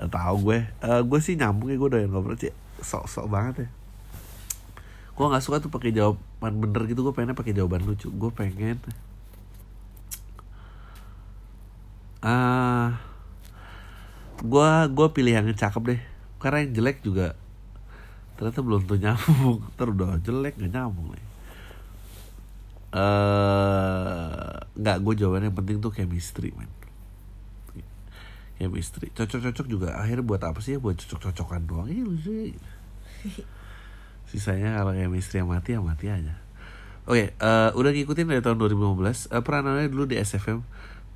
tahu 0.08 0.36
gue. 0.48 0.58
Uh, 0.80 1.04
gue 1.04 1.20
sih 1.20 1.36
nyambung 1.36 1.68
ya 1.68 1.76
gue 1.76 1.88
udah 1.92 2.00
ngobrol 2.08 2.40
sih. 2.40 2.52
Sok 2.80 3.04
sok 3.04 3.26
banget 3.28 3.66
ya. 3.66 3.68
Gue 5.12 5.26
nggak 5.28 5.44
suka 5.44 5.60
tuh 5.60 5.68
pakai 5.68 5.92
jawaban 5.92 6.56
bener 6.56 6.88
gitu 6.88 7.04
gue 7.04 7.12
pengennya 7.12 7.36
pakai 7.36 7.52
jawaban 7.52 7.84
lucu. 7.84 8.08
Gue 8.08 8.32
pengen 8.32 8.80
ah 12.18 12.34
uh, 12.34 12.88
gue 14.42 14.70
gue 14.90 15.06
pilih 15.12 15.32
yang 15.36 15.46
cakep 15.52 15.82
deh. 15.84 16.00
Karena 16.38 16.64
yang 16.64 16.72
jelek 16.72 17.04
juga 17.04 17.36
ternyata 18.38 18.62
belum 18.62 18.86
tuh 18.86 18.98
nyambung. 19.02 19.58
Terus 19.76 19.92
udah 19.98 20.22
jelek 20.22 20.54
gak 20.56 20.70
nyambung 20.70 21.12
nih. 21.12 21.26
Eh 22.94 24.54
nggak 24.78 24.96
gue 25.02 25.14
jawabannya 25.18 25.50
yang 25.50 25.58
penting 25.58 25.76
tuh 25.82 25.90
chemistry 25.90 26.54
man 26.54 26.70
chemistry. 28.58 29.14
Cocok-cocok 29.14 29.66
juga. 29.70 29.94
Akhirnya 29.94 30.26
buat 30.26 30.42
apa 30.42 30.58
sih 30.58 30.76
ya? 30.76 30.78
Buat 30.82 30.98
cocok-cocokan 30.98 31.62
doang. 31.64 31.88
Iya 31.88 32.04
sih. 32.20 32.58
Sisanya 34.30 34.82
kalau 34.82 34.92
chemistry 34.92 35.40
yang 35.40 35.48
mati 35.48 35.78
ya 35.78 35.80
mati 35.80 36.10
aja. 36.10 36.34
Oke 37.08 37.32
okay, 37.32 37.40
uh, 37.40 37.72
udah 37.72 37.88
ngikutin 37.88 38.28
dari 38.28 38.44
tahun 38.44 38.60
2015 38.60 39.32
uh, 39.32 39.40
peranannya 39.40 39.88
dulu 39.88 40.04
di 40.04 40.20
SFM 40.20 40.60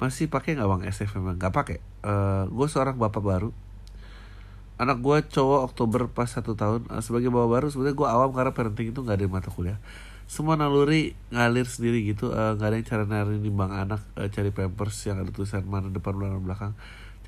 masih 0.01 0.25
pakai 0.33 0.57
nggak 0.57 0.64
bang? 0.64 0.83
SFM 0.89 1.37
nggak 1.37 1.53
pakai. 1.53 1.79
Uh, 2.01 2.49
gue 2.49 2.66
seorang 2.70 2.97
bapak 2.97 3.20
baru 3.20 3.53
anak 4.81 4.99
gue 5.05 5.16
cowok 5.33 5.61
Oktober 5.73 6.09
pas 6.09 6.29
satu 6.29 6.57
tahun 6.57 6.89
uh, 6.89 7.03
sebagai 7.05 7.29
bawa 7.29 7.49
baru 7.49 7.68
sebenarnya 7.68 7.97
gue 7.97 8.09
awam 8.09 8.31
karena 8.33 8.53
parenting 8.57 8.93
itu 8.93 9.01
nggak 9.05 9.16
ada 9.20 9.27
mata 9.29 9.51
kuliah. 9.53 9.79
Semua 10.31 10.57
naluri 10.57 11.12
ngalir 11.29 11.68
sendiri 11.68 12.09
gitu 12.09 12.33
uh, 12.33 12.57
nggak 12.57 12.68
ada 12.73 12.77
yang 12.81 12.89
cara 12.89 13.05
nari 13.05 13.37
nimbang 13.37 13.68
anak 13.68 14.01
uh, 14.16 14.29
cari 14.33 14.49
pampers 14.49 14.97
yang 15.05 15.20
ada 15.20 15.29
tulisan 15.29 15.62
mana 15.68 15.93
depan 15.93 16.16
belakang 16.16 16.43
belakang. 16.43 16.73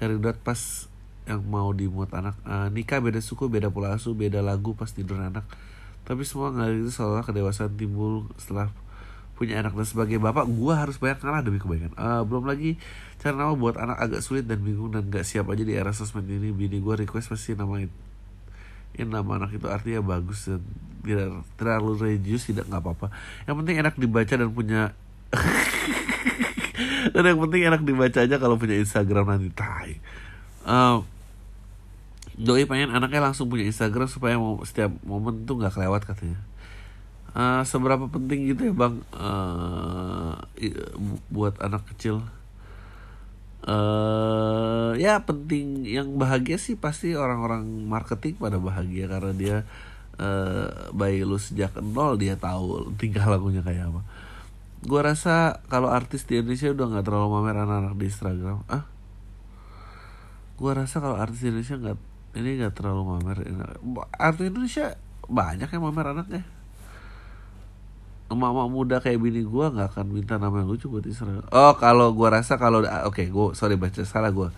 Cari 0.00 0.16
dot 0.18 0.40
pas 0.40 0.88
yang 1.24 1.40
mau 1.44 1.72
dimuat 1.72 2.12
anak. 2.12 2.36
Uh, 2.44 2.68
nikah 2.72 3.00
beda 3.00 3.20
suku 3.20 3.48
beda 3.48 3.68
pola 3.72 3.96
asuh 3.96 4.16
beda 4.16 4.40
lagu 4.40 4.72
pas 4.76 4.88
tidur 4.88 5.20
anak. 5.20 5.44
Tapi 6.04 6.20
semua 6.24 6.52
ngalir 6.52 6.84
itu 6.84 6.92
seolah 6.92 7.24
kedewasaan 7.24 7.76
timbul 7.80 8.28
setelah 8.36 8.68
punya 9.36 9.60
anak. 9.60 9.72
Dan 9.72 9.88
sebagai 9.88 10.20
bapak 10.20 10.44
gue 10.48 10.74
harus 10.76 11.00
banyak 11.00 11.24
ngalah 11.24 11.40
demi 11.40 11.56
kebaikan. 11.60 11.92
Uh, 11.96 12.24
belum 12.28 12.44
lagi 12.44 12.76
cara 13.24 13.40
nama 13.40 13.56
buat 13.56 13.80
anak 13.80 13.96
agak 14.04 14.20
sulit 14.20 14.44
dan 14.44 14.60
bingung 14.60 14.92
dan 14.92 15.08
gak 15.08 15.24
siap 15.24 15.48
aja 15.48 15.64
di 15.64 15.72
era 15.72 15.96
sosmed 15.96 16.28
ini. 16.28 16.52
Bini 16.52 16.76
gue 16.76 17.08
request 17.08 17.32
pasti 17.32 17.56
nama 17.56 17.80
ini 17.80 17.88
nama 19.02 19.42
anak 19.42 19.58
itu 19.58 19.66
artinya 19.66 20.06
bagus 20.06 20.46
dan 20.46 20.62
tidak 21.02 21.42
terlalu 21.58 21.90
religius 21.98 22.46
tidak 22.46 22.70
nggak 22.70 22.78
apa-apa. 22.78 23.10
Yang 23.50 23.56
penting 23.58 23.76
enak 23.82 23.94
dibaca 23.98 24.34
dan 24.38 24.50
punya 24.54 24.82
dan 27.14 27.22
yang 27.26 27.40
penting 27.42 27.62
enak 27.66 27.82
dibaca 27.82 28.18
aja 28.22 28.36
kalau 28.38 28.54
punya 28.54 28.78
Instagram 28.78 29.26
nanti 29.26 29.50
tai. 29.50 29.98
Uh, 30.62 31.02
doi 32.38 32.70
pengen 32.70 32.94
anaknya 32.94 33.18
langsung 33.32 33.50
punya 33.50 33.66
Instagram 33.66 34.06
supaya 34.06 34.38
mau 34.38 34.62
setiap 34.62 34.94
momen 35.02 35.42
tuh 35.42 35.58
nggak 35.58 35.74
kelewat 35.74 36.06
katanya. 36.06 36.38
Uh, 37.34 37.66
seberapa 37.66 38.06
penting 38.06 38.46
gitu 38.46 38.70
ya 38.70 38.74
bang 38.78 38.94
uh, 39.10 40.38
buat 41.34 41.58
anak 41.58 41.82
kecil 41.90 42.22
uh, 43.64 44.92
ya 44.96 45.24
penting 45.24 45.88
yang 45.88 46.16
bahagia 46.20 46.60
sih 46.60 46.76
pasti 46.76 47.16
orang-orang 47.16 47.64
marketing 47.88 48.36
pada 48.36 48.60
bahagia 48.60 49.08
karena 49.08 49.32
dia 49.32 49.56
uh, 50.20 50.92
bayi 50.92 51.24
lu 51.24 51.40
sejak 51.40 51.74
nol 51.80 52.20
dia 52.20 52.36
tahu 52.36 52.92
tingkah 53.00 53.24
lakunya 53.26 53.64
kayak 53.64 53.90
apa. 53.90 54.02
Gue 54.84 55.00
rasa 55.00 55.64
kalau 55.72 55.88
artis 55.88 56.28
di 56.28 56.36
Indonesia 56.36 56.68
udah 56.68 56.86
nggak 56.92 57.04
terlalu 57.08 57.28
mamer 57.40 57.56
anak-anak 57.64 57.94
di 57.96 58.06
Instagram. 58.12 58.58
Ah? 58.68 58.84
Gue 60.60 60.72
rasa 60.76 61.00
kalau 61.00 61.16
artis 61.16 61.40
di 61.40 61.48
Indonesia 61.48 61.80
nggak 61.80 61.98
ini 62.36 62.50
nggak 62.60 62.74
terlalu 62.76 63.02
mamer. 63.16 63.36
Artis 64.12 64.44
Indonesia 64.52 65.00
banyak 65.24 65.72
yang 65.72 65.84
mamer 65.88 66.12
anaknya 66.12 66.44
emak-emak 68.32 68.68
muda 68.72 68.96
kayak 69.04 69.20
bini 69.20 69.44
gue 69.44 69.66
nggak 69.68 69.94
akan 69.94 70.06
minta 70.08 70.40
nama 70.40 70.64
yang 70.64 70.68
lucu 70.72 70.88
buat 70.88 71.04
Israel. 71.04 71.44
Oh 71.52 71.72
kalau 71.76 72.16
gue 72.16 72.28
rasa 72.28 72.56
kalau 72.56 72.80
oke 72.80 73.12
okay, 73.12 73.26
gue 73.28 73.52
sorry 73.52 73.76
baca 73.76 74.00
salah 74.02 74.32
gue 74.32 74.48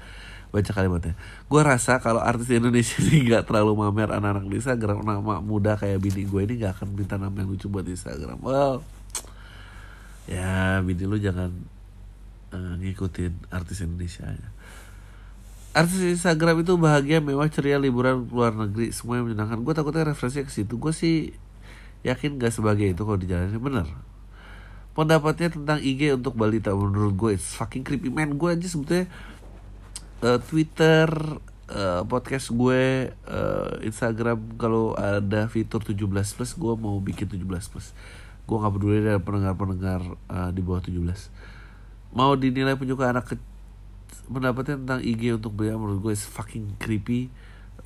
baca 0.54 0.70
kalimatnya. 0.70 1.18
Gue 1.50 1.60
rasa 1.66 1.98
kalau 1.98 2.22
artis 2.22 2.48
Indonesia 2.54 3.02
ini 3.06 3.26
nggak 3.26 3.50
terlalu 3.50 3.74
mamer 3.74 4.14
anak-anak 4.14 4.46
di 4.46 4.56
Instagram 4.62 5.02
nama 5.02 5.42
muda 5.42 5.74
kayak 5.74 5.98
bini 5.98 6.24
gue 6.24 6.40
ini 6.46 6.62
nggak 6.62 6.72
akan 6.78 6.88
minta 6.94 7.18
nama 7.18 7.34
yang 7.34 7.50
lucu 7.50 7.66
buat 7.66 7.84
Instagram. 7.84 8.38
Well 8.40 8.86
ya 10.26 10.82
bini 10.82 11.06
lu 11.06 11.18
jangan 11.18 11.50
uh, 12.54 12.74
ngikutin 12.78 13.50
artis 13.50 13.82
Indonesia 13.82 14.30
ya. 14.30 14.50
Artis 15.76 16.00
Instagram 16.00 16.64
itu 16.64 16.72
bahagia, 16.80 17.20
mewah, 17.20 17.52
ceria, 17.52 17.76
liburan 17.76 18.24
luar 18.32 18.56
negeri, 18.56 18.96
semuanya 18.96 19.28
menyenangkan. 19.28 19.60
Gue 19.60 19.76
takutnya 19.76 20.08
referensi 20.08 20.40
ke 20.40 20.48
situ. 20.48 20.80
Gue 20.80 20.96
sih 20.96 21.36
yakin 22.06 22.38
gak 22.38 22.54
sebagai 22.54 22.86
itu 22.86 23.02
kalau 23.02 23.18
dijalani? 23.18 23.58
Bener. 23.58 23.86
Pendapatnya 24.94 25.52
tentang 25.52 25.82
IG 25.82 26.14
untuk 26.16 26.38
balita 26.38 26.72
menurut 26.72 27.12
gue 27.18 27.30
it's 27.34 27.58
fucking 27.58 27.82
creepy. 27.82 28.08
Man 28.08 28.38
gue 28.38 28.54
aja 28.54 28.64
sebetulnya 28.70 29.10
uh, 30.22 30.38
Twitter 30.40 31.10
uh, 31.68 32.06
podcast 32.06 32.54
gue 32.54 33.10
uh, 33.10 33.72
Instagram 33.82 34.56
kalau 34.56 34.94
ada 34.94 35.50
fitur 35.50 35.82
17 35.82 36.06
plus 36.06 36.50
gue 36.56 36.72
mau 36.78 36.96
bikin 37.02 37.28
17 37.28 37.42
plus. 37.44 37.92
Gue 38.46 38.56
nggak 38.56 38.72
peduli 38.78 39.02
dengan 39.02 39.20
pendengar-pendengar 39.20 40.00
uh, 40.30 40.50
di 40.54 40.62
bawah 40.62 40.80
17 40.80 41.56
mau 42.16 42.32
dinilai 42.32 42.80
penyuka 42.80 43.12
anak 43.12 43.28
ke 43.28 43.34
pendapatnya 44.32 44.80
tentang 44.80 45.00
IG 45.04 45.36
untuk 45.36 45.52
beli 45.52 45.76
menurut 45.76 46.00
gue 46.00 46.12
is 46.16 46.24
fucking 46.24 46.80
creepy. 46.80 47.28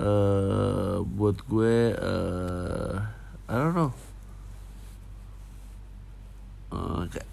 Uh, 0.00 1.04
buat 1.04 1.44
gue 1.44 1.92
uh, 1.92 2.94
I 3.50 3.52
don't 3.52 3.76
know 3.76 3.92
uh, 6.72 7.02
kayak 7.10 7.28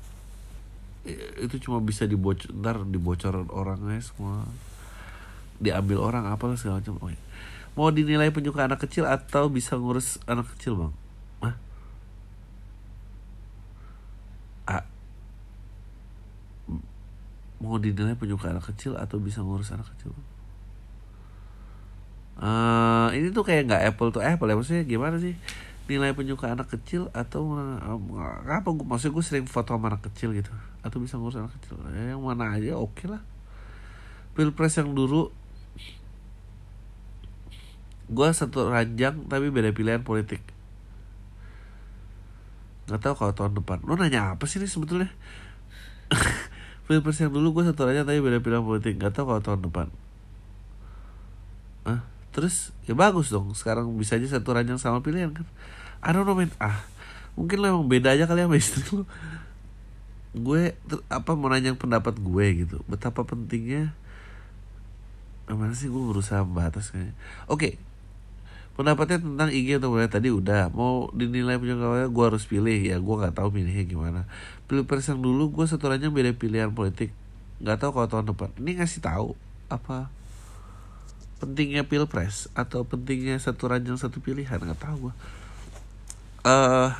itu 1.39 1.55
cuma 1.63 1.79
bisa 1.79 2.03
dibocor 2.03 2.51
ntar 2.59 2.83
dibocorin 2.83 3.47
orangnya 3.47 4.03
semua 4.03 4.43
diambil 5.57 6.03
orang 6.03 6.27
apa 6.27 6.53
segala 6.59 6.83
macam 6.83 6.99
oh, 6.99 7.09
ya. 7.09 7.19
mau 7.79 7.89
dinilai 7.89 8.29
penyuka 8.29 8.67
anak 8.67 8.83
kecil 8.83 9.07
atau 9.07 9.47
bisa 9.47 9.79
ngurus 9.79 10.19
anak 10.27 10.45
kecil 10.57 10.75
bang 10.75 10.93
Hah? 11.41 11.55
Ah. 14.67 14.85
mau 17.63 17.79
dinilai 17.79 18.19
penyuka 18.19 18.51
anak 18.51 18.67
kecil 18.75 18.99
atau 18.99 19.17
bisa 19.17 19.41
ngurus 19.41 19.71
anak 19.71 19.87
kecil 19.95 20.11
bang? 20.11 20.27
Uh, 22.37 23.09
ini 23.17 23.33
tuh 23.33 23.41
kayak 23.41 23.65
nggak 23.65 23.81
apple 23.95 24.13
tuh 24.13 24.21
apple 24.21 24.45
ya 24.45 24.53
maksudnya 24.53 24.85
gimana 24.85 25.17
sih 25.17 25.33
nilai 25.87 26.11
penyuka 26.11 26.51
anak 26.51 26.67
kecil 26.67 27.07
atau 27.15 27.55
apa 28.43 28.67
gue 28.75 28.85
maksudnya 28.85 29.15
gue 29.15 29.23
sering 29.23 29.47
foto 29.47 29.71
sama 29.71 29.87
anak 29.87 30.03
kecil 30.11 30.35
gitu. 30.35 30.51
Atau 30.83 30.99
bisa 30.99 31.15
ngurus 31.15 31.39
anak 31.39 31.55
kecil. 31.59 31.79
Eh, 31.95 32.11
yang 32.11 32.21
mana 32.21 32.53
aja 32.53 32.75
oke 32.75 32.91
okay 32.93 33.07
lah. 33.07 33.23
Pilpres 34.35 34.75
yang 34.75 34.91
dulu 34.91 35.31
gue 38.07 38.27
satu 38.31 38.71
ranjang 38.71 39.27
tapi 39.31 39.47
beda 39.47 39.71
pilihan 39.71 40.03
politik. 40.03 40.43
Nggak 42.91 43.01
tahu 43.03 43.13
kalau 43.15 43.33
tahun 43.35 43.53
depan. 43.55 43.83
Lo 43.87 43.95
nanya 43.95 44.35
apa 44.35 44.43
sih 44.47 44.59
ini 44.59 44.67
sebetulnya? 44.67 45.11
Pilpres 46.87 47.19
yang 47.23 47.31
dulu 47.31 47.59
gue 47.59 47.63
satu 47.71 47.87
aja 47.87 48.03
tapi 48.03 48.19
beda 48.19 48.43
pilihan 48.43 48.63
politik. 48.63 48.99
Nggak 48.99 49.15
tahu 49.15 49.31
kalau 49.31 49.41
tahun 49.43 49.63
depan. 49.63 49.87
Ah 51.87 52.16
terus 52.37 52.69
ya 52.85 52.93
bagus 52.93 53.33
dong. 53.33 53.49
Sekarang 53.57 53.89
bisa 53.97 54.13
aja 54.13 54.37
satu 54.37 54.53
ranjang 54.53 54.77
sama 54.77 55.01
pilihan 55.01 55.33
kan? 55.33 55.49
I 56.05 56.13
don't 56.13 56.29
know 56.29 56.37
man. 56.37 56.53
Ah 56.61 56.85
mungkin 57.33 57.61
lo 57.61 57.65
emang 57.69 57.89
beda 57.89 58.13
aja 58.13 58.29
kali 58.29 58.45
ya 58.45 58.49
sama 58.49 58.57
istri 58.61 58.85
lo. 58.93 59.09
Gue 60.37 60.77
ter- 60.85 61.05
apa 61.09 61.33
mau 61.33 61.49
nanya 61.49 61.73
pendapat 61.73 62.13
gue 62.21 62.45
gitu. 62.61 62.77
Betapa 62.85 63.25
pentingnya 63.25 63.97
mana 65.49 65.73
sih? 65.73 65.89
Gue 65.89 66.05
berusaha 66.05 66.45
membatas 66.45 66.93
kayaknya 66.93 67.17
oke. 67.49 67.81
Pendapatnya 68.77 69.17
tentang 69.17 69.49
IG 69.49 69.81
atau 69.81 69.89
mulai 69.89 70.05
tadi 70.05 70.29
udah. 70.29 70.69
Mau 70.69 71.09
dinilai 71.09 71.57
punya 71.57 71.73
kawannya 71.73 72.13
gue 72.13 72.23
harus 72.29 72.45
pilih. 72.45 72.77
Ya 72.77 73.01
gue 73.01 73.15
nggak 73.17 73.33
tahu 73.33 73.49
pilihnya 73.49 73.89
gimana. 73.89 74.29
Pilpres 74.69 75.09
yang 75.09 75.25
dulu 75.25 75.49
gue 75.49 75.65
satu 75.65 75.89
ranjang 75.89 76.13
beda 76.13 76.37
pilihan 76.37 76.69
politik. 76.69 77.09
Nggak 77.57 77.81
tahu 77.81 77.97
kalau 77.97 78.05
tahun 78.05 78.25
depan. 78.29 78.53
Ini 78.61 78.77
ngasih 78.77 79.01
tahu 79.01 79.33
apa 79.73 80.13
pentingnya 81.37 81.85
pilpres 81.85 82.49
atau 82.57 82.81
pentingnya 82.83 83.37
satu 83.37 83.69
ranjang 83.69 83.97
satu 83.97 84.17
pilihan 84.17 84.57
nggak 84.57 84.81
tahu 84.81 85.09
gue 85.09 85.13
eh 86.47 86.91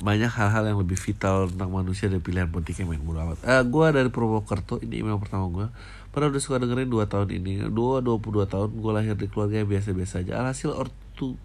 banyak 0.00 0.32
hal-hal 0.32 0.64
yang 0.64 0.80
lebih 0.80 0.96
vital 0.96 1.52
tentang 1.52 1.68
manusia 1.68 2.08
dari 2.08 2.24
pilihan 2.24 2.48
politiknya 2.48 2.88
main 2.88 3.04
bodo 3.04 3.20
amat. 3.20 3.44
Eh, 3.44 3.62
gue 3.68 3.86
dari 3.92 4.08
Purwokerto, 4.08 4.80
ini 4.80 5.04
email 5.04 5.20
pertama 5.20 5.44
gue. 5.52 5.68
Padahal 6.10 6.32
udah 6.32 6.42
suka 6.42 6.56
dengerin 6.56 6.88
2 6.88 7.04
tahun 7.04 7.28
ini. 7.36 7.68
Dua 7.68 8.00
22 8.00 8.48
tahun 8.48 8.68
gue 8.80 8.92
lahir 8.96 9.14
di 9.14 9.28
keluarga 9.28 9.60
yang 9.60 9.68
biasa-biasa 9.68 10.24
aja. 10.24 10.40
Alhasil 10.40 10.72
ortu 10.72 11.36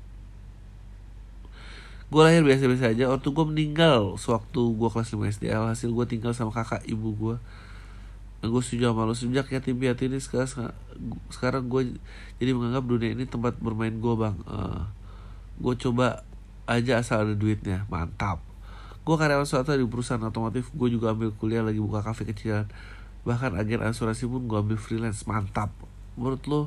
Gue 2.08 2.22
lahir 2.24 2.48
biasa-biasa 2.48 2.96
aja. 2.96 3.12
Ortu 3.12 3.36
gue 3.36 3.46
meninggal 3.46 4.16
sewaktu 4.16 4.62
gue 4.74 4.90
kelas 4.90 5.12
5 5.12 5.36
SD. 5.36 5.44
Alhasil 5.52 5.92
gue 5.92 6.06
tinggal 6.08 6.32
sama 6.32 6.56
kakak 6.56 6.88
ibu 6.88 7.12
gue. 7.12 7.36
Gue 8.50 8.62
setuju 8.62 8.92
sama 8.92 9.08
lo 9.08 9.14
sejak 9.16 9.48
yatim 9.52 9.78
piatu 9.80 10.06
ini 10.08 10.18
sekarang 10.22 10.72
sekarang 11.32 11.68
gue 11.68 11.98
jadi 12.38 12.52
menganggap 12.52 12.84
dunia 12.86 13.12
ini 13.16 13.26
tempat 13.26 13.58
bermain 13.60 13.94
gue 13.96 14.14
bang. 14.16 14.36
Eh, 14.46 14.84
gue 15.62 15.74
coba 15.88 16.24
aja 16.66 17.02
asal 17.02 17.26
ada 17.30 17.36
duitnya. 17.38 17.86
Mantap. 17.88 18.42
Gue 19.06 19.16
karyawan 19.16 19.46
suatu 19.46 19.78
di 19.78 19.86
perusahaan 19.86 20.22
otomotif 20.26 20.74
gue 20.74 20.90
juga 20.90 21.14
ambil 21.14 21.30
kuliah 21.38 21.62
lagi 21.62 21.78
buka 21.78 22.02
kafe 22.02 22.26
kecilan 22.26 22.66
bahkan 23.26 23.58
agen 23.58 23.82
asuransi 23.82 24.30
pun 24.30 24.46
gue 24.46 24.58
ambil 24.58 24.78
freelance. 24.78 25.26
Mantap. 25.30 25.74
Menurut 26.18 26.44
lo 26.50 26.62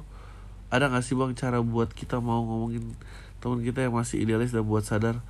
ada 0.69 0.93
gak 0.93 1.01
sih 1.01 1.17
bang 1.17 1.33
cara 1.33 1.65
buat 1.65 1.91
kita 1.97 2.21
mau 2.21 2.45
ngomongin 2.45 2.93
teman 3.39 3.63
kita 3.65 3.87
yang 3.87 3.95
masih 3.95 4.21
idealis 4.21 4.51
dan 4.51 4.67
buat 4.67 4.83
sadar 4.85 5.23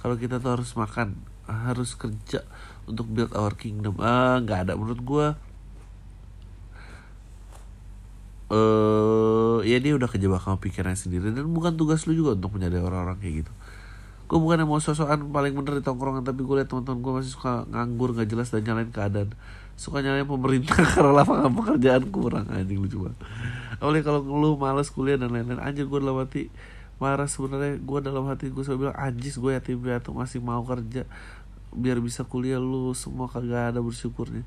kalau 0.00 0.16
kita 0.16 0.40
tuh 0.40 0.56
harus 0.56 0.72
makan 0.74 1.12
harus 1.44 1.92
kerja 1.92 2.46
untuk 2.88 3.10
build 3.10 3.36
our 3.36 3.52
kingdom? 3.54 3.98
Ah 4.00 4.40
nggak 4.40 4.68
ada. 4.68 4.72
Menurut 4.78 5.00
gue 5.02 5.26
eh 8.50 9.58
ya 9.70 9.78
dia 9.78 9.94
udah 9.94 10.10
kejebak 10.10 10.42
sama 10.42 10.58
pikirannya 10.58 10.98
sendiri. 10.98 11.30
Dan 11.30 11.50
bukan 11.54 11.78
tugas 11.78 12.04
lu 12.10 12.18
juga 12.18 12.34
untuk 12.34 12.58
menjadi 12.58 12.82
orang-orang 12.82 13.18
kayak 13.22 13.46
gitu. 13.46 13.52
Gue 14.30 14.38
bukan 14.38 14.62
yang 14.62 14.70
mau 14.70 14.78
sosokan 14.78 15.30
paling 15.34 15.54
bener 15.58 15.78
di 15.78 15.84
tongkrongan 15.86 16.22
tapi 16.22 16.46
gue 16.46 16.54
liat 16.62 16.70
teman-teman 16.70 17.02
gue 17.02 17.12
masih 17.18 17.34
suka 17.34 17.66
nganggur 17.66 18.14
gak 18.14 18.30
jelas 18.30 18.50
dan 18.54 18.62
nyalain 18.62 18.90
keadaan. 18.90 19.34
Suka 19.74 20.02
nyalain 20.02 20.26
pemerintah 20.26 20.78
karena 20.94 21.22
lapangan 21.22 21.50
pekerjaan 21.54 22.04
kurang 22.10 22.46
anjing 22.50 22.78
lucu 22.78 23.06
banget. 23.06 23.18
Oleh 23.82 24.00
kalau 24.02 24.22
lu 24.22 24.54
males 24.58 24.90
kuliah 24.90 25.18
dan 25.18 25.34
lain-lain. 25.34 25.58
Anjir 25.58 25.86
gue 25.86 25.98
dalam 25.98 26.18
hati 26.22 26.50
marah 27.02 27.26
sebenarnya. 27.26 27.78
Gue 27.82 27.98
dalam 28.02 28.26
hati 28.30 28.50
gue 28.50 28.62
selalu 28.62 28.86
bilang 28.86 28.98
anjis 28.98 29.34
gue 29.38 29.50
yatim 29.50 29.78
piatu 29.82 30.10
masih 30.14 30.38
mau 30.38 30.62
kerja 30.62 31.06
biar 31.70 32.02
bisa 32.02 32.26
kuliah 32.26 32.58
lu 32.58 32.90
semua 32.98 33.30
kagak 33.30 33.74
ada 33.74 33.78
bersyukurnya 33.78 34.42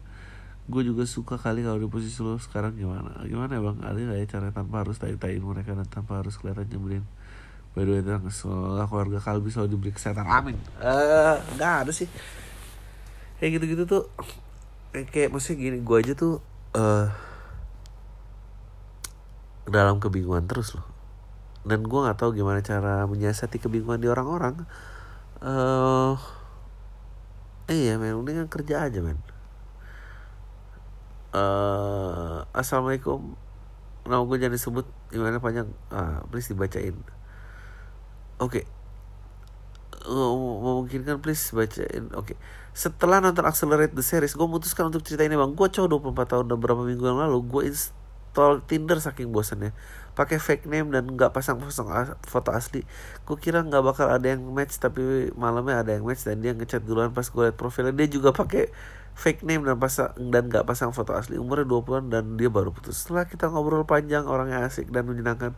gue 0.63 0.81
juga 0.87 1.03
suka 1.03 1.35
kali 1.35 1.63
kalau 1.63 1.75
di 1.75 1.91
posisi 1.91 2.23
lu 2.23 2.39
sekarang 2.39 2.79
gimana 2.79 3.19
gimana 3.27 3.59
bang 3.59 3.77
ada 3.83 3.99
gak 3.99 4.19
ya 4.23 4.27
cara 4.31 4.47
tanpa 4.55 4.87
harus 4.87 4.95
tai-tain 4.95 5.43
mereka 5.43 5.75
dan 5.75 5.87
tanpa 5.91 6.23
harus 6.23 6.39
kelihatan 6.39 6.71
nyebelin 6.71 7.03
By 7.73 7.89
the 7.89 7.97
way, 7.97 8.01
tentang 8.05 8.29
semoga 8.29 8.85
keluarga 8.85 9.17
Kalbi 9.17 9.49
selalu 9.49 9.69
diberi 9.73 9.91
kesehatan. 9.97 10.29
Amin. 10.29 10.53
Eh, 10.77 11.37
nggak 11.57 11.73
ada 11.85 11.89
sih. 11.89 12.05
Kayak 13.41 13.57
gitu-gitu 13.57 13.83
tuh, 13.89 14.03
kayak 14.93 15.33
maksudnya 15.33 15.57
gini, 15.57 15.77
gue 15.81 15.97
aja 15.97 16.13
tuh 16.13 16.37
eh 16.77 17.09
dalam 19.65 19.97
kebingungan 19.97 20.45
terus 20.45 20.77
loh. 20.77 20.85
Dan 21.65 21.81
gue 21.81 21.97
nggak 21.97 22.21
tahu 22.21 22.37
gimana 22.37 22.61
cara 22.61 23.09
menyiasati 23.09 23.57
kebingungan 23.57 23.97
di 23.97 24.05
orang-orang. 24.05 24.69
Eh, 25.41 26.13
iya, 27.73 27.97
men, 27.97 28.21
mendingan 28.21 28.53
kerja 28.53 28.85
aja, 28.85 29.01
men. 29.01 29.17
Eh, 31.33 32.37
assalamualaikum. 32.53 33.33
Nama 34.05 34.21
gue 34.21 34.37
jangan 34.37 34.53
disebut 34.53 34.85
gimana 35.09 35.41
panjang. 35.41 35.69
Ah, 35.89 36.21
please 36.29 36.45
dibacain. 36.53 36.93
Oke. 38.37 38.67
Oh, 40.03 40.59
memungkinkan 40.61 41.23
please 41.23 41.41
bacain. 41.55 42.11
Oke. 42.13 42.35
Setelah 42.75 43.23
nonton 43.23 43.45
Accelerate 43.47 43.95
the 43.95 44.03
Series, 44.03 44.35
gue 44.35 44.45
memutuskan 44.45 44.91
untuk 44.91 45.01
cerita 45.01 45.23
ini 45.25 45.33
bang. 45.39 45.55
Gue 45.57 45.71
cowok 45.71 45.89
24 46.11 46.31
tahun 46.37 46.45
dan 46.51 46.55
beberapa 46.59 46.83
minggu 46.83 47.05
yang 47.07 47.17
lalu 47.23 47.39
gue 47.47 47.61
install 47.71 48.61
Tinder 48.67 48.99
saking 48.99 49.31
bosannya. 49.31 49.71
Pakai 50.13 50.37
fake 50.43 50.67
name 50.69 50.91
dan 50.91 51.07
nggak 51.07 51.31
pasang-pasang 51.31 51.87
as- 51.89 52.17
foto 52.27 52.51
asli. 52.51 52.83
Gue 53.23 53.37
kira 53.39 53.63
nggak 53.63 53.81
bakal 53.81 54.11
ada 54.11 54.27
yang 54.27 54.43
match 54.51 54.75
tapi 54.77 55.31
malamnya 55.39 55.81
ada 55.81 55.95
yang 55.95 56.03
match 56.03 56.27
dan 56.27 56.43
dia 56.43 56.51
ngechat 56.51 56.83
duluan 56.83 57.15
pas 57.15 57.25
gue 57.25 57.43
liat 57.49 57.55
profilnya 57.55 57.95
dia 57.95 58.11
juga 58.11 58.35
pakai 58.35 58.69
fake 59.13 59.45
name 59.45 59.61
dan 59.61 59.77
pasang 59.77 60.09
dan 60.17 60.49
nggak 60.49 60.65
pasang 60.65 60.89
foto 60.89 61.13
asli. 61.13 61.37
Umurnya 61.37 61.69
20-an 61.69 62.09
dan 62.09 62.33
dia 62.35 62.49
baru 62.49 62.73
putus. 62.73 63.05
Setelah 63.05 63.29
kita 63.29 63.49
ngobrol 63.49 63.85
panjang 63.85 64.25
orangnya 64.25 64.65
asik 64.65 64.89
dan 64.89 65.05
menyenangkan. 65.05 65.53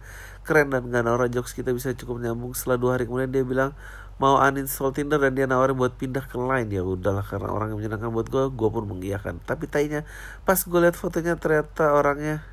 Keren 0.46 0.70
dan 0.70 0.92
gak 0.92 1.04
naura 1.08 1.26
jokes 1.32 1.56
kita 1.56 1.74
bisa 1.74 1.96
cukup 1.96 2.22
nyambung. 2.22 2.54
Setelah 2.54 2.78
dua 2.78 2.92
hari 3.00 3.08
kemudian 3.08 3.32
dia 3.32 3.42
bilang 3.42 3.74
mau 4.16 4.40
uninstall 4.40 4.96
Tinder 4.96 5.20
dan 5.20 5.36
dia 5.36 5.44
nawarin 5.44 5.76
buat 5.76 6.00
pindah 6.00 6.32
ke 6.32 6.40
lain 6.40 6.72
ya 6.72 6.88
udahlah 6.88 7.28
karena 7.28 7.52
orang 7.52 7.76
yang 7.76 7.84
menyenangkan 7.84 8.16
buat 8.16 8.32
gue 8.32 8.48
gue 8.52 8.70
pun 8.70 8.86
mengiyakan. 8.88 9.40
Tapi 9.44 9.68
tainya 9.72 10.04
pas 10.44 10.60
gue 10.60 10.80
lihat 10.80 10.96
fotonya 11.00 11.40
ternyata 11.40 11.96
orangnya 11.96 12.44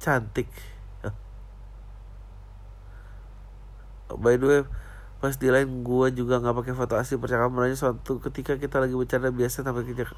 cantik. 0.00 0.48
By 4.24 4.40
the 4.40 4.46
way 4.48 4.64
pas 5.20 5.36
di 5.36 5.48
lain 5.52 5.84
gue 5.84 6.06
juga 6.16 6.40
nggak 6.40 6.56
pakai 6.64 6.72
foto 6.72 6.96
asli 6.96 7.20
percakapan. 7.20 7.52
Berarti 7.52 7.76
suatu 7.76 8.18
ketika 8.24 8.56
kita 8.56 8.80
lagi 8.80 8.96
bercanda 8.96 9.28
biasa 9.28 9.60
sampai 9.60 9.84
kita 9.84 10.08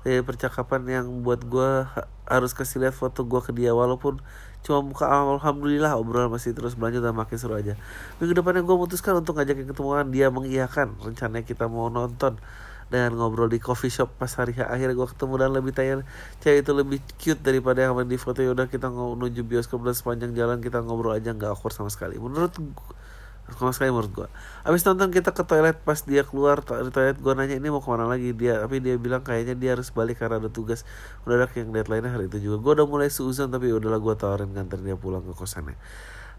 dari 0.00 0.22
percakapan 0.24 0.82
yang 0.88 1.06
buat 1.20 1.44
gue 1.44 1.84
ha- 1.84 2.08
harus 2.24 2.56
kasih 2.56 2.88
lihat 2.88 2.96
foto 2.96 3.28
gue 3.28 3.40
ke 3.44 3.52
dia. 3.52 3.76
Walaupun 3.76 4.24
cuma 4.64 4.82
muka 4.82 5.06
alhamdulillah 5.06 5.94
obrolan 5.94 6.32
masih 6.32 6.56
terus 6.56 6.74
berlanjut 6.74 7.04
dan 7.04 7.14
makin 7.14 7.36
seru 7.36 7.54
aja. 7.54 7.76
Minggu 8.18 8.32
depannya 8.32 8.64
gue 8.64 8.74
memutuskan 8.74 9.20
untuk 9.20 9.36
ngajakin 9.36 9.68
ketemuan 9.70 10.08
dia 10.08 10.32
mengiyakan 10.32 10.96
rencananya 11.04 11.44
kita 11.44 11.68
mau 11.68 11.92
nonton 11.92 12.40
dan 12.86 13.18
ngobrol 13.18 13.50
di 13.50 13.58
coffee 13.58 13.90
shop 13.90 14.14
pas 14.14 14.30
hari 14.38 14.54
H. 14.54 14.62
akhirnya 14.62 14.94
gue 14.94 15.08
ketemu 15.10 15.34
dan 15.42 15.50
lebih 15.50 15.74
tanya 15.74 16.06
cewek 16.38 16.62
itu 16.62 16.70
lebih 16.70 16.98
cute 17.18 17.42
daripada 17.42 17.82
yang 17.82 17.98
main 17.98 18.06
di 18.06 18.16
foto. 18.16 18.40
Ya 18.40 18.54
udah 18.54 18.70
kita 18.70 18.88
menuju 18.88 19.42
bioskop 19.42 19.82
dan 19.82 19.94
sepanjang 19.94 20.32
jalan 20.38 20.62
kita 20.62 20.80
ngobrol 20.80 21.12
aja 21.12 21.34
nggak 21.34 21.50
awkward 21.50 21.74
sama 21.74 21.90
sekali. 21.90 22.14
Menurut 22.16 22.54
sama 23.54 23.70
sekali 23.70 23.94
menurut 23.94 24.10
gua. 24.10 24.28
Abis 24.66 24.82
nonton 24.82 25.14
kita 25.14 25.30
ke 25.30 25.46
toilet 25.46 25.78
pas 25.86 26.02
dia 26.02 26.26
keluar 26.26 26.66
dari 26.66 26.90
toilet 26.90 27.18
gua 27.22 27.38
nanya 27.38 27.54
ini 27.54 27.70
mau 27.70 27.78
ke 27.78 27.86
mana 27.86 28.10
lagi? 28.10 28.34
Dia 28.34 28.66
tapi 28.66 28.82
dia 28.82 28.98
bilang 28.98 29.22
kayaknya 29.22 29.54
dia 29.54 29.78
harus 29.78 29.94
balik 29.94 30.18
karena 30.18 30.42
ada 30.42 30.50
tugas. 30.50 30.82
Mendadak 31.22 31.54
yang 31.54 31.70
deadline 31.70 32.10
hari 32.10 32.26
itu 32.26 32.42
juga. 32.42 32.58
Gua 32.58 32.72
udah 32.82 32.86
mulai 32.90 33.08
seuzon 33.08 33.54
tapi 33.54 33.70
udahlah 33.70 34.02
gua 34.02 34.18
tawarin 34.18 34.50
nganter 34.50 34.82
dia 34.82 34.98
pulang 34.98 35.22
ke 35.22 35.30
kosannya. 35.30 35.78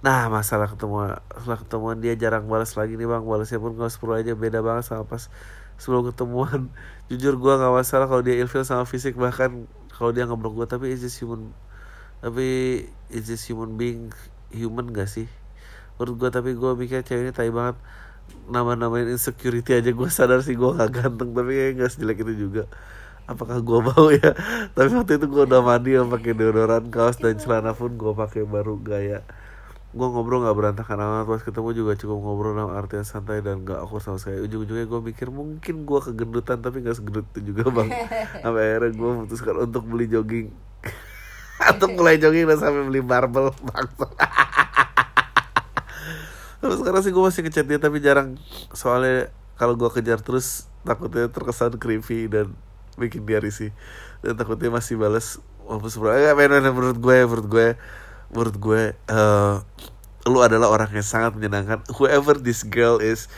Nah 0.04 0.28
masalah 0.28 0.68
ketemu 0.68 1.16
setelah 1.40 1.60
ketemuan 1.64 1.98
dia 2.04 2.14
jarang 2.20 2.44
balas 2.52 2.76
lagi 2.76 3.00
nih 3.00 3.08
bang. 3.08 3.24
Balasnya 3.24 3.64
pun 3.64 3.80
kalau 3.80 3.88
10 3.88 4.28
aja 4.28 4.32
beda 4.36 4.60
banget 4.60 4.84
sama 4.92 5.08
pas 5.08 5.32
sebelum 5.80 6.12
ketemuan. 6.12 6.68
Jujur 7.10 7.40
gua 7.40 7.56
nggak 7.56 7.72
masalah 7.72 8.12
kalau 8.12 8.20
dia 8.20 8.36
ilfil 8.36 8.68
sama 8.68 8.84
fisik 8.84 9.16
bahkan 9.16 9.64
kalau 9.96 10.12
dia 10.12 10.28
ngeblok 10.28 10.54
gua 10.60 10.68
tapi 10.68 10.92
is 10.92 11.00
this 11.00 11.16
human 11.24 11.56
tapi 12.20 12.82
is 13.14 13.30
this 13.30 13.46
human 13.46 13.78
being 13.78 14.10
human 14.50 14.90
gak 14.90 15.06
sih 15.06 15.30
menurut 15.98 16.16
gue 16.22 16.30
tapi 16.30 16.54
gue 16.54 16.72
mikir 16.78 17.02
cewek 17.02 17.22
ini 17.28 17.32
tai 17.34 17.50
banget. 17.50 17.78
Nama-namain 18.48 19.08
insecurity 19.10 19.76
aja 19.76 19.92
gue 19.92 20.10
sadar 20.14 20.40
sih 20.46 20.56
gue 20.56 20.70
gak 20.72 20.92
ganteng 20.94 21.34
tapi 21.36 21.52
kayaknya 21.58 21.84
gak 21.84 21.92
sejelek 21.98 22.18
itu 22.24 22.34
juga. 22.48 22.64
Apakah 23.28 23.60
gue 23.60 23.80
mau 23.84 24.08
ya? 24.08 24.32
Tapi 24.76 24.90
waktu 24.96 25.20
itu 25.20 25.28
gue 25.28 25.44
udah 25.52 25.60
mandi 25.60 26.00
yang 26.00 26.08
pakai 26.08 26.32
deodoran 26.32 26.88
kaos 26.88 27.20
dan 27.20 27.36
celana 27.36 27.76
pun 27.76 28.00
gue 28.00 28.14
pakai 28.16 28.48
baru 28.48 28.80
gaya. 28.80 29.20
Gue 29.92 30.08
ngobrol 30.08 30.48
gak 30.48 30.56
berantakan 30.56 30.96
amat 31.04 31.26
pas 31.28 31.44
ketemu 31.44 31.70
juga 31.76 31.92
cukup 32.00 32.24
ngobrol 32.24 32.56
dalam 32.56 32.72
artian 32.72 33.04
santai 33.04 33.44
dan 33.44 33.68
gak 33.68 33.84
awkward 33.84 34.00
sama 34.00 34.16
sekali. 34.16 34.48
Ujung-ujungnya 34.48 34.88
gue 34.88 35.00
mikir 35.12 35.28
mungkin 35.28 35.84
gue 35.84 36.00
kegendutan 36.08 36.64
tapi 36.64 36.80
gak 36.88 37.04
segendut 37.04 37.28
itu 37.36 37.52
juga 37.52 37.68
bang. 37.68 37.92
Sampai 38.48 38.64
akhirnya 38.64 38.92
gue 38.96 39.10
memutuskan 39.12 39.56
untuk 39.60 39.84
beli 39.84 40.08
jogging. 40.08 40.48
Untuk 41.68 42.00
mulai 42.00 42.22
jogging 42.22 42.46
dan 42.46 42.62
sampai 42.62 42.86
beli 42.86 43.02
barbel 43.02 43.50
bangsa 43.66 44.08
Terus 46.58 46.82
sekarang 46.82 47.02
sih 47.06 47.12
gue 47.14 47.24
masih 47.24 47.42
ngechat 47.46 47.66
dia 47.70 47.80
tapi 47.82 47.98
jarang. 48.02 48.38
Soalnya 48.74 49.30
kalau 49.58 49.78
gue 49.78 49.90
kejar 49.90 50.22
terus 50.22 50.70
takutnya 50.86 51.30
terkesan 51.30 51.78
creepy 51.78 52.30
dan 52.30 52.54
bikin 52.98 53.26
dia 53.26 53.38
risih. 53.38 53.72
Dan 54.26 54.38
takutnya 54.38 54.74
masih 54.74 54.98
balas 54.98 55.38
walaupun 55.68 55.90
sebenarnya 55.92 56.32
men, 56.34 56.50
men, 56.50 56.66
menurut 56.72 56.98
gue 56.98 57.18
menurut 57.28 57.48
gue 57.48 57.68
menurut 58.34 58.56
gue 58.58 58.82
eh 58.96 59.56
lu 60.28 60.44
adalah 60.44 60.68
orang 60.68 60.92
yang 60.92 61.06
sangat 61.06 61.38
menyenangkan. 61.38 61.86
Whoever 61.96 62.36
this 62.36 62.66
girl 62.66 63.00
is 63.00 63.30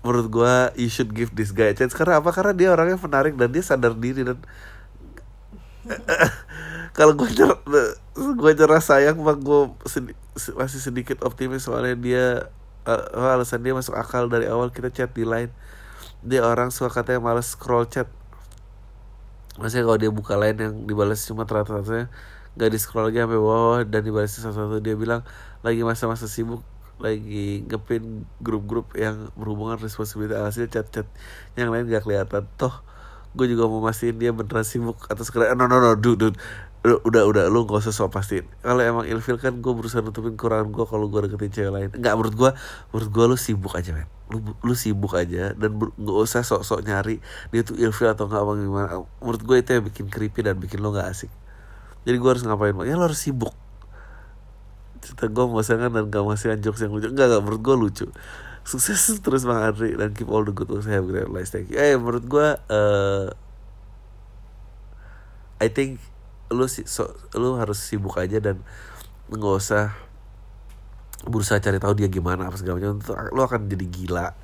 menurut 0.00 0.26
gue 0.32 0.54
you 0.80 0.90
should 0.90 1.12
give 1.14 1.32
this 1.32 1.54
guy 1.54 1.70
a 1.70 1.74
chance. 1.76 1.94
Karena 1.94 2.18
apa? 2.18 2.34
Karena 2.34 2.52
dia 2.56 2.68
orangnya 2.74 2.98
menarik 2.98 3.38
dan 3.38 3.52
dia 3.54 3.62
sadar 3.62 3.94
diri 3.94 4.26
dan 4.26 4.42
kalau 6.96 7.16
gue 7.16 7.28
cer 7.32 7.50
gue 8.14 8.52
cerah 8.52 8.82
sayang 8.84 9.16
mak 9.24 9.40
gue 9.40 9.60
sedi- 9.88 10.18
se- 10.29 10.29
masih 10.56 10.80
sedikit 10.80 11.20
optimis 11.26 11.68
soalnya 11.68 11.96
dia 11.98 12.24
eh, 12.88 13.32
alasan 13.34 13.60
dia 13.60 13.76
masuk 13.76 13.92
akal 13.92 14.32
dari 14.32 14.48
awal 14.48 14.72
kita 14.72 14.88
chat 14.88 15.12
di 15.12 15.28
line. 15.28 15.52
Dia 16.24 16.44
orang 16.44 16.72
suka 16.72 17.02
katanya 17.04 17.20
males 17.20 17.52
scroll 17.52 17.84
chat. 17.88 18.08
Maksudnya 19.60 19.84
kalau 19.84 19.98
dia 20.00 20.10
buka 20.12 20.40
line 20.40 20.56
yang 20.56 20.74
dibalas 20.88 21.20
cuma 21.28 21.44
teratasnya 21.44 22.08
nggak 22.56 22.70
di 22.72 22.78
scroll 22.82 23.12
lagi 23.12 23.22
sampai 23.22 23.38
bawah 23.38 23.80
dan 23.86 24.00
dibalasnya 24.02 24.40
satu-satu 24.48 24.82
dia 24.82 24.98
bilang 24.98 25.22
lagi 25.62 25.86
masa-masa 25.86 26.26
sibuk 26.26 26.66
lagi 27.00 27.64
ngepin 27.64 28.28
grup-grup 28.44 28.92
yang 28.92 29.32
berhubungan 29.32 29.80
responsibility 29.80 30.36
hasil 30.36 30.68
chat-chat 30.68 31.08
yang 31.56 31.72
lain 31.72 31.88
gak 31.88 32.04
kelihatan. 32.04 32.44
Toh 32.60 32.84
gue 33.30 33.46
juga 33.46 33.70
mau 33.70 33.78
mastiin 33.78 34.18
dia 34.18 34.34
beneran 34.34 34.66
sibuk 34.66 35.06
atau 35.06 35.22
sekedar 35.22 35.54
no 35.54 35.70
no 35.70 35.78
no 35.78 35.94
dude, 35.96 36.18
dude. 36.18 36.38
Udah, 36.80 37.28
udah 37.28 37.44
lu 37.52 37.68
gak 37.68 37.84
usah 37.84 37.92
sok 37.92 38.16
pastiin. 38.16 38.48
Kalau 38.64 38.80
emang 38.80 39.04
ilfil 39.04 39.36
kan 39.36 39.60
gue 39.60 39.72
berusaha 39.76 40.00
nutupin 40.00 40.32
kekurangan 40.32 40.72
gue 40.72 40.84
kalau 40.88 41.12
gue 41.12 41.28
deketin 41.28 41.52
cewek 41.52 41.72
lain. 41.76 41.90
Nggak 41.92 42.14
menurut 42.16 42.34
gue 42.40 42.50
menurut 42.88 43.10
gue 43.12 43.24
lu 43.28 43.36
sibuk 43.36 43.72
aja 43.76 43.92
men. 43.92 44.08
Lu 44.32 44.40
lu 44.64 44.72
sibuk 44.72 45.12
aja 45.12 45.52
dan 45.52 45.76
nggak 45.76 46.18
usah 46.24 46.40
sok-sok 46.40 46.88
nyari 46.88 47.20
dia 47.52 47.60
tuh 47.60 47.76
ilfil 47.76 48.08
atau 48.08 48.24
nggak 48.32 48.40
apa 48.40 48.52
gimana. 48.56 48.88
Menurut 49.20 49.42
gue 49.44 49.56
itu 49.60 49.70
yang 49.76 49.84
bikin 49.92 50.06
creepy 50.08 50.40
dan 50.40 50.56
bikin 50.56 50.80
lo 50.80 50.88
nggak 50.96 51.12
asik. 51.12 51.28
Jadi 52.08 52.16
gue 52.16 52.30
harus 52.32 52.48
ngapain 52.48 52.72
ya 52.88 52.96
lo 52.96 53.04
harus 53.04 53.20
sibuk. 53.20 53.52
Cerita 55.04 55.28
gue 55.28 55.44
memasangkan 55.44 55.92
dan 55.92 56.04
gak 56.08 56.24
menghasilkan 56.24 56.60
jokes 56.64 56.80
yang 56.80 56.92
lucu. 56.96 57.12
Enggak 57.12 57.28
enggak 57.28 57.42
menurut 57.44 57.60
gue 57.60 57.76
lucu. 57.76 58.06
Sukses 58.64 59.04
terus 59.24 59.44
bang 59.44 59.68
Andri 59.68 60.00
dan 60.00 60.16
keep 60.16 60.32
all 60.32 60.48
the 60.48 60.52
good 60.56 60.72
works 60.72 60.88
have 60.88 61.04
great 61.04 61.28
life 61.28 61.52
thank 61.52 61.68
you. 61.68 61.76
Eh 61.76 61.92
menurut 62.00 62.24
gue 62.24 62.48
eh 62.72 63.28
I 65.60 65.68
think 65.68 66.00
lu 66.50 66.66
so, 66.66 67.14
lu 67.38 67.54
harus 67.56 67.78
sibuk 67.78 68.18
aja 68.18 68.42
dan 68.42 68.62
nggak 69.30 69.54
usah 69.54 69.94
berusaha 71.26 71.62
cari 71.62 71.78
tahu 71.78 71.94
dia 71.94 72.08
gimana 72.10 72.48
apa 72.50 72.56
segala 72.58 72.80
macam. 72.80 72.98
Lu 73.30 73.40
akan 73.44 73.70
jadi 73.70 73.86
gila. 73.86 74.34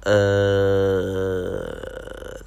Eh 0.00 1.68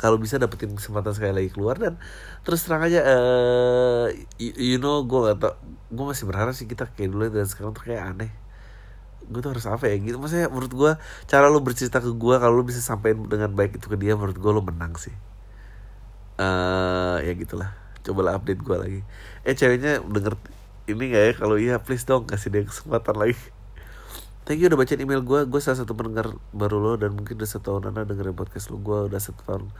kalau 0.01 0.17
bisa 0.19 0.41
dapetin 0.41 0.73
kesempatan 0.75 1.13
sekali 1.15 1.31
lagi 1.31 1.49
keluar 1.53 1.79
dan 1.79 1.95
terus 2.43 2.65
terang 2.67 2.83
aja 2.83 2.99
eh 3.05 4.27
you, 4.41 4.75
you 4.75 4.77
know 4.81 5.05
gue 5.07 5.31
gak 5.31 5.37
tau 5.39 5.55
gue 5.93 6.05
masih 6.09 6.27
berharap 6.27 6.51
sih 6.57 6.67
kita 6.67 6.89
kayak 6.91 7.13
dulu 7.13 7.29
dan 7.29 7.45
sekarang 7.45 7.77
tuh 7.77 7.85
kayak 7.85 8.03
aneh. 8.17 8.31
Gue 9.29 9.39
tuh 9.45 9.53
harus 9.53 9.69
apa 9.69 9.85
ya 9.91 9.95
gitu. 10.01 10.17
Maksudnya 10.17 10.49
menurut 10.49 10.73
gue 10.73 10.91
cara 11.29 11.45
lu 11.51 11.61
bercerita 11.61 12.01
ke 12.01 12.09
gue 12.09 12.35
kalau 12.41 12.55
lu 12.57 12.65
bisa 12.65 12.81
sampein 12.81 13.19
dengan 13.29 13.53
baik 13.53 13.77
itu 13.77 13.87
ke 13.91 13.97
dia 13.99 14.17
menurut 14.17 14.37
gue 14.39 14.51
lu 14.51 14.63
menang 14.65 14.97
sih. 14.97 15.13
Eh 16.41 17.17
ya 17.29 17.33
gitulah 17.37 17.82
cobalah 18.03 18.37
update 18.37 18.61
gue 18.61 18.77
lagi. 18.77 19.01
Eh 19.47 19.55
ceweknya 19.55 20.03
denger 20.03 20.35
ini 20.91 21.03
gak 21.15 21.23
ya? 21.23 21.33
Kalau 21.39 21.55
iya 21.55 21.75
please 21.79 22.03
dong 22.03 22.27
kasih 22.27 22.51
dia 22.51 22.63
kesempatan 22.67 23.15
lagi. 23.15 23.39
Thank 24.43 24.59
you 24.59 24.67
udah 24.67 24.75
bacain 24.75 24.99
email 24.99 25.23
gue 25.23 25.47
Gue 25.47 25.63
salah 25.63 25.79
satu 25.79 25.95
pendengar 25.95 26.35
baru 26.51 26.75
lo 26.75 26.99
Dan 26.99 27.15
mungkin 27.15 27.39
udah 27.39 27.47
satu 27.47 27.79
tahun 27.79 27.95
Anda 27.95 28.03
dengerin 28.03 28.35
podcast 28.35 28.75
lo. 28.75 28.77
Gue 28.83 29.07
udah 29.07 29.19
satu 29.23 29.39
tahun 29.47 29.71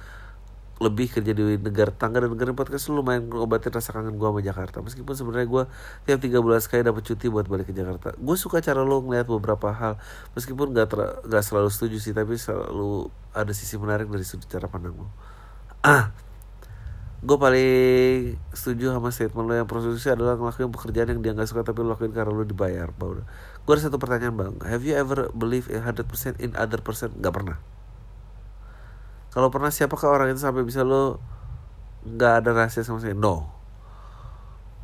lebih 0.81 1.15
kerja 1.15 1.31
di 1.31 1.55
negara 1.61 1.93
tangga 1.93 2.23
dan 2.23 2.33
dengerin 2.33 2.55
podcast 2.55 2.87
lo. 2.87 3.03
Lumayan 3.03 3.27
ngobatin 3.27 3.71
rasa 3.71 3.91
kangen 3.91 4.15
gue 4.15 4.27
sama 4.27 4.41
Jakarta. 4.43 4.79
Meskipun 4.79 5.13
sebenarnya 5.15 5.47
gue 5.47 5.63
tiap 6.07 6.19
tiga 6.23 6.39
bulan 6.39 6.59
sekali 6.63 6.81
dapat 6.83 7.03
cuti 7.03 7.27
buat 7.27 7.45
balik 7.47 7.71
ke 7.71 7.73
Jakarta. 7.75 8.15
Gue 8.15 8.35
suka 8.39 8.63
cara 8.63 8.81
lo 8.81 9.03
ngeliat 9.03 9.27
beberapa 9.27 9.71
hal. 9.71 9.99
Meskipun 10.35 10.71
gak, 10.71 10.87
ter- 10.91 11.15
gak 11.27 11.43
selalu 11.43 11.69
setuju 11.71 11.97
sih 11.99 12.11
tapi 12.15 12.39
selalu 12.39 13.07
ada 13.35 13.51
sisi 13.51 13.75
menarik 13.75 14.07
dari 14.07 14.23
sudut 14.23 14.47
cara 14.47 14.71
pandang 14.71 14.95
lo. 14.97 15.07
Ah 15.83 16.11
gue 17.23 17.37
paling 17.39 18.35
setuju 18.51 18.91
sama 18.91 19.07
statement 19.07 19.47
lo 19.47 19.55
yang 19.55 19.63
prostitusi 19.63 20.11
adalah 20.11 20.35
ngelakuin 20.35 20.75
pekerjaan 20.75 21.07
yang 21.15 21.21
dia 21.23 21.31
nggak 21.31 21.47
suka 21.47 21.63
tapi 21.63 21.79
lo 21.79 21.95
lakuin 21.95 22.11
karena 22.11 22.35
lo 22.35 22.43
dibayar 22.43 22.91
Bang. 22.91 23.23
gue 23.63 23.71
ada 23.71 23.79
satu 23.79 23.95
pertanyaan 23.95 24.35
bang. 24.35 24.55
Have 24.67 24.83
you 24.83 24.91
ever 24.91 25.31
believe 25.31 25.71
in 25.71 25.79
100% 25.79 26.03
in 26.43 26.51
other 26.59 26.83
person? 26.83 27.15
Nggak 27.15 27.31
pernah. 27.31 27.57
Kalau 29.31 29.47
pernah 29.47 29.71
siapakah 29.71 30.11
orang 30.11 30.35
itu 30.35 30.43
sampai 30.43 30.67
bisa 30.67 30.83
lo 30.83 31.23
nggak 32.03 32.43
ada 32.43 32.49
rahasia 32.51 32.83
sama 32.83 32.99
saya 32.99 33.15
no. 33.15 33.47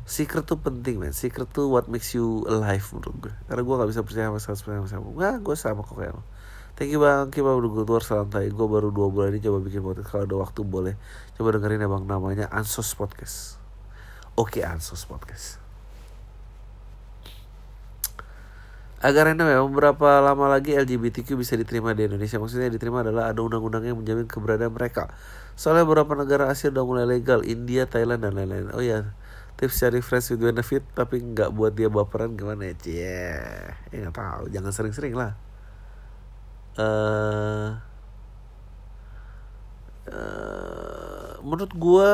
Secret 0.08 0.48
tuh 0.48 0.56
penting 0.56 0.96
man. 0.96 1.12
Secret 1.12 1.52
tuh 1.52 1.68
what 1.68 1.92
makes 1.92 2.16
you 2.16 2.48
alive 2.48 2.88
menurut 2.96 3.28
gue 3.28 3.34
karena 3.52 3.62
gue 3.68 3.74
nggak 3.84 3.90
bisa 3.92 4.00
percaya 4.00 4.32
sama 4.32 4.40
100% 4.40 4.80
sama 4.80 4.88
siapa. 4.88 5.08
Nggak 5.12 5.34
gue 5.44 5.56
sama 5.60 5.84
kok 5.84 5.92
kayak 6.00 6.16
lo 6.16 6.24
Thank 6.80 6.96
you 6.96 7.04
bang, 7.04 7.28
kita 7.28 7.44
udah 7.44 7.68
gue 7.76 7.84
keluar 7.84 8.00
santai. 8.00 8.48
Gue 8.48 8.64
baru 8.64 8.88
dua 8.88 9.12
bulan 9.12 9.36
ini 9.36 9.44
coba 9.44 9.60
bikin 9.60 9.84
podcast. 9.84 10.08
Kalau 10.16 10.24
ada 10.24 10.36
waktu 10.40 10.64
boleh. 10.64 10.96
Coba 11.36 11.52
dengerin 11.52 11.84
ya 11.84 11.92
bang 11.92 12.08
Namanya 12.08 12.48
Ansos 12.48 12.96
Podcast. 12.96 13.60
Oke 14.32 14.64
Ansos 14.64 15.04
Podcast. 15.04 15.60
Agar 19.04 19.28
random 19.28 19.44
ya, 19.44 19.60
beberapa 19.60 20.24
lama 20.24 20.48
lagi 20.48 20.72
LGBTQ 20.72 21.36
bisa 21.36 21.52
diterima 21.52 21.92
di 21.92 22.08
Indonesia. 22.08 22.40
Maksudnya 22.40 22.72
diterima 22.72 23.04
adalah 23.04 23.28
ada 23.28 23.44
undang-undang 23.44 23.84
yang 23.84 24.00
menjamin 24.00 24.24
keberadaan 24.24 24.72
mereka. 24.72 25.12
Soalnya 25.60 25.84
beberapa 25.84 26.16
negara 26.16 26.48
Asia 26.48 26.72
udah 26.72 26.84
mulai 26.88 27.04
legal. 27.04 27.44
India, 27.44 27.84
Thailand, 27.84 28.24
dan 28.24 28.32
lain-lain. 28.40 28.72
Oh 28.72 28.80
iya, 28.80 29.12
tips 29.60 29.84
cari 29.84 30.00
friends 30.00 30.32
with 30.32 30.40
benefit 30.40 30.80
Tapi 30.96 31.20
nggak 31.20 31.52
buat 31.52 31.76
dia 31.76 31.92
baperan 31.92 32.40
gimana 32.40 32.72
ya 32.72 32.74
Cie, 32.80 33.28
ya 33.92 33.96
nggak 34.08 34.16
tahu. 34.16 34.48
Jangan 34.48 34.72
sering-sering 34.72 35.12
lah 35.12 35.49
eh, 36.78 37.70
menurut 41.40 41.72
gua 41.74 42.08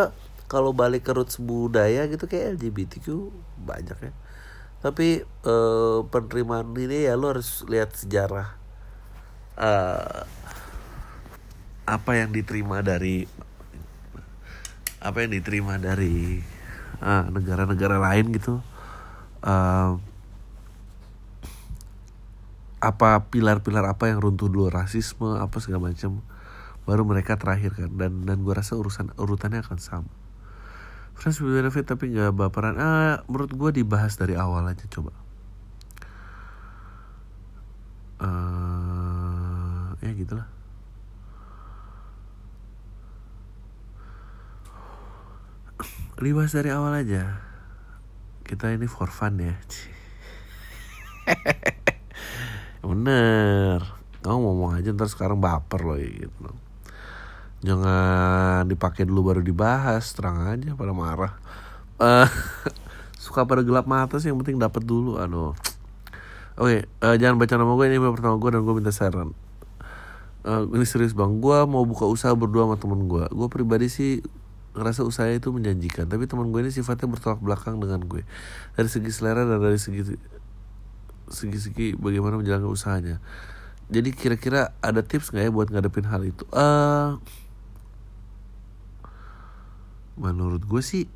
kalau 0.46 0.70
balik 0.70 1.11
ke 1.11 1.12
roots 1.12 1.42
budaya 1.42 2.07
gitu 2.07 2.30
kayak 2.30 2.57
LGBTQ 2.57 3.07
banyak 3.66 3.98
ya. 3.98 4.12
Tapi 4.80 5.26
eh, 5.26 5.98
penerimaan 6.09 6.70
ini 6.78 7.11
ya 7.11 7.18
lo 7.18 7.34
harus 7.34 7.66
lihat 7.66 7.92
sejarah 7.98 8.54
eh, 9.59 10.22
apa 11.86 12.12
yang 12.18 12.30
diterima 12.34 12.82
dari 12.82 13.26
apa 15.02 15.22
yang 15.22 15.38
diterima 15.38 15.78
dari 15.78 16.42
negara-negara 17.07 18.00
lain 18.00 18.32
gitu. 18.34 18.62
Eh, 19.44 19.90
apa 22.81 23.29
pilar-pilar 23.33 23.85
apa 23.89 24.09
yang 24.12 24.20
runtuh 24.20 24.49
dulu? 24.53 24.68
Rasisme 24.68 25.41
apa 25.41 25.57
segala 25.61 25.91
macam. 25.93 26.20
Baru 26.85 27.03
mereka 27.09 27.35
terakhir 27.41 27.74
kan. 27.74 27.91
Dan 27.97 28.24
dan 28.29 28.45
gua 28.45 28.61
rasa 28.61 28.77
urusan 28.77 29.12
urutannya 29.16 29.61
akan 29.64 29.79
sama. 29.81 30.12
Friends 31.16 31.41
with 31.41 31.57
benefit 31.57 31.89
tapi 31.89 32.12
nggak 32.12 32.37
baperan. 32.37 32.77
Ah 32.77 33.24
menurut 33.27 33.53
gua 33.57 33.70
dibahas 33.72 34.20
dari 34.20 34.37
awal 34.37 34.68
aja 34.68 34.85
coba. 34.89 35.12
Eh, 38.16 39.89
ya 40.05 40.12
gitulah. 40.16 40.49
Dibahas 46.24 46.53
dari 46.57 46.72
awal 46.72 46.97
aja. 46.97 47.45
Kita 48.47 48.70
ini 48.72 48.87
for 48.87 49.11
fun 49.11 49.43
ya 49.43 49.59
bener. 52.83 53.81
Kamu 54.20 54.39
ngomong 54.43 54.81
aja 54.81 54.91
ntar 54.93 55.09
sekarang 55.09 55.39
baper 55.39 55.81
loh 55.85 55.97
gitu. 56.01 56.33
Loh 56.43 56.66
jangan 57.64 58.68
dipakai 58.68 59.09
dulu 59.09 59.33
baru 59.33 59.41
dibahas 59.41 60.12
terang 60.12 60.45
aja 60.45 60.77
pada 60.77 60.93
marah. 60.93 61.35
Eh, 61.99 62.29
suka 63.24 63.43
pada 63.43 63.66
gelap 63.66 63.89
mata 63.89 64.20
sih 64.22 64.29
yang 64.29 64.39
penting 64.39 64.61
dapat 64.61 64.85
dulu 64.85 65.16
aduh. 65.16 65.57
Oke 66.57 66.87
eh, 66.87 67.16
jangan 67.18 67.37
baca 67.37 67.55
nama 67.57 67.72
gue 67.74 67.87
ini 67.91 67.99
pertama 68.01 68.37
gue 68.39 68.51
dan 68.55 68.62
gue 68.62 68.74
minta 68.77 68.93
saran. 68.95 69.35
Eh, 70.47 70.62
ini 70.77 70.85
serius 70.85 71.16
bang. 71.16 71.43
Gue 71.43 71.59
mau 71.64 71.83
buka 71.83 72.05
usaha 72.07 72.33
berdua 72.37 72.70
sama 72.70 72.77
temen 72.77 73.09
gue 73.09 73.24
gue 73.27 73.49
pribadi 73.49 73.91
sih 73.91 74.20
ngerasa 74.77 75.09
usaha 75.09 75.24
itu 75.33 75.49
menjanjikan 75.49 76.05
tapi 76.05 76.29
teman 76.29 76.53
gue 76.53 76.61
ini 76.61 76.68
sifatnya 76.68 77.09
bertolak 77.09 77.41
belakang 77.41 77.81
dengan 77.81 78.05
gue. 78.05 78.22
Dari 78.77 78.89
segi 78.89 79.11
selera 79.11 79.49
dan 79.49 79.59
dari 79.59 79.81
segi 79.81 80.36
segi-segi 81.31 81.99
bagaimana 81.99 82.39
menjalankan 82.39 82.70
usahanya. 82.70 83.16
Jadi 83.87 84.11
kira-kira 84.14 84.74
ada 84.83 85.03
tips 85.03 85.31
nggak 85.31 85.45
ya 85.47 85.53
buat 85.55 85.68
ngadepin 85.70 86.07
hal 86.11 86.22
itu? 86.27 86.43
Eh, 86.51 87.11
menurut 90.18 90.62
gue 90.64 90.83
sih 90.83 91.07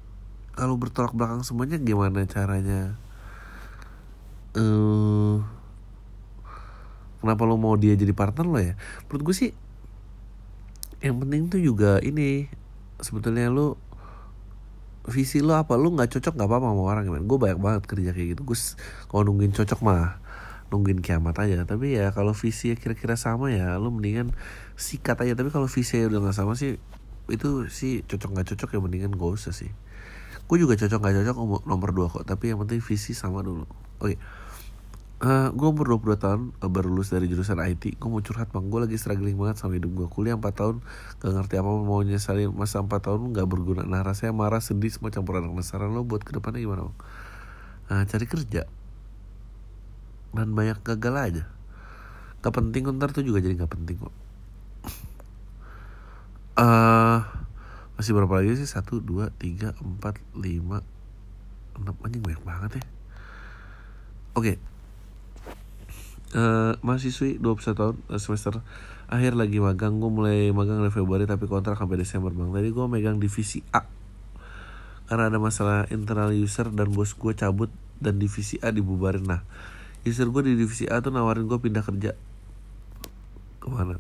kalau 0.55 0.77
bertolak 0.77 1.17
belakang 1.17 1.43
semuanya 1.43 1.81
gimana 1.81 2.23
caranya? 2.27 2.95
Eh, 4.55 5.37
kenapa 7.21 7.45
lo 7.45 7.61
mau 7.61 7.77
dia 7.77 7.95
jadi 7.95 8.11
partner 8.17 8.47
lo 8.49 8.59
ya 8.59 8.75
menurut 9.07 9.23
gue 9.31 9.37
sih 9.37 9.51
yang 11.05 11.21
penting 11.21 11.53
tuh 11.53 11.61
juga 11.61 12.01
ini 12.01 12.49
sebetulnya 13.01 13.53
lo 13.53 13.77
visi 15.11 15.45
lo 15.45 15.59
apa? 15.59 15.77
Lo 15.77 15.93
nggak 15.93 16.17
cocok 16.19 16.35
nggak 16.39 16.49
apa-apa 16.49 16.67
sama 16.73 16.83
orang 16.87 17.03
gimana 17.07 17.25
gue 17.27 17.39
banyak 17.39 17.61
banget 17.61 17.83
kerja 17.87 18.11
kayak 18.17 18.29
gitu. 18.37 18.43
Gue 18.47 18.59
kalau 19.11 19.23
nungguin 19.29 19.53
cocok 19.53 19.81
mah 19.83 20.23
nungguin 20.71 21.03
kiamat 21.03 21.37
aja. 21.43 21.67
Tapi 21.67 21.99
ya 21.99 22.15
kalau 22.15 22.33
visi 22.33 22.73
kira-kira 22.79 23.19
sama 23.19 23.51
ya 23.51 23.77
lo 23.77 23.91
mendingan 23.91 24.33
sikat 24.79 25.19
aja. 25.27 25.35
Tapi 25.37 25.51
kalau 25.51 25.67
visi 25.67 26.01
udah 26.01 26.19
nggak 26.23 26.37
sama 26.37 26.55
sih 26.57 26.79
itu 27.31 27.71
sih 27.71 28.03
cocok 28.07 28.31
nggak 28.35 28.47
cocok 28.55 28.69
ya 28.75 28.79
mendingan 28.83 29.11
gak 29.15 29.31
usah 29.37 29.53
sih. 29.53 29.71
Gue 30.49 30.59
juga 30.59 30.75
cocok 30.75 30.99
nggak 30.99 31.15
cocok 31.23 31.37
nomor, 31.67 31.91
dua 31.95 32.07
kok. 32.11 32.25
Tapi 32.27 32.55
yang 32.55 32.59
penting 32.65 32.83
visi 32.83 33.13
sama 33.15 33.45
dulu. 33.45 33.67
Oke 34.01 34.17
Eh, 35.21 35.49
gue 35.53 35.69
umur 35.69 36.01
22 36.01 36.17
tahun 36.17 36.41
eh, 36.65 36.71
baru 36.73 36.97
lulus 36.97 37.13
dari 37.13 37.29
jurusan 37.29 37.61
IT 37.61 38.01
gue 38.01 38.09
mau 38.09 38.25
curhat 38.25 38.49
bang. 38.57 38.73
Gue 38.73 38.89
lagi 38.89 38.97
struggling 38.97 39.37
banget 39.37 39.61
sama 39.61 39.77
hidup 39.77 39.93
gue 39.93 40.09
kuliah 40.09 40.33
4 40.33 40.49
tahun 40.49 40.77
gak 41.21 41.33
ngerti 41.37 41.55
apa 41.61 41.69
mau 41.69 42.01
nyesali 42.01 42.49
masa 42.49 42.81
4 42.81 42.89
tahun 42.89 43.37
gak 43.37 43.45
berguna. 43.45 43.85
Nah 43.85 44.01
rasanya 44.01 44.33
marah 44.33 44.65
sedih 44.65 44.89
semua 44.89 45.13
campur 45.13 45.37
anak 45.37 45.53
penasaran 45.53 45.93
lo 45.93 46.09
buat 46.09 46.25
ke 46.25 46.33
depannya 46.33 46.65
gimana 46.65 46.89
bang? 46.89 46.97
Nah, 47.93 48.03
cari 48.09 48.27
kerja. 48.33 48.63
Dan 50.33 50.57
banyak 50.57 50.81
gagal 50.89 51.15
aja. 51.21 51.45
Gak 52.41 52.55
penting 52.57 52.89
ntar 52.97 53.13
tuh 53.13 53.21
juga 53.21 53.45
jadi 53.45 53.61
gak 53.61 53.77
penting 53.77 54.01
kok. 54.01 54.15
Eh 56.65 57.21
masih 58.01 58.17
berapa 58.17 58.41
lagi 58.41 58.57
sih? 58.57 58.65
Satu 58.65 59.05
dua 59.05 59.29
tiga 59.37 59.77
empat 59.85 60.17
lima 60.33 60.81
enam. 61.77 61.93
Anjing 62.01 62.25
banyak 62.25 62.41
banget 62.41 62.71
ya. 62.81 62.85
Oke 64.33 64.70
Eh, 66.31 66.73
mahasiswi 66.87 67.43
21 67.43 67.75
tahun 67.75 67.97
eh, 68.07 68.23
semester 68.23 68.63
akhir 69.11 69.35
lagi 69.35 69.59
magang. 69.59 69.99
Gue 69.99 70.11
mulai 70.15 70.39
magang 70.55 70.79
dari 70.79 70.95
Februari 70.95 71.27
tapi 71.27 71.51
kontrak 71.51 71.75
sampai 71.75 71.99
Desember 71.99 72.31
bang. 72.31 72.55
Tadi 72.55 72.71
gue 72.71 72.87
megang 72.87 73.19
divisi 73.19 73.67
A. 73.75 73.83
Karena 75.11 75.27
ada 75.27 75.43
masalah 75.43 75.91
internal 75.91 76.31
user 76.31 76.71
dan 76.71 76.95
bos 76.95 77.19
gue 77.19 77.35
cabut 77.35 77.67
dan 77.99 78.23
divisi 78.23 78.63
A 78.63 78.71
dibubarin. 78.71 79.27
Nah 79.27 79.43
user 80.07 80.31
gue 80.31 80.47
di 80.47 80.55
divisi 80.55 80.87
A 80.87 81.03
tuh 81.03 81.11
nawarin 81.11 81.51
gue 81.51 81.59
pindah 81.59 81.83
kerja. 81.83 82.15
Ke 83.59 83.67
mana? 83.67 83.99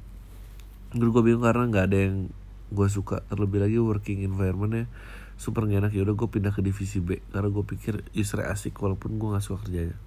Dulu 0.95 1.11
gue 1.19 1.23
bingung 1.35 1.43
karena 1.43 1.67
nggak 1.67 1.85
ada 1.91 1.99
yang 1.99 2.31
gue 2.71 2.87
suka. 2.87 3.27
Terlebih 3.27 3.59
lagi 3.59 3.83
working 3.83 4.23
environmentnya 4.23 4.87
super 5.35 5.67
gak 5.67 5.83
enak. 5.83 5.93
Ya 5.99 6.07
udah 6.07 6.15
gue 6.15 6.29
pindah 6.31 6.55
ke 6.55 6.63
divisi 6.63 7.03
B. 7.03 7.19
Karena 7.35 7.51
gue 7.51 7.65
pikir 7.67 8.07
user 8.15 8.47
asik 8.47 8.79
walaupun 8.79 9.19
gue 9.19 9.35
nggak 9.35 9.43
suka 9.43 9.67
kerjanya 9.67 9.99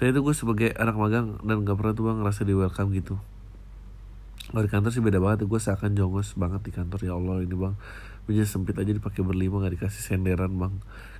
saya 0.00 0.16
itu 0.16 0.24
gue 0.24 0.32
sebagai 0.32 0.72
anak 0.80 0.96
magang 0.96 1.36
dan 1.44 1.60
gak 1.60 1.76
pernah 1.76 1.92
tuh 1.92 2.08
bang 2.08 2.24
ngerasa 2.24 2.48
di 2.48 2.56
welcome 2.56 2.88
gitu. 2.96 3.20
Kalau 4.48 4.64
di 4.64 4.72
kantor 4.72 4.90
sih 4.96 5.04
beda 5.04 5.20
banget 5.20 5.44
gue 5.44 5.60
seakan 5.60 5.92
jongos 5.92 6.40
banget 6.40 6.64
di 6.64 6.72
kantor. 6.72 7.04
Ya 7.04 7.12
Allah 7.12 7.44
ini 7.44 7.52
bang. 7.52 7.76
Meja 8.24 8.48
sempit 8.48 8.80
aja 8.80 8.96
dipakai 8.96 9.20
berlima 9.20 9.60
nggak 9.60 9.76
dikasih 9.76 10.00
senderan 10.00 10.56
bang. 10.56 10.72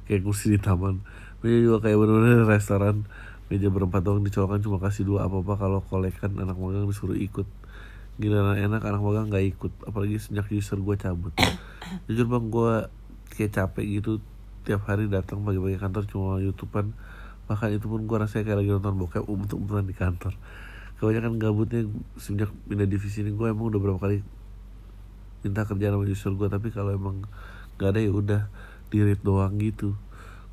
Kayak 0.08 0.24
kursi 0.24 0.48
di 0.48 0.56
taman. 0.56 1.04
Meja 1.44 1.60
juga 1.60 1.84
kayak 1.84 1.96
bener-bener 2.00 2.48
restoran. 2.48 3.04
Meja 3.52 3.68
berempat 3.68 4.00
doang 4.00 4.24
dicolokkan 4.24 4.64
cuma 4.64 4.80
kasih 4.80 5.04
dua. 5.04 5.28
Apa 5.28 5.44
apa 5.44 5.60
kalau 5.60 5.84
kolekan 5.84 6.32
anak 6.40 6.56
magang 6.56 6.88
disuruh 6.88 7.20
ikut. 7.20 7.44
Gila 8.16 8.56
enak 8.64 8.80
anak 8.80 9.00
magang 9.04 9.28
nggak 9.28 9.44
ikut. 9.44 9.76
Apalagi 9.84 10.16
sejak 10.24 10.48
user 10.56 10.80
gue 10.80 10.96
cabut. 10.96 11.36
Jujur 12.08 12.32
bang 12.32 12.48
gue 12.48 12.72
kayak 13.36 13.60
capek 13.60 14.00
gitu. 14.00 14.24
Tiap 14.64 14.88
hari 14.88 15.04
datang 15.12 15.44
pagi-pagi 15.44 15.76
kantor 15.76 16.08
cuma 16.08 16.40
youtubean 16.40 16.96
bahkan 17.50 17.74
itu 17.74 17.90
pun 17.90 18.06
gue 18.06 18.14
rasanya 18.14 18.46
kayak 18.46 18.58
lagi 18.62 18.70
nonton 18.70 18.94
bokep 18.94 19.26
untuk 19.26 19.58
umuran 19.58 19.82
di 19.82 19.90
kantor. 19.90 20.38
Kebanyakan 21.02 21.42
gabutnya 21.42 21.82
sejak 22.14 22.54
pindah 22.70 22.86
divisi 22.86 23.26
ini 23.26 23.34
gue 23.34 23.50
emang 23.50 23.74
udah 23.74 23.80
berapa 23.82 23.98
kali 23.98 24.22
minta 25.42 25.66
kerjaan 25.66 25.98
sama 25.98 26.06
user 26.06 26.30
gue 26.38 26.46
tapi 26.46 26.70
kalau 26.70 26.94
emang 26.94 27.26
gak 27.74 27.98
ada 27.98 28.00
ya 28.06 28.14
udah 28.14 28.46
dirit 28.94 29.18
doang 29.26 29.58
gitu. 29.58 29.98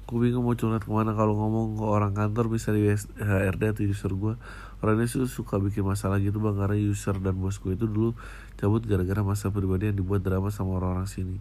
Gue 0.10 0.26
bingung 0.26 0.41
mau 0.41 0.58
curhat 0.58 0.82
ke 0.82 0.89
mana 0.89 1.14
kalau 1.14 1.38
ngomong 1.38 1.78
ke 1.78 1.86
orang 1.86 2.18
kantor 2.18 2.50
bisa 2.50 2.74
di 2.74 2.89
HRD 2.89 3.78
atau 3.78 3.84
user 3.86 4.12
gue 4.18 4.34
orangnya 4.82 5.06
sih 5.06 5.22
suka 5.30 5.62
bikin 5.62 5.86
masalah 5.86 6.18
gitu 6.18 6.41
bang 6.41 6.58
karena 6.58 6.82
user 6.82 7.14
dan 7.22 7.38
bos 7.38 7.62
gue 7.62 7.78
itu 7.78 7.86
dulu 7.86 8.18
cabut 8.58 8.82
gara-gara 8.89 9.22
masa 9.22 9.54
pribadi 9.54 9.93
yang 9.93 10.02
dibuat 10.02 10.26
drama 10.26 10.50
sama 10.50 10.82
orang-orang 10.82 11.06
sini. 11.06 11.38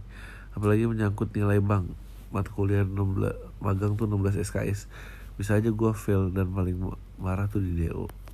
Apalagi 0.53 0.85
menyangkut 0.85 1.33
nilai 1.33 1.65
bank 1.65 1.89
mata 2.29 2.53
kuliah 2.53 2.85
16 2.85 3.65
magang 3.65 3.97
tuh 3.97 4.05
16 4.05 4.45
SKS 4.45 4.91
bisa 5.37 5.57
aja 5.57 5.69
gue 5.69 5.91
fail 5.93 6.33
dan 6.33 6.53
paling 6.53 6.77
marah 7.21 7.49
tuh 7.49 7.61
di 7.61 7.73
DO 7.77 8.27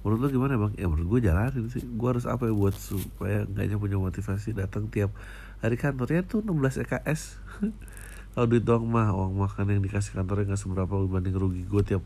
menurut 0.00 0.20
lo 0.20 0.28
gimana 0.32 0.56
bang? 0.56 0.72
Ya 0.80 0.86
menurut 0.88 1.08
gue 1.18 1.28
jalanin 1.28 1.68
sih. 1.68 1.84
Gue 1.84 2.16
harus 2.16 2.24
apa 2.24 2.48
ya 2.48 2.54
buat 2.56 2.72
supaya 2.72 3.44
enggaknya 3.44 3.76
punya 3.76 4.00
motivasi 4.00 4.56
datang 4.56 4.88
tiap 4.88 5.12
hari 5.60 5.76
kantornya 5.76 6.24
tuh 6.24 6.40
16 6.40 6.88
EKS 6.88 7.36
kalau 8.32 8.46
duit 8.48 8.64
doang 8.64 8.88
mah 8.88 9.12
uang 9.12 9.36
makan 9.44 9.76
yang 9.76 9.84
dikasih 9.84 10.16
kantornya 10.16 10.54
nggak 10.54 10.60
seberapa 10.60 10.88
dibanding 10.88 11.36
rugi 11.36 11.68
gue 11.68 11.82
tiap 11.84 12.02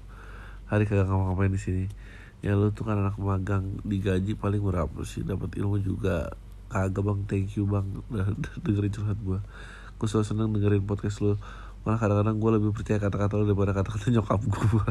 hari 0.67 0.91
kagak 0.91 1.07
ngapa-ngapain 1.07 1.55
di 1.55 1.61
sini. 1.61 1.85
Ya 2.43 2.59
lo 2.59 2.75
tuh 2.75 2.85
kan 2.85 2.99
anak 2.99 3.17
magang 3.17 3.79
digaji 3.87 4.35
paling 4.35 4.61
berapa 4.61 5.01
sih? 5.07 5.23
Dapat 5.23 5.55
ilmu 5.55 5.79
juga. 5.81 6.35
Kagak 6.67 6.99
bang. 6.99 7.19
Thank 7.31 7.55
you 7.55 7.71
bang. 7.71 8.03
Dengerin 8.67 8.91
curhat 8.91 9.19
gue 9.23 9.39
gue 9.95 10.11
selalu 10.11 10.27
seneng 10.27 10.49
dengerin 10.51 10.85
podcast 10.85 11.23
lo 11.23 11.39
malah 11.85 12.01
kadang-kadang 12.01 12.37
gue 12.41 12.51
lebih 12.57 12.71
percaya 12.73 12.97
kata-kata 12.97 13.33
lo 13.37 13.45
daripada 13.45 13.77
kata-kata 13.77 14.09
nyokap 14.09 14.41
gue 14.41 14.83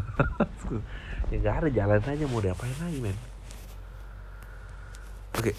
ya 1.34 1.38
gak 1.42 1.56
ada 1.66 1.70
jalan 1.74 2.02
aja 2.02 2.26
mau 2.30 2.40
diapain 2.40 2.78
lagi 2.78 3.00
men. 3.02 3.18
Oke. 5.34 5.58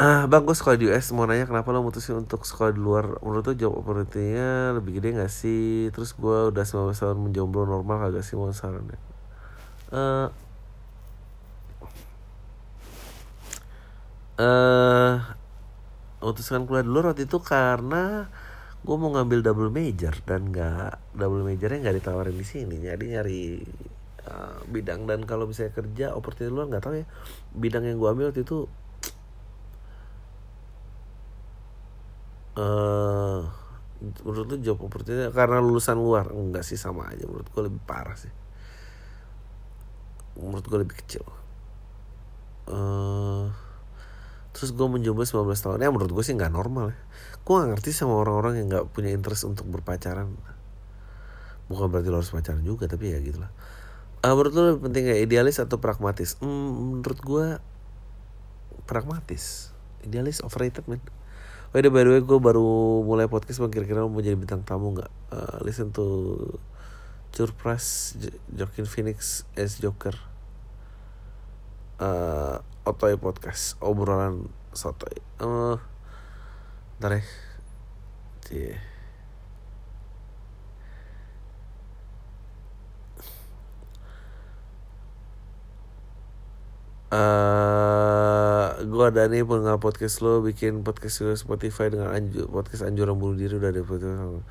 Ah 0.00 0.24
bang 0.26 0.42
gue 0.42 0.56
sekolah 0.56 0.80
di 0.80 0.88
US 0.88 1.12
mau 1.12 1.28
nanya 1.28 1.44
kenapa 1.44 1.70
lo 1.70 1.84
mutusin 1.84 2.18
untuk 2.18 2.48
sekolah 2.48 2.72
di 2.72 2.80
luar? 2.80 3.20
Menurut 3.20 3.44
lo 3.46 3.54
job 3.54 3.76
opportunity-nya 3.76 4.80
lebih 4.80 4.98
gede 4.98 5.20
gak 5.20 5.30
sih? 5.30 5.92
Terus 5.92 6.16
gue 6.16 6.50
udah 6.50 6.64
19 6.64 6.96
tahun 6.96 7.18
menjomblo 7.20 7.68
normal 7.68 8.08
kagak 8.08 8.24
sih 8.24 8.34
mau 8.34 8.50
saran 8.50 8.88
ya? 8.88 8.98
Eh 9.92 10.28
eh 14.34 15.14
memutuskan 16.24 16.66
kuliah 16.66 16.82
di 16.82 16.90
luar 16.90 17.12
waktu 17.12 17.28
itu 17.28 17.38
karena 17.38 18.26
gue 18.84 18.96
mau 19.00 19.08
ngambil 19.16 19.40
double 19.40 19.72
major 19.72 20.12
dan 20.28 20.52
nggak 20.52 21.16
double 21.16 21.40
majornya 21.40 21.80
nggak 21.80 21.96
ditawarin 22.04 22.36
di 22.36 22.44
sini. 22.44 22.76
Jadi 22.84 23.04
nyari 23.16 23.42
uh, 24.28 24.60
bidang 24.68 25.08
dan 25.08 25.24
kalau 25.24 25.48
misalnya 25.48 25.72
kerja 25.72 26.06
opportunity 26.12 26.52
luar 26.52 26.68
nggak 26.68 26.84
tahu 26.84 26.94
ya. 27.00 27.06
Bidang 27.56 27.88
yang 27.88 27.96
gue 27.96 28.08
ambil 28.12 28.28
waktu 28.28 28.44
itu 28.44 28.68
uh, 32.60 33.40
menurut 34.20 34.46
lu 34.52 34.56
job 34.60 34.76
opportunity 34.84 35.32
karena 35.32 35.64
lulusan 35.64 35.96
luar? 35.96 36.28
Enggak 36.28 36.68
sih 36.68 36.76
sama 36.76 37.08
aja. 37.08 37.24
Menurut 37.24 37.48
gue 37.48 37.62
lebih 37.64 37.80
parah 37.88 38.20
sih. 38.20 38.32
Menurut 40.36 40.64
gue 40.68 40.78
lebih 40.84 40.96
kecil. 41.00 41.24
Uh, 42.68 43.48
terus 44.54 44.70
gue 44.70 44.86
menjomblo 44.86 45.26
19 45.26 45.50
tahun. 45.50 45.82
Ya 45.82 45.90
menurut 45.90 46.14
gue 46.14 46.24
sih 46.24 46.38
nggak 46.38 46.54
normal 46.54 46.94
ya. 46.94 46.98
Gue 47.42 47.54
gak 47.60 47.76
ngerti 47.76 47.90
sama 47.90 48.16
orang-orang 48.22 48.62
yang 48.62 48.66
nggak 48.70 48.86
punya 48.94 49.10
interest 49.10 49.44
untuk 49.44 49.66
berpacaran. 49.66 50.30
Bukan 51.66 51.90
berarti 51.90 52.08
lo 52.08 52.22
harus 52.22 52.30
pacaran 52.30 52.62
juga 52.62 52.86
tapi 52.86 53.10
ya 53.10 53.18
gitulah. 53.18 53.50
Uh, 54.22 54.32
menurut 54.32 54.52
lo 54.54 54.60
lebih 54.72 54.82
penting 54.88 55.04
idealis 55.20 55.58
atau 55.58 55.82
pragmatis? 55.82 56.38
Hmm, 56.38 57.02
menurut 57.02 57.18
gue 57.20 57.46
pragmatis. 58.86 59.74
Idealis 60.06 60.40
overrated 60.40 60.86
man 60.86 61.02
Oh 61.74 61.82
ya 61.82 61.90
by 61.90 62.06
the 62.06 62.10
way 62.14 62.22
gue 62.22 62.38
baru 62.38 63.02
mulai 63.02 63.26
podcast 63.26 63.58
bang. 63.58 63.74
Kira-kira 63.74 64.06
mau 64.06 64.22
jadi 64.22 64.38
bintang 64.38 64.62
tamu 64.62 64.94
nggak? 64.94 65.10
Uh, 65.34 65.58
listen 65.66 65.90
to 65.90 66.38
Curpras 67.34 68.14
Jokin 68.54 68.86
Phoenix 68.86 69.42
as 69.58 69.82
Joker 69.82 70.14
uh, 72.00 72.58
Otoy 72.88 73.14
Podcast 73.20 73.78
obrolan 73.78 74.48
sotoy. 74.74 75.14
Uh, 75.38 75.78
ntar 76.98 77.18
ya. 77.18 77.22
Cie. 78.44 78.76
Uh, 87.14 88.74
gue 88.90 89.04
ada 89.06 89.30
nih 89.30 89.46
pengal 89.46 89.78
podcast 89.78 90.18
lo 90.18 90.42
bikin 90.42 90.82
podcast 90.82 91.22
lo 91.22 91.30
Spotify 91.38 91.86
dengan 91.86 92.10
anju, 92.10 92.50
podcast 92.50 92.82
anjuran 92.82 93.14
bunuh 93.14 93.38
diri 93.38 93.54
udah 93.54 93.70
ada 93.70 93.86
podcast. 93.86 94.42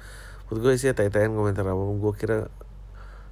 Menurut 0.48 0.70
gue 0.70 0.74
isinya 0.78 0.94
tai-taian 0.94 1.34
komentar 1.34 1.66
apa 1.66 1.82
Gue 1.82 2.14
kira 2.14 2.46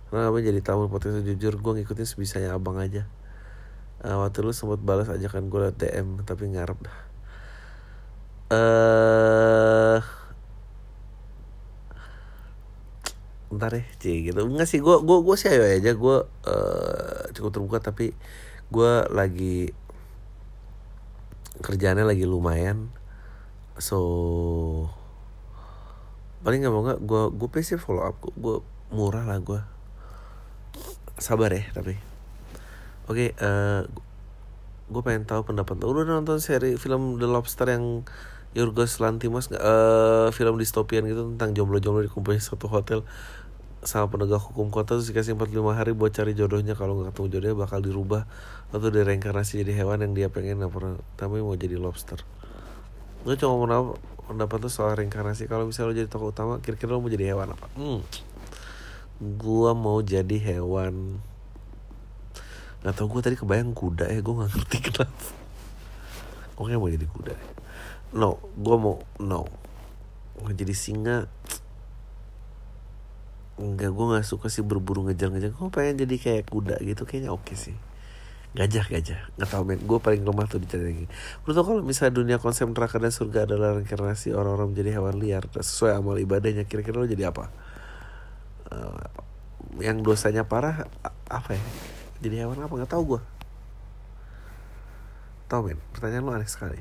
Kenapa 0.09 0.41
jadi 0.41 0.57
tamu 0.65 0.89
podcast 0.89 1.21
jujur 1.21 1.53
Gue 1.61 1.77
ngikutin 1.77 2.07
sebisanya 2.09 2.57
abang 2.57 2.81
aja 2.81 3.05
uh, 4.05 4.17
Waktu 4.21 4.45
lu 4.45 4.53
sempat 4.53 4.81
balas 4.81 5.09
ajakan 5.09 5.49
gue 5.49 5.59
lewat 5.61 5.77
DM 5.77 6.21
Tapi 6.25 6.43
ngarep 6.53 6.79
Eh 8.51 8.55
uh, 8.55 9.99
Ntar 13.51 13.75
deh 13.75 13.85
cie 13.99 14.31
gitu. 14.31 14.39
Enggak 14.47 14.63
sih 14.63 14.79
gue 14.79 14.95
gue 15.03 15.17
gue 15.27 15.35
sih 15.35 15.51
ayo 15.51 15.67
aja. 15.67 15.91
Gue 15.91 16.23
uh, 16.23 17.21
cukup 17.35 17.51
terbuka 17.51 17.79
tapi 17.83 18.15
gue 18.71 18.91
lagi 19.11 19.75
kerjaannya 21.59 22.07
lagi 22.07 22.23
lumayan. 22.23 22.87
So 23.75 23.99
paling 26.41 26.63
nggak 26.65 26.73
mau 26.73 26.83
nggak 26.87 27.01
gue 27.05 27.23
gue 27.37 27.47
pasti 27.53 27.77
follow 27.77 28.01
up 28.01 28.17
gue 28.17 28.65
murah 28.89 29.29
lah 29.29 29.37
gue 29.37 29.61
sabar 31.21 31.53
ya 31.53 31.69
tapi 31.69 32.10
oke 33.07 33.17
okay, 33.17 33.29
uh, 33.41 33.85
gue 34.91 35.01
pengen 35.01 35.23
tahu 35.23 35.47
pendapat 35.47 35.79
lo. 35.79 35.95
Udah 35.95 36.03
nonton 36.03 36.43
seri 36.43 36.75
film 36.75 37.15
The 37.15 37.25
Lobster 37.25 37.71
yang 37.71 38.03
Yorgos 38.51 38.99
Lantimos 38.99 39.47
nggak? 39.47 39.63
Uh, 39.63 40.27
film 40.35 40.59
distopian 40.59 41.07
gitu 41.07 41.31
tentang 41.35 41.55
jomblo-jomblo 41.55 42.03
dikumpulin 42.03 42.43
satu 42.43 42.67
hotel 42.67 43.07
sama 43.81 44.13
penegak 44.13 44.43
hukum 44.45 44.69
kota 44.69 44.93
terus 44.93 45.09
dikasih 45.09 45.33
45 45.33 45.73
hari 45.73 45.91
buat 45.95 46.11
cari 46.11 46.35
jodohnya. 46.35 46.75
Kalau 46.75 46.99
nggak 46.99 47.15
ketemu 47.15 47.27
jodohnya 47.31 47.57
bakal 47.57 47.79
dirubah 47.79 48.27
atau 48.75 48.91
direinkarnasi 48.91 49.63
jadi 49.63 49.81
hewan 49.81 50.03
yang 50.03 50.13
dia 50.13 50.27
pengen. 50.27 50.59
Pernah 50.67 50.99
tapi 51.15 51.39
mau 51.39 51.55
jadi 51.55 51.79
lobster. 51.79 52.19
Gue 53.23 53.39
cuma 53.39 53.55
mau 53.55 53.67
tahu 53.71 53.85
pendapat 54.27 54.57
tuh 54.67 54.71
soal 54.71 54.99
reinkarnasi. 54.99 55.47
Kalau 55.47 55.65
misalnya 55.71 55.87
lo 55.87 55.95
jadi 56.03 56.09
tokoh 56.11 56.35
utama 56.35 56.59
kira-kira 56.59 56.91
lo 56.91 56.99
mau 56.99 57.09
jadi 57.09 57.31
hewan 57.31 57.55
apa? 57.55 57.67
Hmm. 57.79 58.03
gue 59.21 59.71
mau 59.77 60.01
jadi 60.01 60.33
hewan 60.41 61.21
nggak 62.81 62.93
tau 62.97 63.05
gue 63.05 63.21
tadi 63.21 63.37
kebayang 63.37 63.77
kuda 63.77 64.09
ya 64.09 64.19
gue 64.25 64.33
nggak 64.33 64.51
ngerti 64.57 64.77
kenapa. 64.89 65.27
Gue 66.57 66.77
mau 66.77 66.89
jadi 66.89 67.07
kuda 67.07 67.33
no 68.11 68.39
gue 68.59 68.75
mau 68.75 68.99
no. 69.23 69.47
Mau 70.41 70.51
jadi 70.51 70.75
singa. 70.75 71.27
Enggak 73.61 73.93
gue 73.93 74.05
nggak 74.15 74.25
suka 74.25 74.49
sih 74.49 74.65
berburu 74.65 75.05
ngejar-ngejar 75.07 75.53
gue 75.53 75.69
pengen 75.69 75.95
jadi 76.03 76.15
kayak 76.17 76.43
kuda 76.49 76.75
gitu 76.83 77.07
kayaknya 77.07 77.31
oke 77.31 77.53
sih. 77.55 77.75
Gajah 78.51 78.83
gajah. 78.91 79.19
Nggak 79.39 79.49
tahu 79.53 79.63
men. 79.63 79.79
Gue 79.85 79.99
paling 80.03 80.25
lemah 80.25 80.47
tuh 80.49 80.59
dicari 80.59 81.07
menurut 81.45 81.55
lo 81.55 81.61
kalau 81.63 81.81
misalnya 81.85 82.13
dunia 82.19 82.37
konsep 82.41 82.67
neraka 82.67 82.99
dan 82.99 83.13
surga 83.13 83.47
adalah 83.47 83.79
reinkarnasi 83.79 84.35
orang-orang 84.35 84.75
menjadi 84.75 84.99
hewan 84.99 85.15
liar 85.21 85.43
sesuai 85.47 85.95
amal 85.95 86.19
ibadahnya 86.19 86.67
kira-kira 86.67 86.99
lo 86.99 87.07
jadi 87.07 87.31
apa? 87.31 87.47
Uh, 88.71 89.03
yang 89.79 90.03
dosanya 90.03 90.43
parah 90.47 90.87
apa 91.31 91.55
ya 91.55 91.63
jadi 92.21 92.45
hewan 92.45 92.61
apa 92.61 92.73
nggak 92.73 92.91
tahu 92.93 93.17
gue 93.17 93.21
tahu 95.51 95.61
men 95.67 95.79
pertanyaan 95.91 96.23
lo 96.23 96.31
aneh 96.37 96.47
sekali 96.47 96.79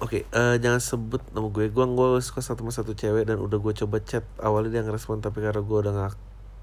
Oke, 0.00 0.24
okay, 0.24 0.32
uh, 0.32 0.56
eh, 0.56 0.64
jangan 0.64 0.80
sebut 0.80 1.20
nama 1.36 1.52
gue. 1.52 1.68
Gue 1.68 1.84
gue 1.84 2.08
suka 2.24 2.40
satu 2.40 2.64
sama 2.64 2.72
satu 2.72 2.96
cewek 2.96 3.28
dan 3.28 3.36
udah 3.36 3.60
gue 3.60 3.84
coba 3.84 4.00
chat. 4.00 4.24
Awalnya 4.40 4.80
dia 4.80 4.82
ngerespon 4.88 5.20
tapi 5.20 5.44
karena 5.44 5.60
gue 5.60 5.76
udah 5.76 5.92
gak, 5.92 6.16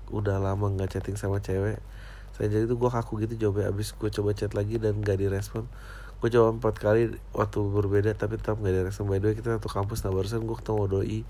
udah 0.09 0.41
lama 0.41 0.73
nggak 0.73 0.97
chatting 0.97 1.21
sama 1.21 1.37
cewek. 1.37 1.77
Saya 2.33 2.49
jadi 2.49 2.65
itu 2.65 2.73
gue 2.73 2.89
kaku 2.89 3.21
gitu 3.21 3.37
jawabnya. 3.37 3.69
Abis 3.69 3.93
gue 3.93 4.09
coba 4.09 4.33
chat 4.33 4.57
lagi 4.57 4.81
dan 4.81 5.05
gak 5.05 5.21
direspon. 5.21 5.69
Gue 6.17 6.33
coba 6.33 6.49
empat 6.49 6.81
kali 6.81 7.13
waktu 7.37 7.59
berbeda 7.61 8.17
tapi 8.17 8.41
tetap 8.41 8.57
gak 8.57 8.73
direspon. 8.73 9.05
By 9.05 9.21
the 9.21 9.29
way 9.29 9.35
kita 9.37 9.61
satu 9.61 9.69
kampus. 9.69 10.01
Nah 10.01 10.17
barusan 10.17 10.41
gue 10.41 10.57
ketemu 10.57 10.83
doi. 10.89 11.21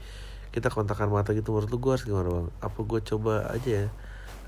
Kita 0.56 0.72
kontakan 0.72 1.12
mata 1.12 1.36
gitu. 1.36 1.52
Menurut 1.52 1.68
lu 1.68 1.76
gue 1.76 1.92
harus 1.92 2.08
gimana 2.08 2.32
bang? 2.32 2.48
Apa 2.64 2.80
gue 2.88 3.00
coba 3.04 3.52
aja 3.52 3.84
ya? 3.84 3.88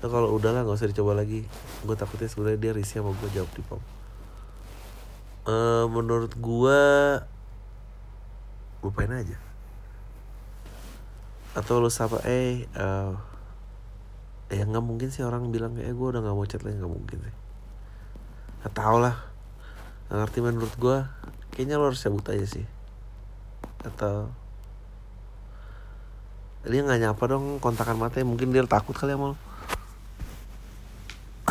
Nah, 0.00 0.08
kalau 0.08 0.32
udahlah 0.32 0.64
nggak 0.64 0.80
usah 0.80 0.88
dicoba 0.88 1.12
lagi. 1.12 1.44
Gue 1.84 1.92
takutnya 1.92 2.28
sebenarnya 2.32 2.60
dia 2.60 2.72
risih 2.72 3.04
sama 3.04 3.12
gue 3.12 3.28
jawab 3.36 3.50
di 3.52 3.60
pom. 3.60 3.80
Uh, 5.44 5.84
menurut 5.92 6.32
gue 6.40 6.80
lupain 8.80 9.12
aja. 9.12 9.36
Atau 11.52 11.84
lu 11.84 11.92
sapa 11.92 12.24
eh 12.24 12.64
uh, 12.80 13.12
ya 14.48 14.64
nggak 14.64 14.84
mungkin 14.84 15.12
sih 15.12 15.20
orang 15.20 15.52
bilang 15.52 15.76
eh 15.76 15.92
gue 15.92 16.08
udah 16.08 16.24
nggak 16.24 16.36
mau 16.36 16.48
chat 16.48 16.64
lagi. 16.64 16.80
Nggak 16.80 16.94
mungkin 16.96 17.18
sih. 17.20 17.36
Nggak 18.64 18.72
tau 18.72 18.96
lah. 18.96 19.16
Gak 20.08 20.26
ngerti 20.26 20.38
menurut 20.40 20.74
gue 20.80 20.96
kayaknya 21.52 21.76
lo 21.76 21.92
harus 21.92 22.00
cabut 22.00 22.24
aja 22.32 22.48
sih. 22.48 22.64
Atau 23.84 24.32
dia 26.64 26.80
nggak 26.84 27.00
nyapa 27.04 27.24
dong 27.28 27.60
kontakan 27.60 28.00
mata 28.00 28.20
mungkin 28.24 28.52
dia 28.52 28.64
takut 28.64 28.92
kali 28.92 29.12
sama 29.16 29.32
lo 29.32 29.49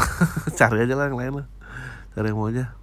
cari 0.60 0.86
aja 0.86 0.96
lah 0.96 1.12
yang 1.12 1.20
lain 1.20 1.34
lah 1.44 1.48
cari 2.16 2.32
yang 2.32 2.40
mau 2.40 2.50
aja 2.50 2.74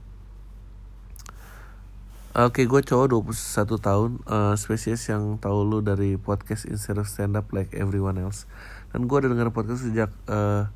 Oke, 2.36 2.60
okay, 2.60 2.64
gue 2.68 2.80
cowok 2.84 3.32
21 3.32 3.80
tahun, 3.80 4.10
uh, 4.28 4.52
spesies 4.60 5.00
yang 5.08 5.40
tahu 5.40 5.64
lu 5.64 5.80
dari 5.80 6.20
podcast 6.20 6.68
instead 6.68 7.00
of 7.00 7.08
stand 7.08 7.32
up 7.32 7.48
like 7.48 7.72
everyone 7.72 8.20
else. 8.20 8.44
Dan 8.92 9.08
gue 9.08 9.16
udah 9.16 9.32
denger 9.32 9.56
podcast 9.56 9.88
sejak 9.88 10.12
uh, 10.28 10.68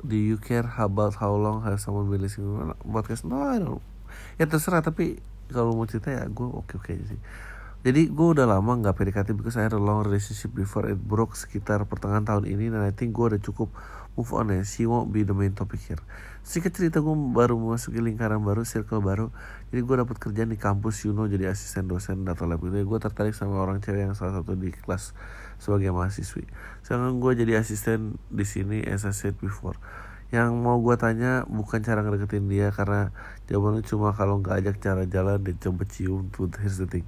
Do 0.00 0.16
you 0.16 0.40
care 0.40 0.64
about 0.80 1.20
how 1.20 1.36
long 1.36 1.60
has 1.68 1.84
someone 1.84 2.08
been 2.08 2.24
listening 2.24 2.72
podcast? 2.88 3.28
No, 3.28 3.44
I 3.44 3.60
don't. 3.60 3.84
Ya 4.40 4.48
terserah, 4.48 4.80
tapi 4.80 5.20
kalau 5.52 5.76
mau 5.76 5.84
cerita 5.84 6.08
ya 6.08 6.24
gue 6.24 6.48
oke-oke 6.48 6.96
aja 6.96 7.04
sih. 7.04 7.20
Jadi 7.84 8.08
gue 8.08 8.28
udah 8.36 8.48
lama 8.48 8.80
nggak 8.80 8.96
PDKT 8.96 9.36
because 9.36 9.60
I 9.60 9.68
had 9.68 9.76
a 9.76 9.80
long 9.80 10.04
relationship 10.04 10.56
before 10.56 10.88
it 10.88 10.96
broke 10.96 11.36
sekitar 11.36 11.84
pertengahan 11.84 12.24
tahun 12.24 12.48
ini 12.48 12.72
dan 12.72 12.80
I 12.80 12.96
think 12.96 13.12
gue 13.12 13.36
udah 13.36 13.40
cukup 13.44 13.72
move 14.16 14.30
on 14.34 14.50
ya. 14.50 14.62
She 14.66 14.86
won't 14.86 15.14
be 15.14 15.22
the 15.22 15.36
main 15.36 15.54
topic 15.54 15.80
here. 15.86 16.02
Sedikit 16.40 16.80
cerita 16.80 16.98
gue 17.04 17.12
baru 17.12 17.60
memasuki 17.60 18.00
lingkaran 18.00 18.40
baru 18.40 18.64
circle 18.64 19.04
baru. 19.04 19.28
Jadi 19.70 19.80
gue 19.84 19.96
dapat 20.00 20.16
kerjaan 20.16 20.50
di 20.50 20.58
kampus 20.58 21.04
Yuno 21.04 21.28
jadi 21.28 21.52
asisten 21.52 21.86
dosen 21.86 22.24
data 22.24 22.48
lab 22.48 22.64
itu 22.64 22.80
gue 22.80 22.98
tertarik 22.98 23.36
sama 23.36 23.60
orang 23.60 23.84
cewek 23.84 24.08
yang 24.08 24.16
salah 24.16 24.40
satu 24.40 24.56
di 24.56 24.72
kelas 24.72 25.12
sebagai 25.60 25.92
mahasiswi. 25.92 26.48
Sekarang 26.80 27.20
gue 27.20 27.32
jadi 27.36 27.60
asisten 27.60 28.16
di 28.32 28.48
sini 28.48 28.80
as 28.88 29.04
I 29.04 29.12
said 29.12 29.36
before. 29.38 29.76
Yang 30.32 30.56
mau 30.56 30.80
gue 30.80 30.96
tanya 30.96 31.44
bukan 31.50 31.84
cara 31.84 32.00
ngedeketin 32.06 32.46
dia 32.48 32.72
karena 32.72 33.12
jawabannya 33.50 33.82
cuma 33.84 34.14
kalau 34.16 34.40
nggak 34.40 34.64
ajak 34.64 34.76
cara 34.80 35.02
jalan 35.04 35.42
dan 35.42 35.56
coba 35.58 35.82
cium 35.90 36.30
tuh 36.32 36.48
here's 36.62 36.80
the 36.80 36.88
thing. 36.88 37.06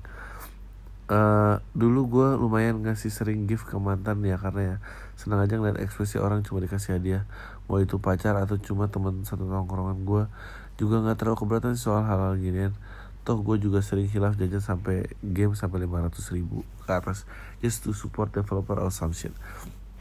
Uh, 1.11 1.59
dulu 1.75 2.09
gue 2.09 2.29
lumayan 2.39 2.79
ngasih 2.85 3.11
sering 3.11 3.45
gift 3.51 3.69
ke 3.69 3.77
mantan 3.77 4.23
ya 4.23 4.39
karena 4.39 4.63
ya 4.63 4.77
senang 5.23 5.47
aja 5.47 5.55
ngeliat 5.55 5.79
ekspresi 5.79 6.19
orang 6.19 6.43
cuma 6.43 6.59
dikasih 6.59 6.99
hadiah. 6.99 7.23
Mau 7.71 7.79
itu 7.79 8.03
pacar 8.03 8.35
atau 8.35 8.59
cuma 8.59 8.91
teman 8.91 9.23
satu 9.23 9.47
tongkrongan 9.47 10.03
gue 10.03 10.27
juga 10.75 10.99
nggak 10.99 11.23
terlalu 11.23 11.39
keberatan 11.39 11.79
soal 11.79 12.03
hal-hal 12.03 12.35
ginian. 12.35 12.75
Toh 13.23 13.39
gue 13.39 13.63
juga 13.63 13.79
sering 13.87 14.11
hilaf 14.11 14.35
jajan 14.35 14.59
sampai 14.59 15.07
game 15.23 15.55
sampai 15.55 15.87
500 15.87 16.35
ribu 16.35 16.67
ke 16.83 16.91
atas. 16.91 17.23
Just 17.63 17.87
to 17.87 17.95
support 17.95 18.35
developer 18.35 18.75
or 18.83 18.91
some 18.91 19.15
shit. 19.15 19.31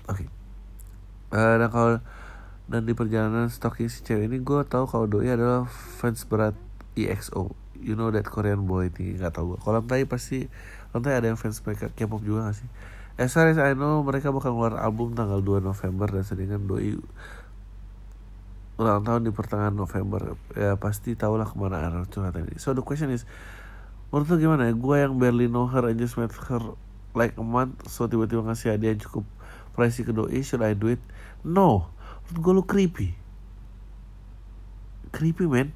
Oke. 0.10 0.26
Okay. 0.26 0.28
uh, 1.38 1.62
dan 1.62 1.70
kalau 1.70 2.02
dan 2.72 2.82
di 2.88 2.98
perjalanan 2.98 3.52
stalking 3.52 3.92
si 3.92 4.02
cewek 4.02 4.26
ini 4.26 4.42
gue 4.42 4.60
tahu 4.66 4.90
kalau 4.90 5.06
doi 5.06 5.30
adalah 5.30 5.68
fans 5.70 6.24
berat 6.24 6.56
EXO 6.96 7.52
you 7.82 7.98
know 7.98 8.14
that 8.14 8.24
Korean 8.24 8.64
boy 8.70 8.88
tinggi 8.88 9.20
nggak 9.20 9.36
tahu 9.36 9.56
gue 9.56 9.60
kolam 9.60 9.84
tadi 9.84 10.06
pasti 10.08 10.48
nanti 10.96 11.10
ada 11.12 11.28
yang 11.28 11.36
fans 11.36 11.60
mereka 11.66 11.90
K-pop 11.92 12.22
juga 12.22 12.48
gak 12.48 12.64
sih 12.64 12.70
As 13.20 13.36
far 13.36 13.52
as 13.52 13.60
I 13.60 13.76
know 13.76 14.00
mereka 14.08 14.32
bakal 14.32 14.56
keluar 14.56 14.80
album 14.80 15.12
tanggal 15.12 15.44
2 15.44 15.60
November 15.60 16.08
dan 16.08 16.24
sedangkan 16.24 16.64
doi 16.64 16.96
ulang 18.80 19.04
tahun 19.04 19.28
di 19.28 19.32
pertengahan 19.36 19.76
November. 19.76 20.40
Ya 20.56 20.80
pasti 20.80 21.14
tau 21.20 21.36
lah 21.36 21.46
ke 21.46 21.60
mana 21.60 21.84
arah 21.84 22.08
curhatan 22.08 22.48
ini. 22.48 22.56
So 22.58 22.72
the 22.72 22.82
question 22.82 23.12
is 23.12 23.28
menurut 24.10 24.32
lu 24.32 24.38
gimana 24.40 24.72
ya? 24.72 24.74
Gue 24.74 25.04
yang 25.04 25.20
barely 25.20 25.52
know 25.52 25.68
her 25.68 25.84
and 25.92 26.00
just 26.00 26.16
met 26.16 26.32
her 26.32 26.64
like 27.12 27.36
a 27.36 27.44
month 27.44 27.84
so 27.92 28.08
tiba-tiba 28.08 28.48
ngasih 28.48 28.80
hadiah 28.80 28.96
yang 28.96 29.04
cukup 29.04 29.28
pricey 29.76 30.08
ke 30.08 30.16
doi 30.16 30.40
should 30.42 30.64
I 30.64 30.72
do 30.72 30.88
it? 30.88 31.04
No. 31.44 31.92
Menurut 32.32 32.40
gue 32.40 32.54
lu 32.56 32.64
creepy. 32.64 33.10
Creepy 35.12 35.46
man. 35.52 35.76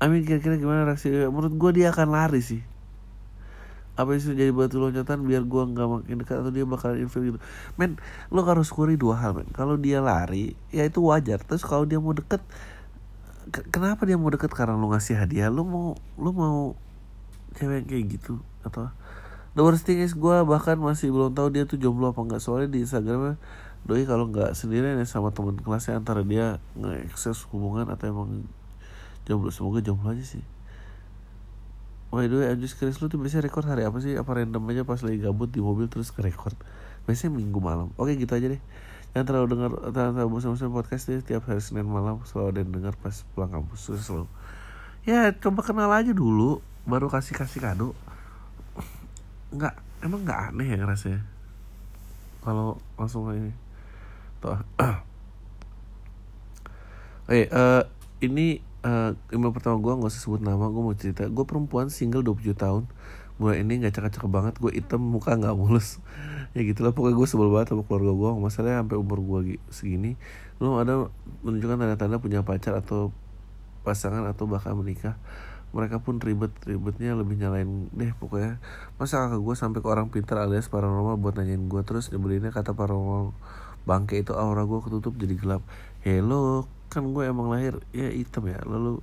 I 0.00 0.08
mean 0.08 0.24
kira-kira 0.24 0.56
gimana 0.56 0.88
reaksi? 0.88 1.12
Menurut 1.12 1.52
gue 1.52 1.70
dia 1.84 1.92
akan 1.92 2.08
lari 2.16 2.40
sih 2.40 2.64
apa 3.96 4.12
itu 4.12 4.36
jadi 4.36 4.52
batu 4.52 4.76
loncatan 4.76 5.24
biar 5.24 5.42
gua 5.48 5.64
nggak 5.64 5.88
makin 5.88 6.16
dekat 6.20 6.44
atau 6.44 6.52
dia 6.52 6.68
bakalan 6.68 7.08
infil 7.08 7.32
gitu? 7.32 7.38
Men 7.80 7.96
lo 8.28 8.44
harus 8.44 8.68
kuri 8.68 9.00
dua 9.00 9.16
hal 9.16 9.32
men. 9.32 9.48
Kalau 9.56 9.80
dia 9.80 10.04
lari 10.04 10.52
ya 10.68 10.84
itu 10.84 11.00
wajar. 11.00 11.40
Terus 11.40 11.64
kalau 11.64 11.88
dia 11.88 11.96
mau 11.96 12.12
deket 12.12 12.44
kenapa 13.72 14.04
dia 14.04 14.20
mau 14.20 14.28
deket? 14.28 14.52
Karena 14.52 14.76
lo 14.76 14.92
ngasih 14.92 15.16
hadiah. 15.16 15.48
Lo 15.48 15.64
mau 15.64 15.96
lo 16.20 16.30
mau 16.36 16.58
cewek 17.56 17.88
kayak 17.88 18.04
gitu 18.20 18.44
atau 18.60 18.92
the 19.56 19.64
worst 19.64 19.88
thing 19.88 20.04
is 20.04 20.12
gue 20.12 20.36
bahkan 20.44 20.76
masih 20.76 21.08
belum 21.08 21.32
tahu 21.32 21.48
dia 21.48 21.64
tuh 21.64 21.80
jomblo 21.80 22.12
apa 22.12 22.20
enggak 22.20 22.44
soalnya 22.44 22.68
di 22.68 22.84
Instagramnya 22.84 23.40
doi 23.88 24.04
kalau 24.04 24.28
nggak 24.28 24.52
sendirian 24.52 25.00
ya 25.00 25.08
sama 25.08 25.32
teman 25.32 25.56
kelasnya 25.56 25.96
antara 25.96 26.20
dia 26.20 26.60
nge 26.76 27.08
hubungan 27.48 27.88
atau 27.88 28.04
emang 28.12 28.44
jomblo. 29.24 29.48
Semoga 29.48 29.80
jomblo 29.80 30.12
aja 30.12 30.20
sih 30.20 30.44
By 32.16 32.32
the 32.32 32.40
way, 32.40 32.48
Anjus 32.48 32.72
Chris 32.72 32.96
lu 33.04 33.12
tuh 33.12 33.20
biasanya 33.20 33.44
record 33.44 33.68
hari 33.68 33.84
apa 33.84 34.00
sih? 34.00 34.16
Apa 34.16 34.40
random 34.40 34.64
aja 34.72 34.88
pas 34.88 34.96
lagi 35.04 35.20
gabut 35.20 35.52
di 35.52 35.60
mobil 35.60 35.84
terus 35.92 36.08
ke 36.08 36.24
record? 36.24 36.56
Biasanya 37.04 37.36
minggu 37.36 37.60
malam. 37.60 37.92
Oke 38.00 38.16
gitu 38.16 38.32
aja 38.32 38.48
deh. 38.48 38.62
Jangan 39.12 39.26
terlalu 39.28 39.46
dengar 39.52 39.70
terlalu 39.92 40.28
bosan-bosan 40.32 40.72
podcast 40.72 41.12
deh 41.12 41.20
tiap 41.20 41.44
hari 41.44 41.60
Senin 41.60 41.84
malam 41.84 42.24
selalu 42.24 42.56
ada 42.56 42.58
yang 42.64 42.72
dengar 42.72 42.94
pas 42.96 43.20
pulang 43.36 43.52
kampus 43.52 43.80
terus 43.84 44.08
selalu. 44.08 44.28
Ya 45.04 45.28
coba 45.36 45.60
kenal 45.60 45.92
aja 45.92 46.16
dulu, 46.16 46.64
baru 46.88 47.12
kasih 47.12 47.36
kasih 47.36 47.60
kado. 47.60 47.92
Enggak, 49.52 49.76
emang 50.00 50.24
nggak 50.24 50.56
aneh 50.56 50.72
ya 50.72 50.88
rasanya. 50.88 51.20
Kalau 52.40 52.80
langsung 52.96 53.28
ini. 53.36 53.52
Tuh. 54.40 54.56
Eh, 57.26 57.50
eh, 57.50 57.82
ini 58.22 58.62
eh, 58.86 59.10
email 59.34 59.50
pertama 59.50 59.82
gue 59.82 59.92
gak 59.98 60.10
usah 60.14 60.22
sebut 60.22 60.38
nama 60.38 60.70
Gue 60.70 60.82
mau 60.86 60.94
cerita. 60.94 61.26
Gue 61.26 61.42
perempuan 61.42 61.90
single 61.90 62.22
27 62.22 62.54
tahun. 62.54 62.82
Mulai 63.42 63.66
ini 63.66 63.82
gak 63.82 63.98
cakap-cakap 63.98 64.30
banget 64.30 64.54
Gue 64.62 64.72
hitam 64.78 65.02
muka 65.02 65.34
gak 65.34 65.58
mulus. 65.58 65.98
Ya 66.56 66.64
gitulah 66.64 66.96
pokoknya 66.96 67.20
gue 67.20 67.28
sebel 67.28 67.52
banget 67.52 67.76
sama 67.76 67.84
keluarga 67.84 68.16
gue 68.16 68.30
Masalahnya 68.40 68.80
sampai 68.80 68.96
umur 68.96 69.20
gue 69.20 69.60
segini 69.68 70.16
Belum 70.56 70.80
ada 70.80 71.12
menunjukkan 71.44 71.84
tanda-tanda 71.84 72.16
punya 72.16 72.40
pacar 72.48 72.72
Atau 72.80 73.12
pasangan 73.86 74.26
atau 74.26 74.50
bahkan 74.50 74.74
menikah. 74.74 75.14
Mereka 75.70 76.02
pun 76.02 76.18
ribet-ribetnya 76.18 77.14
lebih 77.14 77.38
nyalain 77.38 77.86
deh 77.94 78.10
pokoknya. 78.18 78.58
Masa 78.98 79.30
kakak 79.30 79.46
gue 79.46 79.54
sampai 79.54 79.78
ke 79.78 79.86
orang 79.86 80.10
pintar 80.10 80.42
alias 80.42 80.66
paranormal 80.66 81.14
buat 81.22 81.38
nanyain 81.38 81.70
gue 81.70 81.82
terus 81.86 82.10
nyebelinnya 82.10 82.50
kata 82.50 82.74
paranormal. 82.74 83.30
Bangke 83.86 84.18
itu 84.18 84.34
aura 84.34 84.66
gue 84.66 84.82
ketutup 84.82 85.14
jadi 85.14 85.38
gelap. 85.38 85.62
Hello 86.02 86.66
kan 86.88 87.02
gue 87.10 87.22
emang 87.26 87.50
lahir 87.50 87.82
ya 87.90 88.08
hitam 88.10 88.46
ya. 88.46 88.60
Lalu 88.62 89.02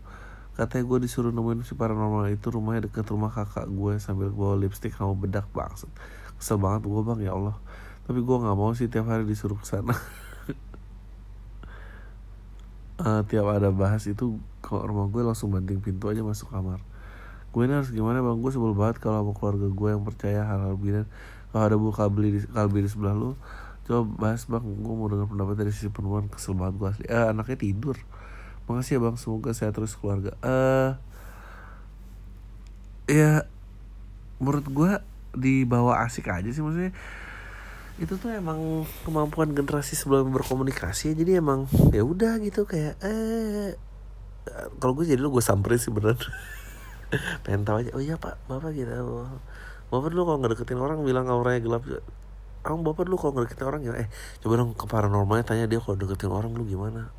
katanya 0.54 0.84
gue 0.86 0.98
disuruh 1.10 1.34
nemuin 1.34 1.66
si 1.66 1.74
paranormal 1.74 2.30
itu 2.30 2.54
rumahnya 2.54 2.86
deket 2.90 3.10
rumah 3.10 3.34
kakak 3.34 3.66
gue 3.70 3.98
sambil 3.98 4.30
bawa 4.30 4.54
lipstick 4.60 4.94
sama 4.94 5.18
bedak 5.18 5.50
banget 5.50 5.90
kesel 6.38 6.60
banget 6.60 6.84
gue 6.84 7.02
bang 7.08 7.20
ya 7.24 7.32
Allah. 7.34 7.56
Tapi 8.04 8.20
gue 8.20 8.36
nggak 8.36 8.58
mau 8.60 8.76
sih 8.76 8.92
tiap 8.92 9.08
hari 9.08 9.24
disuruh 9.24 9.56
ke 9.56 9.64
sana. 9.64 9.96
Uh, 13.00 13.24
tiap 13.32 13.48
ada 13.48 13.72
bahas 13.72 14.04
itu 14.06 14.38
ke 14.60 14.74
rumah 14.76 15.08
gue 15.08 15.24
langsung 15.24 15.56
banting 15.56 15.80
pintu 15.80 16.12
aja 16.12 16.20
masuk 16.20 16.52
kamar. 16.52 16.84
Gue 17.56 17.64
ini 17.64 17.80
harus 17.80 17.96
gimana 17.96 18.20
bang? 18.20 18.38
Gue 18.44 18.52
sebel 18.52 18.76
banget 18.76 19.00
kalau 19.00 19.24
sama 19.24 19.32
keluarga 19.40 19.68
gue 19.72 19.90
yang 19.96 20.04
percaya 20.04 20.44
hal-hal 20.44 20.76
binan 20.76 21.06
kalau 21.56 21.64
ada 21.70 21.78
buka 21.78 22.04
beli 22.10 22.36
di, 22.36 22.40
kalbi 22.50 22.82
di 22.84 22.90
sebelah 22.90 23.16
lu 23.16 23.38
coba 23.84 24.02
bahas 24.30 24.48
bang. 24.48 24.64
Gue 24.64 24.94
mau 24.96 25.08
dengar 25.12 25.28
pendapat 25.28 25.56
dari 25.60 25.72
sisi 25.76 25.92
perempuan 25.92 26.32
kesel 26.32 26.56
banget 26.56 26.76
gue 26.80 26.88
asli. 26.88 27.06
Eh 27.12 27.28
anaknya 27.32 27.58
tidur. 27.60 27.98
Makasih 28.68 28.98
ya 28.98 29.00
bang. 29.04 29.16
Semoga 29.20 29.52
saya 29.52 29.72
terus 29.76 29.96
keluarga. 30.00 30.36
Eh 30.44 30.92
ya 33.12 33.44
menurut 34.40 34.66
gue 34.72 34.92
dibawa 35.36 36.04
asik 36.08 36.32
aja 36.32 36.48
sih 36.48 36.64
maksudnya. 36.64 36.96
Itu 38.00 38.18
tuh 38.18 38.34
emang 38.34 38.88
kemampuan 39.04 39.52
generasi 39.52 40.00
sebelum 40.00 40.32
berkomunikasi. 40.32 41.14
Jadi 41.14 41.38
emang 41.38 41.68
ya 41.92 42.02
udah 42.08 42.40
gitu 42.40 42.64
kayak 42.64 42.98
eh 43.04 43.76
kalau 44.80 44.96
gue 44.96 45.08
jadi 45.08 45.20
lu 45.20 45.32
gue 45.32 45.44
samperin 45.44 45.80
sih 45.80 45.92
beneran. 45.92 46.20
Pengen 47.44 47.68
tahu 47.68 47.84
aja. 47.84 47.92
Oh 47.94 48.02
iya 48.02 48.16
pak. 48.16 48.40
Bapak 48.48 48.72
gitu. 48.72 48.92
Bapak 49.92 50.08
dulu 50.10 50.24
kalau 50.26 50.38
nggak 50.40 50.52
deketin 50.58 50.80
orang 50.80 51.04
bilang 51.04 51.28
auranya 51.28 51.60
gelap 51.62 51.84
Ang 52.64 52.88
bapak 52.88 53.12
dulu 53.12 53.20
kalau 53.20 53.32
nggak 53.36 53.52
deketin 53.52 53.68
orang 53.68 53.82
ya 53.84 53.94
eh 54.00 54.08
coba 54.40 54.54
dong 54.56 54.72
ke 54.72 54.88
paranormalnya 54.88 55.44
tanya 55.44 55.66
dia 55.68 55.84
kalau 55.84 56.00
deketin 56.00 56.32
orang 56.32 56.56
lu 56.56 56.64
gimana? 56.64 57.12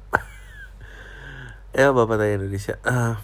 Ya 1.77 1.93
bapak 1.97 2.17
tanya 2.17 2.41
Indonesia 2.41 2.81
uh, 2.89 3.21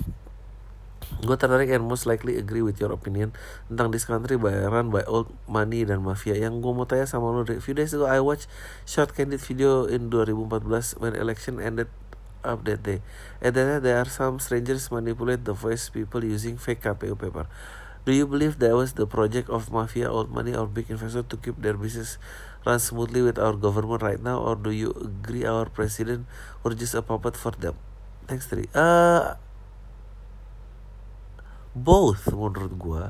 gue 1.20 1.36
tertarik 1.36 1.68
and 1.72 1.84
most 1.84 2.04
likely 2.04 2.36
agree 2.36 2.60
with 2.60 2.76
your 2.80 2.92
opinion 2.92 3.32
tentang 3.68 3.92
this 3.92 4.04
country 4.04 4.36
by 4.36 4.52
run 4.68 4.88
by 4.92 5.04
old 5.08 5.32
money 5.48 5.84
dan 5.84 6.00
mafia. 6.00 6.36
Yang 6.36 6.60
gue 6.60 6.72
mau 6.72 6.84
tanya 6.84 7.08
sama 7.08 7.32
lo 7.32 7.42
few 7.44 7.76
days 7.76 7.92
ago 7.92 8.04
I 8.04 8.20
watch 8.20 8.48
short 8.84 9.12
candid 9.12 9.40
video 9.40 9.88
in 9.88 10.12
2014 10.12 11.00
when 11.00 11.12
election 11.16 11.56
ended 11.60 11.88
up 12.44 12.64
that 12.64 12.80
day. 12.84 13.04
And 13.44 13.52
then 13.52 13.82
there 13.82 14.00
are 14.00 14.08
some 14.08 14.40
strangers 14.40 14.88
manipulate 14.88 15.44
the 15.44 15.52
voice 15.52 15.88
people 15.88 16.24
using 16.24 16.56
fake 16.56 16.84
KPU 16.84 17.16
paper 17.16 17.48
do 18.10 18.18
you 18.18 18.26
believe 18.26 18.58
that 18.58 18.74
was 18.74 18.98
the 18.98 19.06
project 19.06 19.46
of 19.46 19.70
mafia 19.70 20.10
old 20.10 20.34
money 20.34 20.50
or 20.50 20.66
big 20.66 20.90
investor 20.90 21.22
to 21.22 21.38
keep 21.38 21.54
their 21.62 21.78
business 21.78 22.18
run 22.66 22.82
smoothly 22.82 23.22
with 23.22 23.38
our 23.38 23.54
government 23.54 24.02
right 24.02 24.18
now? 24.18 24.42
Or 24.42 24.58
do 24.58 24.74
you 24.74 24.90
agree 24.98 25.46
our 25.46 25.70
president 25.70 26.26
or 26.66 26.74
just 26.74 26.98
a 26.98 27.06
puppet 27.06 27.38
for 27.38 27.54
them? 27.54 27.78
Thanks 28.26 28.50
Tri. 28.50 28.66
Uh, 28.74 29.38
both 31.70 32.26
menurut 32.34 32.74
gue 32.74 33.04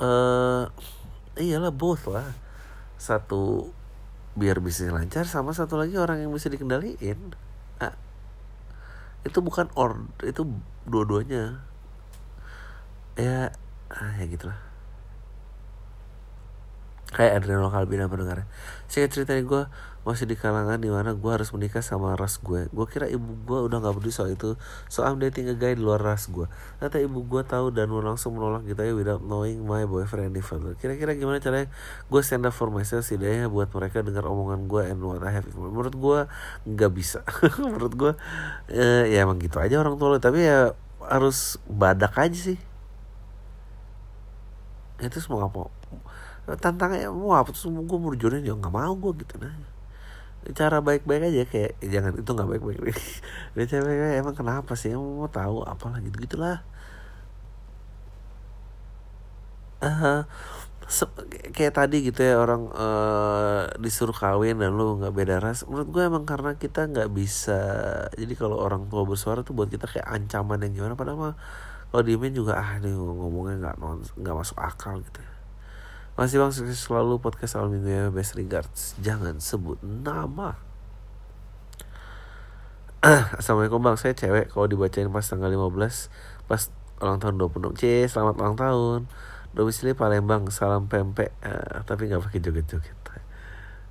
uh, 0.00 0.64
iyalah 1.36 1.68
both 1.68 2.08
lah. 2.08 2.32
Satu 2.96 3.76
biar 4.40 4.56
bisnis 4.64 4.88
lancar 4.88 5.28
sama 5.28 5.52
satu 5.52 5.76
lagi 5.76 6.00
orang 6.00 6.24
yang 6.24 6.32
bisa 6.32 6.48
dikendaliin. 6.48 7.36
Nah, 7.76 7.92
itu 9.28 9.38
bukan 9.44 9.68
or 9.76 10.08
itu 10.24 10.48
dua-duanya 10.88 11.69
ya 13.20 13.52
ah, 13.92 14.12
ya 14.16 14.26
gitulah. 14.26 14.56
Kayak 17.10 17.42
Adriano 17.42 17.74
Calvin 17.74 18.06
apa 18.06 18.14
dengar 18.14 18.38
saya 18.86 19.10
ceritain 19.10 19.42
gue 19.42 19.66
masih 20.06 20.30
di 20.30 20.38
kalangan 20.38 20.78
di 20.78 20.88
mana 20.88 21.12
gue 21.12 21.30
harus 21.30 21.50
menikah 21.50 21.82
sama 21.82 22.14
ras 22.14 22.38
gue. 22.38 22.70
Gue 22.70 22.86
kira 22.86 23.10
ibu 23.10 23.34
gue 23.44 23.58
udah 23.66 23.82
nggak 23.82 23.98
peduli 23.98 24.14
soal 24.14 24.30
itu. 24.30 24.54
So 24.86 25.02
I'm 25.02 25.18
dating 25.18 25.50
a 25.50 25.58
guy 25.58 25.74
di 25.74 25.82
luar 25.82 25.98
ras 25.98 26.30
gue 26.30 26.46
ternyata 26.78 27.02
ibu 27.02 27.18
gue 27.26 27.42
tahu 27.42 27.74
dan 27.74 27.90
langsung 27.90 28.38
menolak 28.38 28.62
kita 28.62 28.86
ya 28.86 28.94
without 28.94 29.26
knowing 29.26 29.66
my 29.66 29.84
boyfriend 29.90 30.32
and 30.32 30.46
father 30.46 30.78
kira-kira 30.78 31.18
gimana 31.18 31.42
caranya 31.42 31.66
gue 32.06 32.20
stand 32.22 32.46
up 32.46 32.54
for 32.54 32.70
myself 32.70 33.02
setidaknya 33.02 33.50
buat 33.50 33.68
mereka 33.74 34.06
dengar 34.06 34.24
omongan 34.30 34.70
gue 34.70 34.82
and 34.86 35.02
what 35.02 35.20
I 35.26 35.34
have 35.34 35.50
menurut 35.50 35.98
gue 35.98 36.18
nggak 36.70 36.90
bisa. 36.94 37.26
Menurut 37.58 37.92
gue 37.98 38.12
eh, 38.70 39.10
ya 39.10 39.26
emang 39.26 39.42
gitu 39.42 39.58
aja 39.58 39.82
orang 39.82 39.98
tua 39.98 40.22
tapi 40.22 40.46
ya 40.46 40.78
harus 41.10 41.58
badak 41.66 42.14
aja 42.14 42.54
sih 42.54 42.69
itu 45.00 45.18
semua 45.22 45.48
apa 45.48 45.72
tantangannya 46.60 47.12
mau 47.12 47.36
apa 47.36 47.52
tuh 47.52 47.70
gue 47.70 47.98
mau 48.00 48.12
jodohin 48.16 48.44
ya 48.44 48.54
nggak 48.56 48.74
mau 48.74 48.92
gue 48.96 49.12
gitu. 49.22 49.36
Nah 49.38 49.54
cara 50.56 50.80
baik-baik 50.80 51.22
aja 51.28 51.42
kayak 51.44 51.72
eh, 51.84 51.88
jangan 51.92 52.16
itu 52.16 52.30
nggak 52.32 52.48
baik-baik. 52.48 52.96
Dia 53.54 53.64
cewek 53.68 54.16
emang 54.16 54.34
kenapa 54.34 54.72
sih? 54.72 54.96
Emang 54.96 55.20
mau 55.20 55.28
tahu 55.28 55.62
apalah 55.68 56.00
gitu 56.00 56.16
gitulah. 56.24 56.64
Uh, 59.80 60.28
kayak 61.56 61.72
tadi 61.72 62.04
gitu 62.04 62.20
ya 62.20 62.36
orang 62.36 62.68
uh, 62.76 63.72
disuruh 63.80 64.12
kawin 64.12 64.60
dan 64.60 64.76
lu 64.76 65.00
nggak 65.00 65.12
beda 65.12 65.36
ras. 65.44 65.64
Menurut 65.68 65.88
gue 65.92 66.02
emang 66.08 66.24
karena 66.24 66.56
kita 66.56 66.88
nggak 66.88 67.08
bisa 67.12 67.60
jadi 68.16 68.34
kalau 68.36 68.56
orang 68.60 68.88
tua 68.88 69.04
bersuara 69.04 69.44
tuh 69.44 69.52
buat 69.56 69.68
kita 69.68 69.86
kayak 69.88 70.08
ancaman 70.08 70.64
yang 70.64 70.72
gimana. 70.82 70.94
Padahal 70.96 71.18
mah 71.20 71.36
kalau 71.90 72.02
diemin 72.06 72.30
juga 72.30 72.54
ah 72.54 72.78
nih 72.78 72.94
ngomongnya 72.94 73.74
nggak 73.74 73.76
nggak 74.22 74.36
masuk 74.38 74.58
akal 74.62 75.02
gitu 75.02 75.20
ya. 75.20 75.32
Masih 76.14 76.38
bang 76.38 76.52
sukses 76.54 76.78
selalu 76.78 77.18
podcast 77.18 77.58
awal 77.58 77.70
minggu 77.74 77.90
ya 77.90 78.04
best 78.14 78.38
regards. 78.38 78.94
Jangan 79.02 79.42
sebut 79.42 79.82
nama. 79.82 80.54
Assalamualaikum 83.38 83.82
bang. 83.82 83.98
Saya 83.98 84.14
cewek. 84.14 84.54
Kalau 84.54 84.70
dibacain 84.70 85.10
pas 85.10 85.26
tanggal 85.26 85.50
15 85.50 86.46
pas 86.46 86.62
ulang 87.00 87.18
tahun 87.18 87.34
26 87.42 87.80
C 87.80 87.82
selamat 88.06 88.34
ulang 88.38 88.56
tahun. 88.58 89.00
Domisili 89.50 89.98
Palembang 89.98 90.46
salam 90.54 90.86
pempek. 90.86 91.34
Uh, 91.42 91.82
tapi 91.82 92.06
nggak 92.06 92.22
pakai 92.22 92.38
joget-joget. 92.38 93.00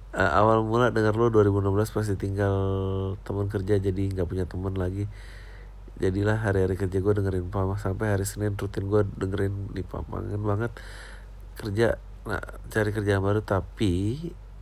Uh, 0.10 0.26
awal 0.26 0.65
mula 0.65 0.90
dengar 0.90 1.14
lo 1.14 1.30
2016 1.30 1.94
pasti 1.94 2.18
tinggal 2.18 2.57
teman 3.22 3.45
kerja 3.45 3.78
jadi 3.78 4.10
nggak 4.10 4.26
punya 4.26 4.49
teman 4.49 4.73
lagi 4.73 5.06
jadilah 5.99 6.39
hari-hari 6.39 6.80
kerja 6.80 6.97
gue 7.03 7.13
dengerin 7.19 7.51
pamah 7.51 7.80
sampai 7.80 8.15
hari 8.15 8.23
Senin 8.23 8.55
rutin 8.55 8.88
gue 8.88 9.03
dengerin 9.19 9.76
di 9.76 9.84
pamangan 9.84 10.39
banget 10.39 10.71
kerja 11.59 11.99
nah, 12.23 12.43
cari 12.71 12.91
kerjaan 12.95 13.19
baru. 13.19 13.43
Tapi 13.43 14.17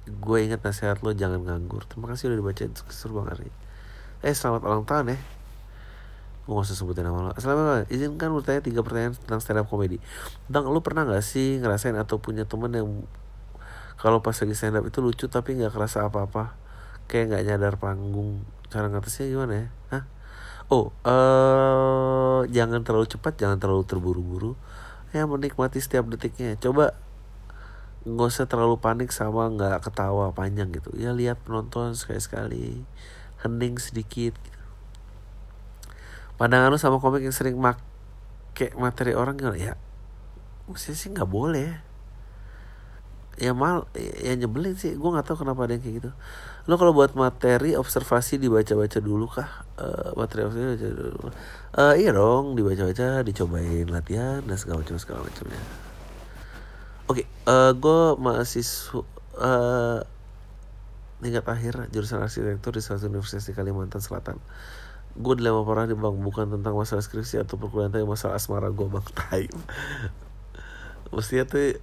gue 0.07 0.37
ingat 0.41 0.65
nasihat 0.65 0.99
lo 1.05 1.13
jangan 1.13 1.45
nganggur. 1.45 1.85
Terima 1.85 2.09
kasih 2.09 2.33
udah 2.33 2.37
dibacain 2.41 2.73
seru 2.89 3.21
banget 3.21 3.47
nih 3.47 3.55
eh 4.25 4.33
selamat 4.33 4.61
ulang 4.65 4.85
tahun 4.85 5.13
ya. 5.13 5.17
Gue 6.47 6.53
gak 6.55 6.65
usah 6.65 6.77
sebutin 6.79 7.03
nama 7.05 7.29
lo. 7.29 7.31
Selamat 7.37 7.85
izinkan 7.91 8.33
bertanya 8.33 8.61
tiga 8.63 8.81
pertanyaan 8.81 9.13
tentang 9.13 9.39
stand 9.43 9.59
up 9.61 9.67
comedy 9.67 9.99
Bang, 10.47 10.65
lo 10.71 10.79
pernah 10.81 11.03
gak 11.05 11.21
sih 11.21 11.59
ngerasain 11.61 11.93
atau 11.99 12.17
punya 12.17 12.47
temen 12.47 12.71
yang 12.73 12.89
kalau 13.97 14.21
pas 14.21 14.37
lagi 14.37 14.53
stand 14.53 14.77
up 14.77 14.85
itu 14.85 15.01
lucu 15.01 15.25
tapi 15.29 15.57
gak 15.59 15.73
kerasa 15.73 16.07
apa-apa? 16.07 16.57
Kayak 17.05 17.37
gak 17.37 17.43
nyadar 17.45 17.73
panggung. 17.77 18.45
Cara 18.73 18.89
ngatasnya 18.89 19.29
gimana 19.29 19.53
ya? 19.53 19.67
Hah? 19.93 20.03
Oh, 20.67 20.91
uh, 21.07 22.43
jangan 22.51 22.83
terlalu 22.83 23.07
cepat, 23.07 23.39
jangan 23.39 23.55
terlalu 23.55 23.87
terburu-buru. 23.87 24.59
Ya 25.15 25.23
menikmati 25.23 25.79
setiap 25.79 26.03
detiknya. 26.11 26.59
Coba 26.59 26.91
nggak 28.03 28.27
usah 28.27 28.51
terlalu 28.51 28.75
panik 28.75 29.15
sama 29.15 29.47
nggak 29.47 29.87
ketawa 29.87 30.35
panjang 30.35 30.67
gitu. 30.75 30.91
Ya 30.99 31.15
lihat 31.15 31.39
penonton 31.47 31.95
sekali 31.95 32.19
sekali 32.19 32.65
hening 33.47 33.79
sedikit 33.79 34.35
gitu. 34.35 34.61
pandangan 36.41 36.73
lu 36.73 36.79
sama 36.81 36.97
komik 36.99 37.23
yang 37.23 37.33
sering 37.33 37.55
make 37.55 38.75
materi 38.75 39.15
orang 39.15 39.39
gimana? 39.39 39.55
Ya 39.55 39.73
mesti 40.67 40.91
sih 40.91 41.15
nggak 41.15 41.31
boleh 41.31 41.86
ya 43.37 43.53
mal 43.53 43.85
ya 43.95 44.33
nyebelin 44.33 44.73
sih. 44.73 44.97
Gue 44.97 45.09
nggak 45.13 45.29
tahu 45.29 45.45
kenapa 45.45 45.69
ada 45.69 45.77
yang 45.77 45.83
kayak 45.85 45.95
gitu. 46.03 46.11
Lo 46.67 46.75
kalau 46.75 46.91
buat 46.91 47.15
materi 47.15 47.77
observasi 47.79 48.41
dibaca-baca 48.41 48.99
dulu 48.99 49.25
kah? 49.29 49.63
Uh, 49.79 50.11
materi 50.17 50.43
observasi 50.43 50.67
baca 50.75 50.87
dulu. 50.91 51.19
Uh, 51.77 51.93
iya 51.95 52.11
dong 52.11 52.57
dibaca-baca 52.57 53.23
dicobain 53.23 53.87
latihan 53.87 54.43
dan 54.43 54.57
segala 54.59 54.83
macam 54.83 54.97
segala 54.99 55.23
macamnya. 55.23 55.61
Oke, 57.07 57.23
okay, 57.23 57.25
uh, 57.47 57.71
eh, 57.71 57.71
gue 57.71 58.01
masih 58.19 58.67
uh, 59.39 60.03
tingkat 61.23 61.45
akhir 61.47 61.87
jurusan 61.95 62.19
arsitektur 62.19 62.75
di 62.75 62.83
salah 62.83 62.99
satu 62.99 63.15
universitas 63.15 63.47
di 63.47 63.55
Kalimantan 63.55 64.03
Selatan. 64.03 64.35
Gue 65.15 65.33
dilema 65.39 65.63
parah 65.63 65.87
nih 65.87 65.95
bang. 65.95 66.15
Bukan 66.19 66.51
tentang 66.51 66.75
masalah 66.75 66.99
skripsi 66.99 67.41
atau 67.41 67.55
perkuliahan 67.55 67.95
tapi 67.95 68.03
masalah 68.03 68.35
asmara 68.35 68.69
gue 68.69 68.85
bang. 68.91 69.05
Time. 69.23 69.55
Mestinya 71.15 71.47
tuh 71.47 71.79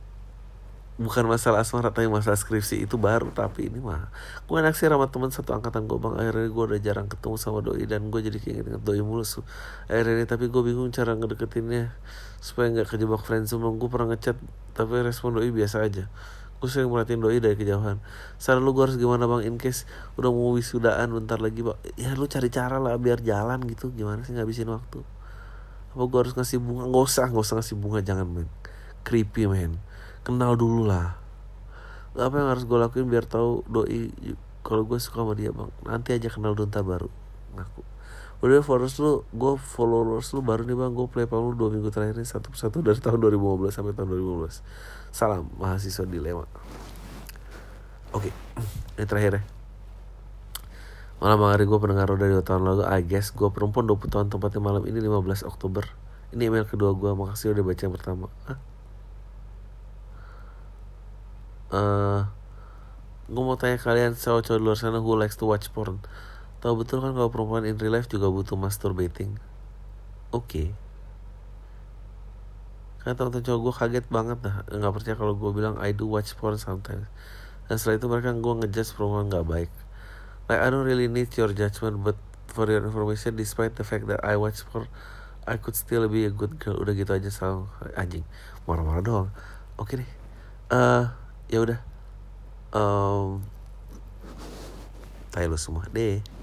bukan 0.94 1.26
masalah 1.26 1.66
asmara 1.66 1.90
tapi 1.90 2.06
masalah 2.06 2.38
skripsi 2.38 2.86
itu 2.86 2.94
baru 2.94 3.34
tapi 3.34 3.66
ini 3.66 3.82
mah 3.82 4.14
gue 4.46 4.58
sih 4.78 4.86
sama 4.86 5.10
teman 5.10 5.34
satu 5.34 5.50
angkatan 5.50 5.90
gue 5.90 5.98
bang 5.98 6.14
akhirnya 6.14 6.46
gue 6.46 6.64
udah 6.70 6.78
jarang 6.78 7.10
ketemu 7.10 7.34
sama 7.34 7.58
doi 7.66 7.82
dan 7.82 8.14
gue 8.14 8.20
jadi 8.22 8.38
kayak 8.38 8.56
inget 8.62 8.82
doi 8.86 9.02
mulu 9.02 9.26
su. 9.26 9.42
Akhirnya 9.90 10.22
ini 10.22 10.26
tapi 10.30 10.46
gue 10.46 10.62
bingung 10.62 10.94
cara 10.94 11.18
ngedeketinnya 11.18 11.90
supaya 12.38 12.70
nggak 12.70 12.94
kejebak 12.94 13.26
friendzone 13.26 13.66
bang 13.66 13.74
gue 13.82 13.88
pernah 13.90 14.08
ngechat 14.14 14.38
tapi 14.78 15.02
respon 15.02 15.34
doi 15.34 15.50
biasa 15.50 15.82
aja. 15.82 16.06
Gue 16.62 16.70
sering 16.70 16.86
merhatiin 16.86 17.18
doi 17.18 17.42
dari 17.42 17.58
kejauhan. 17.58 17.98
Saran 18.38 18.62
lu 18.62 18.70
gue 18.70 18.86
harus 18.86 18.94
gimana 18.94 19.26
bang? 19.26 19.50
In 19.50 19.58
case 19.58 19.90
udah 20.14 20.30
mau 20.30 20.54
wisudaan 20.54 21.10
bentar 21.10 21.42
lagi 21.42 21.66
bang. 21.66 21.74
Ya 21.98 22.14
lu 22.14 22.30
cari 22.30 22.54
cara 22.54 22.78
lah 22.78 22.94
biar 23.02 23.18
jalan 23.18 23.66
gitu. 23.66 23.90
Gimana 23.90 24.22
sih 24.22 24.30
ngabisin 24.38 24.70
waktu? 24.70 25.02
Apa 25.90 26.06
gue 26.06 26.18
harus 26.22 26.38
ngasih 26.38 26.62
bunga? 26.62 26.86
Nggak 26.86 27.02
usah 27.02 27.26
nggak 27.34 27.42
usah 27.42 27.54
ngasih 27.58 27.76
bunga 27.82 27.98
jangan 27.98 28.30
men. 28.30 28.46
Creepy 29.02 29.50
men 29.50 29.82
kenal 30.24 30.56
dulu 30.56 30.88
lah. 30.88 31.20
Apa 32.16 32.34
yang 32.40 32.48
harus 32.48 32.64
gue 32.64 32.78
lakuin 32.80 33.06
biar 33.06 33.28
tahu 33.28 33.62
doi 33.68 34.10
kalau 34.64 34.88
gue 34.88 34.96
suka 34.96 35.20
sama 35.22 35.36
dia 35.36 35.52
bang. 35.52 35.68
Nanti 35.84 36.16
aja 36.16 36.32
kenal 36.32 36.56
dulu 36.56 36.66
ntar 36.72 36.82
baru 36.82 37.12
ngaku. 37.54 37.82
Udah 38.40 38.64
followers 38.64 38.96
lu 38.98 39.22
gue 39.30 39.52
followers 39.60 40.32
lu 40.32 40.40
baru 40.40 40.64
nih 40.64 40.74
bang. 40.74 40.90
Gue 40.96 41.06
play 41.06 41.28
lu 41.28 41.52
dua 41.52 41.68
minggu 41.68 41.92
terakhir 41.92 42.16
ini 42.16 42.26
satu 42.26 42.48
persatu 42.48 42.80
dari 42.80 42.96
tahun 42.96 43.20
2015 43.20 43.70
sampai 43.70 43.92
tahun 43.92 44.08
2015 44.16 45.12
salam 45.12 45.52
mahasiswa 45.60 46.04
dilema. 46.08 46.48
Oke 48.16 48.32
ini 48.96 49.04
terakhir 49.04 49.32
ya. 49.38 49.42
Malam 51.22 51.40
hari 51.46 51.64
gue 51.68 51.78
pendengar 51.78 52.08
udah 52.08 52.26
dua 52.26 52.44
tahun 52.44 52.62
lalu. 52.64 52.82
I 52.88 53.04
guess 53.04 53.30
gue 53.36 53.48
perempuan 53.52 53.84
20 53.84 54.08
tahun 54.08 54.26
tempatnya 54.32 54.60
malam 54.64 54.82
ini 54.88 54.98
15 54.98 55.44
Oktober. 55.44 55.84
Ini 56.32 56.48
email 56.50 56.66
kedua 56.66 56.96
gue 56.96 57.12
makasih 57.12 57.54
udah 57.54 57.62
baca 57.62 57.80
yang 57.84 57.94
pertama. 57.94 58.26
Hah? 58.50 58.73
Uh, 61.72 62.28
gue 63.30 63.42
mau 63.44 63.56
tanya 63.56 63.80
kalian 63.80 64.12
cowok-cowok 64.12 64.60
luar 64.60 64.76
sana 64.76 65.00
who 65.00 65.16
likes 65.16 65.38
to 65.40 65.48
watch 65.48 65.70
porn? 65.72 66.02
Tahu 66.60 66.84
betul 66.84 67.00
kan 67.00 67.16
kalau 67.16 67.32
perempuan 67.32 67.64
in 67.64 67.80
real 67.80 67.96
life 67.96 68.08
juga 68.08 68.28
butuh 68.28 68.56
masturbating? 68.58 69.40
Oke. 70.34 70.44
Okay. 70.44 70.68
karena 73.04 73.20
teman-teman 73.20 73.44
cowok 73.44 73.60
gue 73.60 73.74
kaget 73.76 74.06
banget 74.08 74.38
dah. 74.40 74.56
Nggak 74.64 74.92
percaya 74.96 75.14
kalau 75.20 75.36
gue 75.36 75.50
bilang 75.52 75.76
I 75.76 75.92
do 75.92 76.08
watch 76.08 76.32
porn 76.40 76.56
sometimes. 76.56 77.04
Dan 77.68 77.76
setelah 77.76 78.00
itu 78.00 78.06
mereka 78.08 78.32
gue 78.32 78.54
ngejudge 78.64 78.96
perempuan 78.96 79.28
nggak 79.28 79.44
baik. 79.44 79.70
Like 80.48 80.60
I 80.64 80.72
don't 80.72 80.88
really 80.88 81.12
need 81.12 81.28
your 81.36 81.52
judgment 81.52 82.00
but 82.00 82.16
for 82.48 82.64
your 82.64 82.80
information 82.80 83.36
despite 83.36 83.76
the 83.76 83.84
fact 83.84 84.08
that 84.08 84.24
I 84.24 84.40
watch 84.40 84.64
porn 84.72 84.88
I 85.44 85.60
could 85.60 85.76
still 85.76 86.08
be 86.08 86.24
a 86.24 86.32
good 86.32 86.56
girl. 86.56 86.80
Udah 86.80 86.96
gitu 86.96 87.12
aja 87.12 87.28
selalu 87.28 87.68
anjing. 87.92 88.24
Marah-marah 88.64 89.04
doang. 89.04 89.28
Oke 89.76 89.84
okay 89.84 89.94
deh. 90.00 90.10
Uh, 90.72 91.12
ya 91.48 91.58
udah. 91.62 91.80
Um, 92.74 93.44
tayo 95.30 95.50
semua 95.58 95.86
deh 95.90 96.33